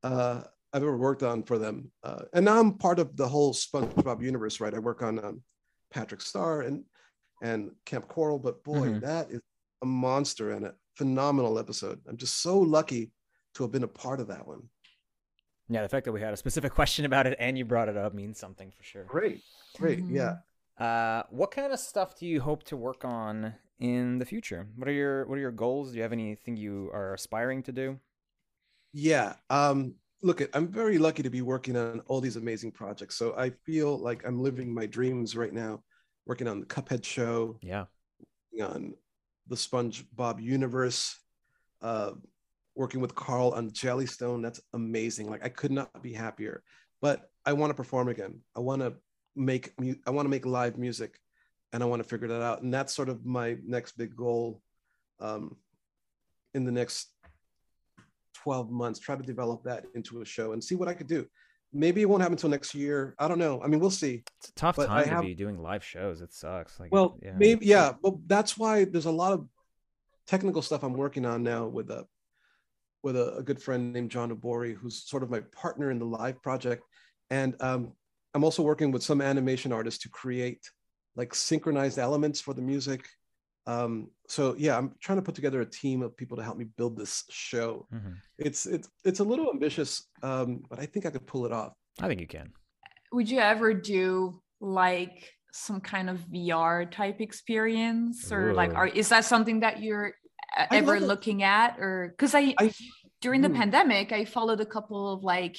[0.02, 0.42] uh,
[0.72, 1.92] I've ever worked on for them.
[2.02, 4.74] Uh, and now I'm part of the whole SpongeBob universe, right?
[4.74, 5.42] I work on um,
[5.92, 6.84] Patrick Star and
[7.42, 9.00] and Camp Coral, but boy, mm-hmm.
[9.00, 9.40] that is
[9.82, 12.00] a monster and a phenomenal episode.
[12.08, 13.12] I'm just so lucky
[13.54, 14.68] to have been a part of that one.
[15.68, 17.96] Yeah, the fact that we had a specific question about it and you brought it
[17.96, 19.04] up means something for sure.
[19.04, 19.42] Great,
[19.76, 20.16] great, mm-hmm.
[20.16, 20.36] yeah.
[20.78, 24.66] Uh, what kind of stuff do you hope to work on in the future?
[24.76, 25.90] What are your What are your goals?
[25.90, 27.98] Do you have anything you are aspiring to do?
[28.92, 29.34] Yeah.
[29.50, 33.16] Um, look, I'm very lucky to be working on all these amazing projects.
[33.16, 35.82] So I feel like I'm living my dreams right now.
[36.26, 37.58] Working on the Cuphead show.
[37.60, 37.84] Yeah.
[38.62, 38.94] On
[39.48, 41.18] the SpongeBob universe.
[41.82, 42.12] Uh,
[42.74, 44.42] working with Carl on Jellystone.
[44.42, 45.30] That's amazing.
[45.30, 46.62] Like I could not be happier.
[47.00, 48.40] But I want to perform again.
[48.56, 48.94] I want to
[49.36, 49.72] make
[50.06, 51.18] I want to make live music
[51.72, 52.62] and I want to figure that out.
[52.62, 54.60] And that's sort of my next big goal
[55.20, 55.56] um,
[56.54, 57.08] in the next
[58.34, 61.26] 12 months, try to develop that into a show and see what I could do.
[61.74, 63.14] Maybe it won't happen until next year.
[63.18, 63.60] I don't know.
[63.62, 64.22] I mean, we'll see.
[64.38, 66.20] It's a tough but time have, to be doing live shows.
[66.20, 66.78] It sucks.
[66.78, 67.32] Like, well, yeah.
[67.36, 67.94] maybe, yeah.
[68.00, 69.48] Well, that's why there's a lot of
[70.26, 72.06] technical stuff I'm working on now with a,
[73.02, 76.06] with a, a good friend named John Obori, who's sort of my partner in the
[76.06, 76.84] live project.
[77.30, 77.92] And um,
[78.34, 80.70] I'm also working with some animation artists to create
[81.16, 83.04] like synchronized elements for the music.
[83.66, 86.66] Um, so yeah, I'm trying to put together a team of people to help me
[86.76, 87.86] build this show.
[87.92, 88.12] Mm-hmm.
[88.38, 91.72] It's it's it's a little ambitious, um, but I think I could pull it off.
[92.00, 92.52] I think you can.
[93.12, 98.54] Would you ever do like some kind of VR type experience, or Ooh.
[98.54, 100.12] like, are is that something that you're
[100.70, 102.72] ever looking at, or because I, I
[103.20, 103.56] during the mm.
[103.56, 105.56] pandemic, I followed a couple of like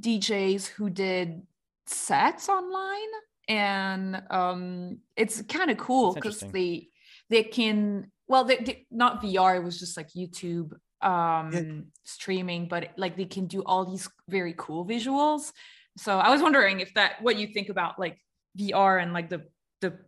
[0.00, 1.42] DJs who did
[1.86, 3.12] sets online,
[3.48, 6.88] and um, it's kind of cool because they
[7.30, 9.56] they can well, they, they, not VR.
[9.56, 10.72] It was just like YouTube
[11.02, 11.62] um yeah.
[12.04, 15.52] streaming, but like they can do all these very cool visuals.
[15.96, 18.18] So I was wondering if that what you think about like
[18.58, 19.44] VR and like the
[19.80, 19.98] the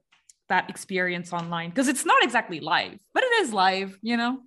[0.48, 4.40] that experience online because it's not exactly live, but it is live, you know.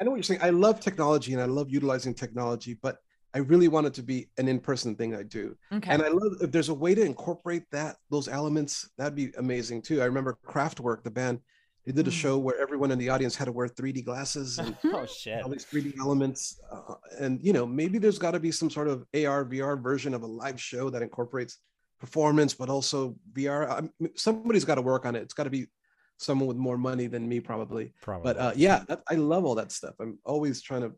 [0.00, 0.40] I know what you're saying.
[0.42, 2.98] I love technology and I love utilizing technology, but
[3.36, 5.58] I really want it to be an in-person thing I do.
[5.70, 5.90] Okay.
[5.90, 9.82] And I love if there's a way to incorporate that those elements, that'd be amazing
[9.82, 10.00] too.
[10.00, 11.40] I remember Kraftwerk, the band,
[11.84, 12.16] they did a hmm.
[12.16, 15.50] show where everyone in the audience had to wear 3D glasses and oh shit, all
[15.50, 16.58] these 3D elements.
[16.72, 20.14] Uh, and you know, maybe there's got to be some sort of AR VR version
[20.14, 21.58] of a live show that incorporates
[22.00, 23.68] performance, but also VR.
[23.68, 25.20] I mean, somebody's got to work on it.
[25.20, 25.66] It's got to be
[26.16, 27.92] someone with more money than me, probably.
[28.00, 28.32] Probably.
[28.32, 29.94] But uh, yeah, that, I love all that stuff.
[30.00, 30.92] I'm always trying to,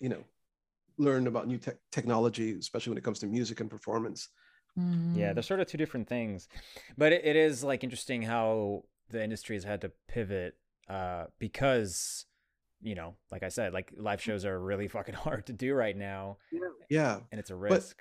[0.00, 0.24] you know,
[0.98, 4.28] learn about new te- technology, especially when it comes to music and performance.
[4.78, 5.16] Mm.
[5.16, 6.48] Yeah, they're sort of two different things,
[6.98, 10.56] but it, it is like interesting how the industry has had to pivot
[10.88, 12.26] uh, because
[12.82, 15.96] you know, like I said, like live shows are really fucking hard to do right
[15.96, 16.38] now.
[16.88, 17.98] Yeah, and it's a risk.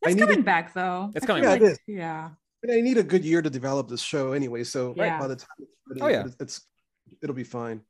[0.00, 1.10] But it's coming a, back though.
[1.14, 1.60] It's coming back.
[1.60, 2.30] Like, yeah.
[2.62, 4.64] But I need a good year to develop this show anyway.
[4.64, 5.18] So yeah.
[5.18, 6.24] by the time it's ready, oh, yeah.
[6.26, 6.60] it's, it's
[7.22, 7.82] it'll be fine.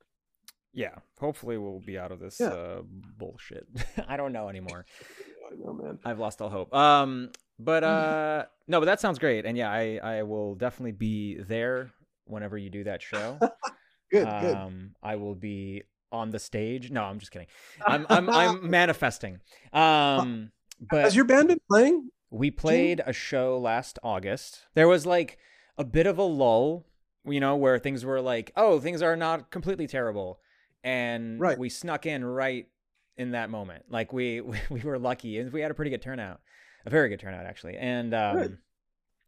[0.73, 2.49] Yeah, hopefully we'll be out of this yeah.
[2.49, 2.83] uh,
[3.19, 3.67] bullshit.
[4.09, 4.87] I don't know anymore.
[5.53, 5.99] I know, man.
[6.05, 6.73] I've lost all hope.
[6.73, 11.39] Um, but uh, no, but that sounds great, and yeah, I I will definitely be
[11.41, 11.91] there
[12.25, 13.39] whenever you do that show.
[14.13, 14.91] good, um, good.
[15.03, 15.83] I will be
[16.13, 16.91] on the stage.
[16.91, 17.49] No, I'm just kidding.
[17.87, 19.41] I'm I'm, I'm manifesting.
[19.73, 20.53] Um,
[20.91, 22.11] but has your band been playing?
[22.31, 24.67] We played a show last August.
[24.75, 25.39] There was like
[25.77, 26.87] a bit of a lull,
[27.25, 30.41] you know, where things were like, oh, things are not completely terrible,
[30.82, 31.59] and right.
[31.59, 32.69] we snuck in right
[33.16, 33.85] in that moment.
[33.90, 36.40] Like we we were lucky, and we had a pretty good turnout,
[36.86, 38.59] a very good turnout actually, and um,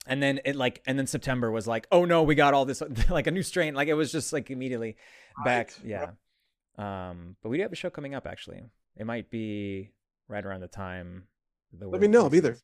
[0.06, 2.82] and then it like and then september was like oh no we got all this
[3.10, 3.74] like a new strain.
[3.74, 4.96] Like it was just like immediately
[5.44, 6.10] back right.
[6.78, 7.08] yeah.
[7.08, 8.62] um but we do have a show coming up actually.
[8.96, 9.90] It might be
[10.28, 11.24] right around the time
[11.72, 12.58] the let me know i'll be there.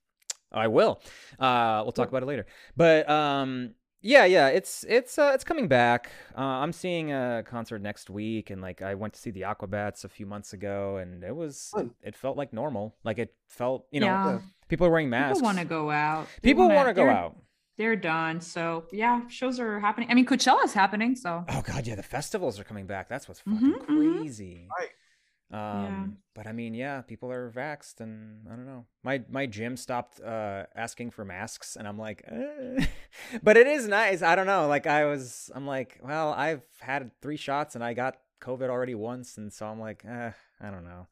[0.50, 1.00] I will.
[1.38, 2.46] Uh we'll talk about it later.
[2.76, 6.10] But um yeah yeah it's it's uh it's coming back.
[6.36, 10.04] Uh i'm seeing a concert next week and like i went to see the aquabats
[10.04, 12.96] a few months ago and it was it, it, felt like normal.
[13.04, 14.38] Like it felt you know yeah.
[14.68, 16.26] people are wearing masks people want to go out.
[16.42, 17.36] They people want to go out.
[17.76, 18.40] they're done.
[18.40, 20.08] So yeah shows are happening.
[20.10, 21.44] I mean coachella's happening so.
[21.48, 23.08] Oh god yeah the festivals are coming back.
[23.08, 24.68] That's what's fucking mm-hmm, crazy.
[24.70, 24.82] Mm-hmm.
[24.82, 24.90] right
[25.50, 26.06] um, yeah.
[26.34, 28.84] but I mean, yeah, people are vaxxed, and I don't know.
[29.02, 32.84] My my gym stopped uh, asking for masks, and I'm like, eh.
[33.42, 34.20] but it is nice.
[34.20, 34.68] I don't know.
[34.68, 38.94] Like I was, I'm like, well, I've had three shots, and I got COVID already
[38.94, 41.06] once, and so I'm like, eh, I don't know.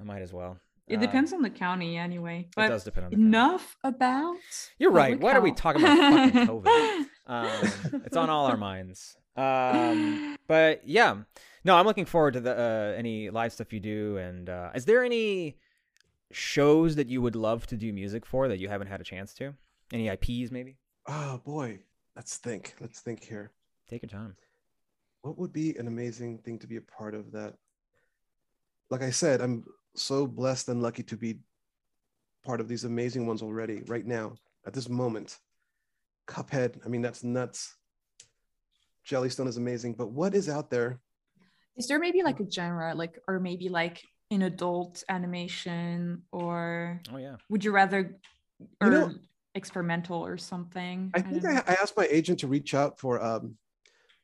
[0.00, 0.58] I might as well.
[0.86, 2.48] It um, depends on the county, anyway.
[2.54, 3.96] But it does depend on enough county.
[3.96, 4.36] about.
[4.78, 5.18] You're right.
[5.18, 7.06] Why are we talking about fucking COVID?
[7.26, 9.16] um, it's on all our minds.
[9.36, 11.16] Um, but yeah
[11.64, 14.16] no, I'm looking forward to the uh, any live stuff you do.
[14.16, 15.58] And uh, is there any
[16.32, 19.34] shows that you would love to do music for that you haven't had a chance
[19.34, 19.54] to?
[19.92, 20.76] Any IPs, maybe?
[21.06, 21.80] Oh boy,
[22.16, 22.74] let's think.
[22.80, 23.52] Let's think here.
[23.88, 24.36] Take your time.
[25.22, 27.54] What would be an amazing thing to be a part of that?
[28.88, 29.64] Like I said, I'm
[29.94, 31.40] so blessed and lucky to be
[32.44, 34.34] part of these amazing ones already, right now,
[34.66, 35.38] at this moment.
[36.26, 37.76] Cuphead, I mean, that's nuts.
[39.06, 41.00] Jellystone is amazing, but what is out there
[41.76, 47.16] is there maybe like a genre like or maybe like an adult animation or oh
[47.16, 47.36] yeah.
[47.48, 48.16] would you rather
[48.80, 49.14] or you know,
[49.54, 51.10] experimental or something?
[51.14, 53.56] I think I, I, asked my agent to reach out for um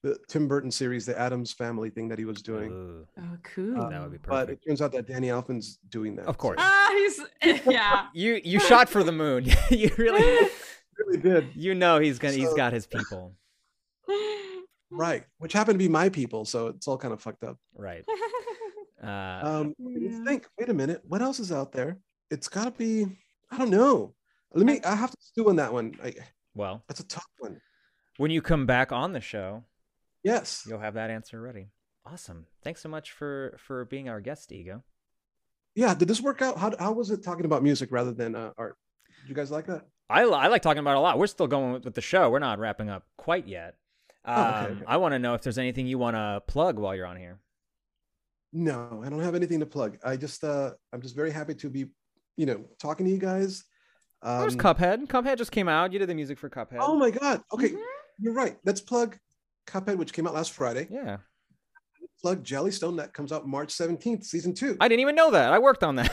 [0.03, 2.71] the tim burton series the Addams family thing that he was doing.
[2.71, 3.07] Ooh.
[3.19, 3.81] oh cool.
[3.81, 4.29] Um, that would be perfect.
[4.29, 6.59] but it turns out that danny elfman's doing that of course.
[6.61, 7.21] ah he's
[7.67, 8.07] yeah.
[8.15, 9.47] You you shot for the moon.
[9.71, 10.49] You really
[10.99, 11.49] really did.
[11.55, 13.35] You know he's gonna so, he's got his people
[14.91, 17.59] right which happened to be my people so it's all kind of fucked up.
[17.75, 18.05] Right.
[19.05, 20.25] Uh, um yeah.
[20.25, 21.99] think wait a minute what else is out there?
[22.31, 23.07] It's got to be
[23.51, 24.15] i don't know.
[24.55, 25.95] Let me i have to stew on that one.
[26.03, 26.15] I,
[26.55, 27.61] well that's a tough one.
[28.17, 29.65] when you come back on the show
[30.25, 30.65] yes.
[30.67, 31.69] you'll have that answer ready.
[32.07, 32.47] Awesome.
[32.65, 34.83] Thanks so much for for being our guest ego.
[35.75, 36.57] Yeah did this work out?
[36.57, 38.79] How, how was it talking about music rather than uh, art?
[39.21, 39.85] Did you guys like that?
[40.09, 41.19] I, I like talking about it a lot.
[41.19, 42.31] We're still going with, with the show.
[42.31, 43.75] We're not wrapping up quite yet
[44.27, 44.85] um, oh, okay, okay.
[44.87, 47.39] I want to know if there's anything you want to plug while you're on here.
[48.53, 49.99] No, I don't have anything to plug.
[50.05, 51.87] I just, uh, I'm just very happy to be,
[52.37, 53.65] you know, talking to you guys.
[54.23, 55.07] Um, There's Cuphead.
[55.07, 55.93] Cuphead just came out.
[55.93, 56.79] You did the music for Cuphead.
[56.81, 57.43] Oh my god.
[57.53, 57.79] Okay, mm-hmm.
[58.19, 58.57] you're right.
[58.65, 59.17] Let's plug
[59.67, 60.89] Cuphead, which came out last Friday.
[60.91, 61.19] Yeah.
[62.21, 62.97] plug Jellystone.
[62.97, 64.77] That comes out March 17th, season two.
[64.81, 65.53] I didn't even know that.
[65.53, 66.13] I worked on that.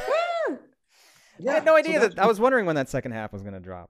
[1.40, 2.19] yeah, I had no idea so that.
[2.19, 3.90] I was wondering when that second half was going to drop.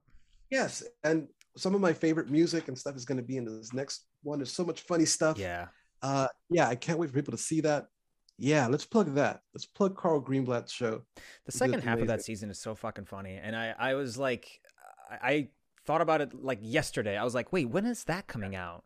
[0.50, 3.74] Yes, and some of my favorite music and stuff is going to be in this
[3.74, 4.40] next one.
[4.40, 5.38] There's so much funny stuff.
[5.38, 5.68] Yeah.
[6.02, 7.88] Uh, yeah, I can't wait for people to see that.
[8.38, 9.42] Yeah, let's plug that.
[9.54, 11.04] Let's plug Carl Greenblatt's show.
[11.46, 14.48] The second half of that season is so fucking funny, and I, I was like,
[15.10, 15.50] I
[15.86, 17.16] thought about it like yesterday.
[17.16, 18.84] I was like, wait, when is that coming out?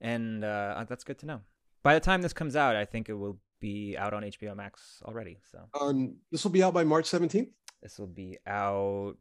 [0.00, 1.40] And uh, that's good to know.
[1.82, 5.02] By the time this comes out, I think it will be out on HBO Max
[5.04, 5.38] already.
[5.50, 7.50] So um, this will be out by March 17th.
[7.82, 9.16] This will be out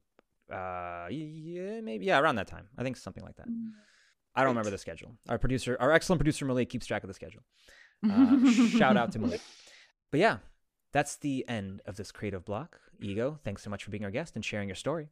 [0.51, 2.67] uh yeah maybe yeah around that time.
[2.77, 3.47] I think something like that.
[3.47, 3.71] Mm.
[4.35, 5.15] i don't remember the schedule.
[5.27, 7.41] Our producer our excellent producer malik keeps track of the schedule.
[8.07, 9.41] Uh, shout out to malik.
[10.11, 10.37] But yeah
[10.91, 12.79] that's the end of this creative block.
[13.01, 15.09] Ego thanks so much for being our guest and sharing your story.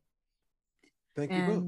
[1.16, 1.64] Thank you both.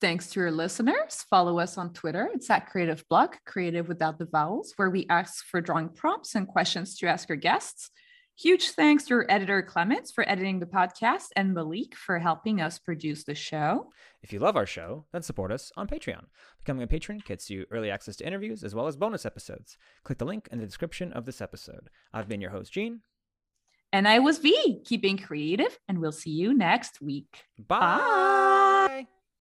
[0.00, 1.24] Thanks to your listeners.
[1.30, 2.28] Follow us on twitter.
[2.34, 6.46] It's at creative block creative without the vowels where we ask for drawing prompts and
[6.46, 7.90] questions to ask our guests
[8.36, 12.80] Huge thanks to our editor Clemence for editing the podcast and Malik for helping us
[12.80, 13.90] produce the show.
[14.24, 16.24] If you love our show, then support us on Patreon.
[16.58, 19.78] Becoming a patron gets you early access to interviews as well as bonus episodes.
[20.02, 21.90] Click the link in the description of this episode.
[22.12, 23.02] I've been your host, Gene.
[23.92, 27.44] And I was Vee, keeping creative, and we'll see you next week.
[27.56, 27.78] Bye.
[27.78, 28.43] Bye.